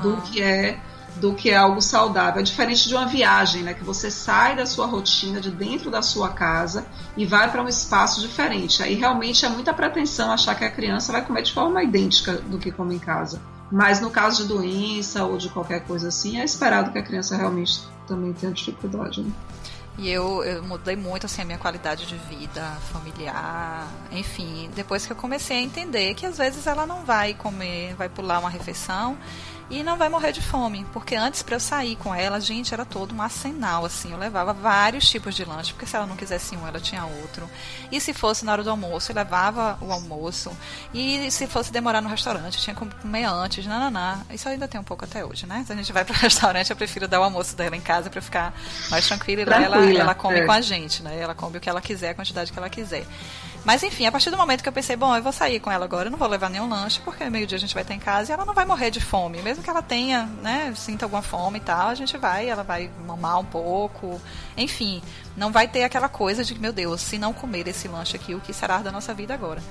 do 0.00 0.16
que 0.22 0.40
é 0.40 0.78
do 1.20 1.34
que 1.34 1.52
algo 1.52 1.80
saudável. 1.80 2.40
É 2.40 2.42
diferente 2.42 2.88
de 2.88 2.94
uma 2.94 3.06
viagem, 3.06 3.62
né? 3.62 3.74
Que 3.74 3.84
você 3.84 4.10
sai 4.10 4.56
da 4.56 4.66
sua 4.66 4.86
rotina, 4.86 5.40
de 5.40 5.50
dentro 5.50 5.90
da 5.90 6.02
sua 6.02 6.30
casa 6.30 6.86
e 7.16 7.26
vai 7.26 7.50
para 7.50 7.62
um 7.62 7.68
espaço 7.68 8.20
diferente. 8.20 8.82
Aí 8.82 8.94
realmente 8.94 9.44
é 9.44 9.48
muita 9.48 9.72
pretensão 9.72 10.30
achar 10.30 10.54
que 10.54 10.64
a 10.64 10.70
criança 10.70 11.12
vai 11.12 11.24
comer 11.24 11.42
de 11.42 11.52
forma 11.52 11.82
idêntica 11.82 12.34
do 12.34 12.58
que 12.58 12.70
come 12.70 12.94
em 12.94 12.98
casa. 12.98 13.40
Mas 13.70 14.00
no 14.00 14.10
caso 14.10 14.42
de 14.42 14.48
doença 14.48 15.24
ou 15.24 15.36
de 15.36 15.48
qualquer 15.50 15.84
coisa 15.84 16.08
assim, 16.08 16.40
é 16.40 16.44
esperado 16.44 16.90
que 16.90 16.98
a 16.98 17.02
criança 17.02 17.36
realmente 17.36 17.80
também 18.06 18.32
tenha 18.32 18.52
dificuldade. 18.52 19.22
Né? 19.22 19.30
E 19.98 20.08
eu, 20.08 20.44
eu 20.44 20.62
mudei 20.62 20.94
muito 20.94 21.26
assim, 21.26 21.42
a 21.42 21.44
minha 21.44 21.58
qualidade 21.58 22.06
de 22.06 22.14
vida 22.14 22.62
familiar, 22.92 23.86
enfim, 24.12 24.70
depois 24.74 25.04
que 25.04 25.12
eu 25.12 25.16
comecei 25.16 25.58
a 25.58 25.60
entender 25.60 26.14
que 26.14 26.24
às 26.24 26.38
vezes 26.38 26.68
ela 26.68 26.86
não 26.86 27.04
vai 27.04 27.34
comer, 27.34 27.94
vai 27.96 28.08
pular 28.08 28.38
uma 28.38 28.48
refeição 28.48 29.18
e 29.70 29.82
não 29.82 29.96
vai 29.96 30.08
morrer 30.08 30.32
de 30.32 30.40
fome, 30.40 30.86
porque 30.92 31.14
antes 31.14 31.42
para 31.42 31.56
eu 31.56 31.60
sair 31.60 31.96
com 31.96 32.14
ela, 32.14 32.40
gente, 32.40 32.72
era 32.72 32.84
todo 32.84 33.14
um 33.14 33.20
arsenal 33.20 33.84
assim, 33.84 34.12
eu 34.12 34.18
levava 34.18 34.52
vários 34.52 35.08
tipos 35.08 35.34
de 35.34 35.44
lanche, 35.44 35.72
porque 35.72 35.86
se 35.86 35.94
ela 35.94 36.06
não 36.06 36.16
quisesse 36.16 36.56
um, 36.56 36.66
ela 36.66 36.80
tinha 36.80 37.04
outro. 37.04 37.48
E 37.92 38.00
se 38.00 38.14
fosse 38.14 38.44
na 38.44 38.52
hora 38.52 38.62
do 38.62 38.70
almoço, 38.70 39.12
eu 39.12 39.16
levava 39.16 39.78
o 39.80 39.92
almoço. 39.92 40.50
E 40.92 41.30
se 41.30 41.46
fosse 41.46 41.70
demorar 41.70 42.00
no 42.00 42.08
restaurante, 42.08 42.58
tinha 42.58 42.74
que 42.74 42.84
comer 42.86 43.24
antes, 43.24 43.66
nananá. 43.66 44.20
Isso 44.30 44.48
ainda 44.48 44.66
tem 44.66 44.80
um 44.80 44.84
pouco 44.84 45.04
até 45.04 45.24
hoje, 45.24 45.46
né? 45.46 45.62
Se 45.66 45.72
a 45.72 45.76
gente 45.76 45.92
vai 45.92 46.04
pro 46.04 46.14
restaurante, 46.18 46.70
eu 46.70 46.76
prefiro 46.76 47.06
dar 47.06 47.20
o 47.20 47.24
almoço 47.24 47.54
dela 47.56 47.76
em 47.76 47.80
casa 47.80 48.08
para 48.08 48.22
ficar 48.22 48.54
mais 48.90 49.06
tranquila 49.06 49.42
e 49.42 49.44
lá 49.44 49.62
ela, 49.62 49.92
ela 49.92 50.14
come 50.14 50.40
é. 50.40 50.46
com 50.46 50.52
a 50.52 50.60
gente, 50.60 51.02
né? 51.02 51.18
Ela 51.18 51.34
come 51.34 51.58
o 51.58 51.60
que 51.60 51.68
ela 51.68 51.80
quiser, 51.80 52.10
a 52.10 52.14
quantidade 52.14 52.52
que 52.52 52.58
ela 52.58 52.70
quiser. 52.70 53.06
Mas 53.64 53.82
enfim, 53.82 54.06
a 54.06 54.12
partir 54.12 54.30
do 54.30 54.36
momento 54.36 54.62
que 54.62 54.68
eu 54.68 54.72
pensei, 54.72 54.96
bom, 54.96 55.14
eu 55.14 55.22
vou 55.22 55.32
sair 55.32 55.60
com 55.60 55.70
ela 55.70 55.84
agora, 55.84 56.06
eu 56.06 56.10
não 56.10 56.18
vou 56.18 56.28
levar 56.28 56.48
nenhum 56.48 56.68
lanche, 56.68 57.00
porque 57.04 57.28
meio-dia 57.28 57.56
a 57.56 57.60
gente 57.60 57.74
vai 57.74 57.82
estar 57.82 57.94
em 57.94 57.98
casa 57.98 58.30
e 58.30 58.32
ela 58.32 58.44
não 58.44 58.54
vai 58.54 58.64
morrer 58.64 58.90
de 58.90 59.00
fome. 59.00 59.42
Mesmo 59.42 59.62
que 59.62 59.70
ela 59.70 59.82
tenha, 59.82 60.26
né, 60.42 60.72
sinta 60.74 61.04
alguma 61.04 61.22
fome 61.22 61.58
e 61.58 61.60
tal, 61.60 61.88
a 61.88 61.94
gente 61.94 62.16
vai, 62.16 62.48
ela 62.48 62.62
vai 62.62 62.90
mamar 63.06 63.40
um 63.40 63.44
pouco. 63.44 64.20
Enfim, 64.56 65.02
não 65.36 65.52
vai 65.52 65.68
ter 65.68 65.84
aquela 65.84 66.08
coisa 66.08 66.42
de, 66.42 66.58
meu 66.58 66.72
Deus, 66.72 67.00
se 67.00 67.18
não 67.18 67.32
comer 67.32 67.68
esse 67.68 67.88
lanche 67.88 68.16
aqui, 68.16 68.34
o 68.34 68.40
que 68.40 68.52
será 68.52 68.78
da 68.78 68.90
nossa 68.90 69.12
vida 69.12 69.34
agora? 69.34 69.62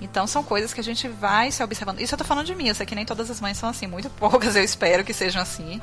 Então 0.00 0.26
são 0.26 0.42
coisas 0.42 0.72
que 0.72 0.80
a 0.80 0.84
gente 0.84 1.08
vai 1.08 1.50
se 1.50 1.62
observando. 1.62 2.00
Isso 2.00 2.14
eu 2.14 2.18
tô 2.18 2.24
falando 2.24 2.46
de 2.46 2.54
mim, 2.54 2.68
eu 2.68 2.74
sei 2.74 2.86
que 2.86 2.94
nem 2.94 3.04
todas 3.06 3.30
as 3.30 3.40
mães 3.40 3.56
são 3.56 3.68
assim, 3.68 3.86
muito 3.86 4.10
poucas 4.18 4.56
eu 4.56 4.62
espero 4.62 5.04
que 5.04 5.12
sejam 5.12 5.40
assim, 5.40 5.80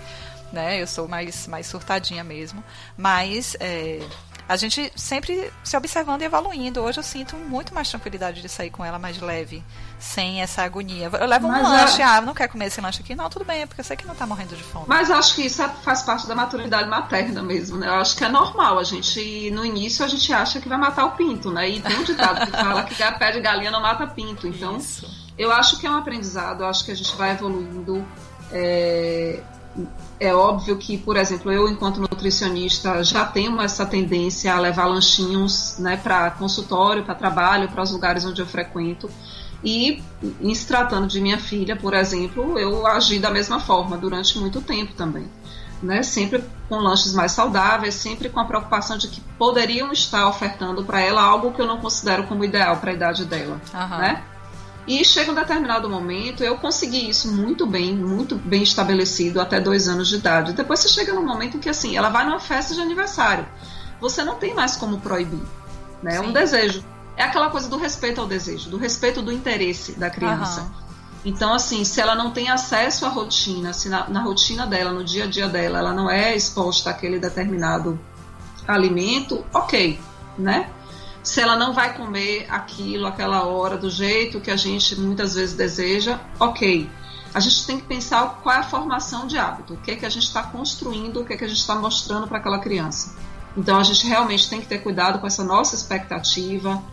né? 0.52 0.82
Eu 0.82 0.88
sou 0.88 1.08
mais, 1.08 1.48
mais 1.48 1.68
surtadinha 1.68 2.24
mesmo. 2.24 2.64
Mas 2.96 3.58
é, 3.60 4.00
a 4.48 4.56
gente 4.56 4.92
sempre 4.96 5.52
se 5.64 5.76
observando 5.78 6.22
e 6.22 6.26
evoluindo. 6.26 6.82
Hoje 6.82 7.00
eu 7.00 7.04
sinto 7.04 7.36
muito 7.36 7.74
mais 7.74 7.90
tranquilidade 7.90 8.42
de 8.42 8.50
sair 8.50 8.70
com 8.70 8.84
ela 8.84 9.00
mais 9.00 9.20
leve, 9.20 9.64
sem 9.98 10.42
essa 10.42 10.64
agonia. 10.64 11.10
Eu 11.12 11.28
levo 11.28 11.48
Mas 11.48 11.66
um 11.66 11.70
lanche, 11.70 12.02
é... 12.02 12.06
ah, 12.06 12.22
não 12.22 12.34
quer 12.34 12.48
comer 12.48 12.66
esse 12.66 12.82
lanche 12.82 13.02
aqui? 13.02 13.16
Não, 13.16 13.30
tudo 13.30 13.46
bem, 13.46 13.62
é 13.62 13.66
porque 13.66 13.82
eu 13.82 13.86
sei 13.86 13.96
que 13.96 14.06
não 14.06 14.16
tá 14.16 14.28
morrendo 14.28 14.56
de 14.56 14.64
fome. 14.64 14.86
Mas 14.88 15.10
acho 15.10 15.36
que 15.36 15.44
isso 15.46 15.62
é, 15.62 15.70
faz 15.70 16.04
parte 16.04 16.28
da 16.28 16.36
maturidade 16.36 16.90
materna 16.90 17.42
mesmo, 17.42 17.78
né? 17.78 17.88
Eu 17.88 17.96
acho 17.96 18.16
que 18.16 18.24
é 18.24 18.30
normal. 18.30 18.80
A 18.80 18.84
gente, 18.84 19.50
no 19.52 19.66
início, 19.66 20.04
a 20.04 20.08
gente 20.08 20.32
acha 20.34 20.60
que 20.60 20.68
vai 20.68 20.78
matar 20.78 21.06
o 21.06 21.12
pinto, 21.12 21.50
né? 21.50 21.70
E 21.70 21.82
tem 21.82 21.98
um 21.98 22.04
ditado 22.04 22.46
que 22.46 22.52
fala 22.52 22.84
que 22.84 22.96
pé 22.96 23.32
de 23.32 23.40
galinha 23.40 23.72
não 23.72 23.82
mata 23.82 24.06
pinto. 24.08 24.48
Então, 24.48 24.78
isso. 24.78 25.10
eu 25.38 25.52
acho 25.52 25.80
que 25.80 25.88
é 25.88 25.90
um 25.90 25.98
aprendizado, 25.98 26.64
eu 26.64 26.68
acho 26.68 26.84
que 26.84 26.92
a 26.92 26.96
gente 26.96 27.16
vai 27.16 27.32
evoluindo. 27.32 28.06
É, 28.52 29.42
é 30.24 30.34
óbvio 30.34 30.78
que, 30.78 30.98
por 30.98 31.18
exemplo, 31.18 31.52
eu, 31.52 31.68
enquanto 31.68 32.00
nutricionista, 32.00 33.04
já 33.04 33.26
tenho 33.26 33.60
essa 33.62 33.86
tendência 33.86 34.54
a 34.54 34.60
levar 34.60 34.86
lanchinhos 34.86 35.78
né, 35.80 35.98
para 35.98 36.32
consultório, 36.32 37.04
para 37.04 37.14
trabalho, 37.14 37.68
para 37.68 37.84
os 37.84 37.92
lugares 37.92 38.26
onde 38.26 38.42
eu 38.42 38.46
frequento. 38.46 39.10
E, 39.64 40.02
em 40.42 40.56
se 40.56 40.66
tratando 40.66 41.08
de 41.08 41.20
minha 41.20 41.38
filha, 41.38 41.76
por 41.76 41.94
exemplo, 41.94 42.58
eu 42.58 42.88
agi 42.88 43.20
da 43.20 43.30
mesma 43.30 43.60
forma 43.60 43.98
durante 43.98 44.38
muito 44.40 44.62
tempo 44.62 44.94
também. 44.94 45.28
Né? 45.82 46.02
Sempre 46.04 46.44
com 46.70 46.78
lanches 46.78 47.14
mais 47.14 47.34
saudáveis, 47.34 47.94
sempre 47.94 48.30
com 48.30 48.40
a 48.40 48.46
preocupação 48.46 48.98
de 48.98 49.10
que 49.10 49.20
poderiam 49.38 49.92
estar 49.92 50.28
ofertando 50.28 50.84
para 50.86 51.02
ela 51.02 51.22
algo 51.22 51.52
que 51.52 51.62
eu 51.62 51.68
não 51.68 51.80
considero 51.80 52.24
como 52.24 52.46
ideal 52.46 52.78
para 52.78 52.92
a 52.92 52.94
idade 52.94 53.26
dela. 53.26 53.60
Uhum. 53.74 53.98
Né? 53.98 54.24
E 54.86 55.04
chega 55.06 55.32
um 55.32 55.36
determinado 55.36 55.90
momento, 55.90 56.44
eu 56.44 56.58
consegui 56.58 57.10
isso 57.10 57.32
muito 57.32 57.66
bem, 57.66 57.96
muito 57.96 58.36
bem 58.36 58.64
estabelecido 58.64 59.40
até 59.40 59.60
dois 59.60 59.88
anos 59.88 60.10
de 60.10 60.16
idade. 60.16 60.54
Depois 60.54 60.82
você 60.82 60.90
chega 60.90 61.14
num 61.14 61.26
momento 61.26 61.56
em 61.56 61.60
que 61.60 61.70
assim, 61.70 61.96
ela 61.96 62.10
vai 62.10 62.26
numa 62.26 62.40
festa 62.40 62.74
de 62.74 62.82
aniversário. 62.82 63.46
Você 64.02 64.24
não 64.24 64.36
tem 64.36 64.54
mais 64.54 64.76
como 64.76 65.00
proibir. 65.00 65.42
Né? 66.02 66.18
É 66.18 66.20
um 66.20 66.34
desejo. 66.34 66.84
É 67.16 67.24
aquela 67.24 67.50
coisa 67.50 67.70
do 67.70 67.78
respeito 67.78 68.20
ao 68.20 68.28
desejo, 68.28 68.70
do 68.70 68.78
respeito 68.78 69.22
do 69.22 69.32
interesse 69.32 69.94
da 69.94 70.10
criança. 70.10 70.62
Uhum. 70.62 70.84
Então, 71.26 71.54
assim, 71.54 71.86
se 71.86 72.02
ela 72.02 72.16
não 72.16 72.32
tem 72.32 72.50
acesso 72.50 73.06
à 73.06 73.10
rotina, 73.10 73.72
se 73.72 73.88
na, 73.88 74.10
na 74.10 74.22
rotina 74.22 74.68
dela, 74.68 74.92
no 74.92 75.04
dia 75.04 75.24
a 75.24 75.28
dia 75.28 75.48
dela, 75.48 75.80
ela 75.80 75.94
não 75.94 76.10
é 76.10 76.36
exposta 76.36 76.90
àquele 76.90 77.18
determinado 77.18 77.98
alimento, 78.68 79.46
ok, 79.54 80.00
né? 80.38 80.70
Se 81.24 81.40
ela 81.40 81.56
não 81.56 81.74
vai 81.74 81.96
comer 81.96 82.46
aquilo, 82.50 83.08
aquela 83.08 83.44
hora, 83.46 83.78
do 83.78 83.90
jeito 83.90 84.42
que 84.42 84.52
a 84.52 84.58
gente 84.58 85.00
muitas 85.00 85.36
vezes 85.36 85.56
deseja, 85.56 86.20
ok. 86.40 86.90
A 87.34 87.40
gente 87.40 87.66
tem 87.66 87.80
que 87.80 87.88
pensar 87.88 88.42
qual 88.44 88.56
é 88.56 88.60
a 88.60 88.64
formação 88.64 89.26
de 89.26 89.38
hábito, 89.38 89.74
o 89.74 89.78
que 89.78 89.92
é 89.92 89.96
que 89.96 90.06
a 90.06 90.10
gente 90.10 90.24
está 90.24 90.44
construindo, 90.44 91.22
o 91.22 91.26
que 91.26 91.34
é 91.34 91.38
que 91.38 91.46
a 91.46 91.48
gente 91.48 91.60
está 91.60 91.76
mostrando 91.76 92.28
para 92.28 92.38
aquela 92.38 92.60
criança. 92.60 93.16
Então 93.56 93.80
a 93.80 93.84
gente 93.84 94.06
realmente 94.06 94.50
tem 94.50 94.60
que 94.60 94.68
ter 94.68 94.80
cuidado 94.80 95.20
com 95.20 95.26
essa 95.26 95.44
nossa 95.44 95.76
expectativa, 95.76 96.84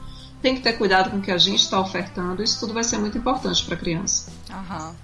tem 0.41 0.55
que 0.55 0.63
ter 0.63 0.75
cuidado 0.75 1.11
com 1.11 1.19
o 1.19 1.21
que 1.21 1.31
a 1.31 1.39
gente 1.39 1.61
está 1.61 1.79
ofertando, 1.79 2.43
isso 2.43 2.59
tudo 2.61 2.73
vai 2.73 2.85
ser 2.85 2.99
muito 2.99 3.19
importante 3.19 3.65
para 3.65 3.75
a 3.75 3.79
criança. 3.79 4.31
Uhum. 4.49 4.95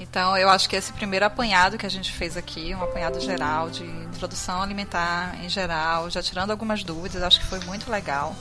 Então, 0.00 0.34
eu 0.34 0.48
acho 0.48 0.66
que 0.66 0.74
esse 0.74 0.90
primeiro 0.94 1.26
apanhado 1.26 1.76
que 1.76 1.84
a 1.84 1.90
gente 1.90 2.10
fez 2.10 2.34
aqui, 2.34 2.74
um 2.74 2.82
apanhado 2.82 3.20
geral 3.20 3.68
de 3.68 3.84
introdução 3.84 4.62
alimentar 4.62 5.36
em 5.44 5.48
geral, 5.48 6.08
já 6.08 6.22
tirando 6.22 6.50
algumas 6.50 6.82
dúvidas, 6.82 7.22
acho 7.22 7.38
que 7.38 7.46
foi 7.46 7.60
muito 7.60 7.90
legal. 7.90 8.34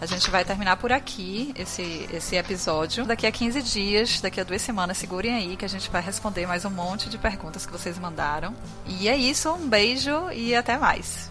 A 0.00 0.06
gente 0.06 0.30
vai 0.30 0.44
terminar 0.44 0.76
por 0.76 0.90
aqui 0.90 1.52
esse, 1.56 2.08
esse 2.10 2.36
episódio. 2.36 3.04
Daqui 3.04 3.26
a 3.26 3.32
15 3.32 3.60
dias, 3.62 4.20
daqui 4.20 4.40
a 4.40 4.44
duas 4.44 4.62
semanas, 4.62 4.96
segurem 4.96 5.34
aí 5.34 5.56
que 5.56 5.64
a 5.64 5.68
gente 5.68 5.90
vai 5.90 6.00
responder 6.00 6.46
mais 6.46 6.64
um 6.64 6.70
monte 6.70 7.10
de 7.10 7.18
perguntas 7.18 7.66
que 7.66 7.72
vocês 7.72 7.98
mandaram. 7.98 8.54
E 8.86 9.08
é 9.08 9.16
isso, 9.16 9.52
um 9.52 9.68
beijo 9.68 10.30
e 10.30 10.54
até 10.54 10.78
mais. 10.78 11.30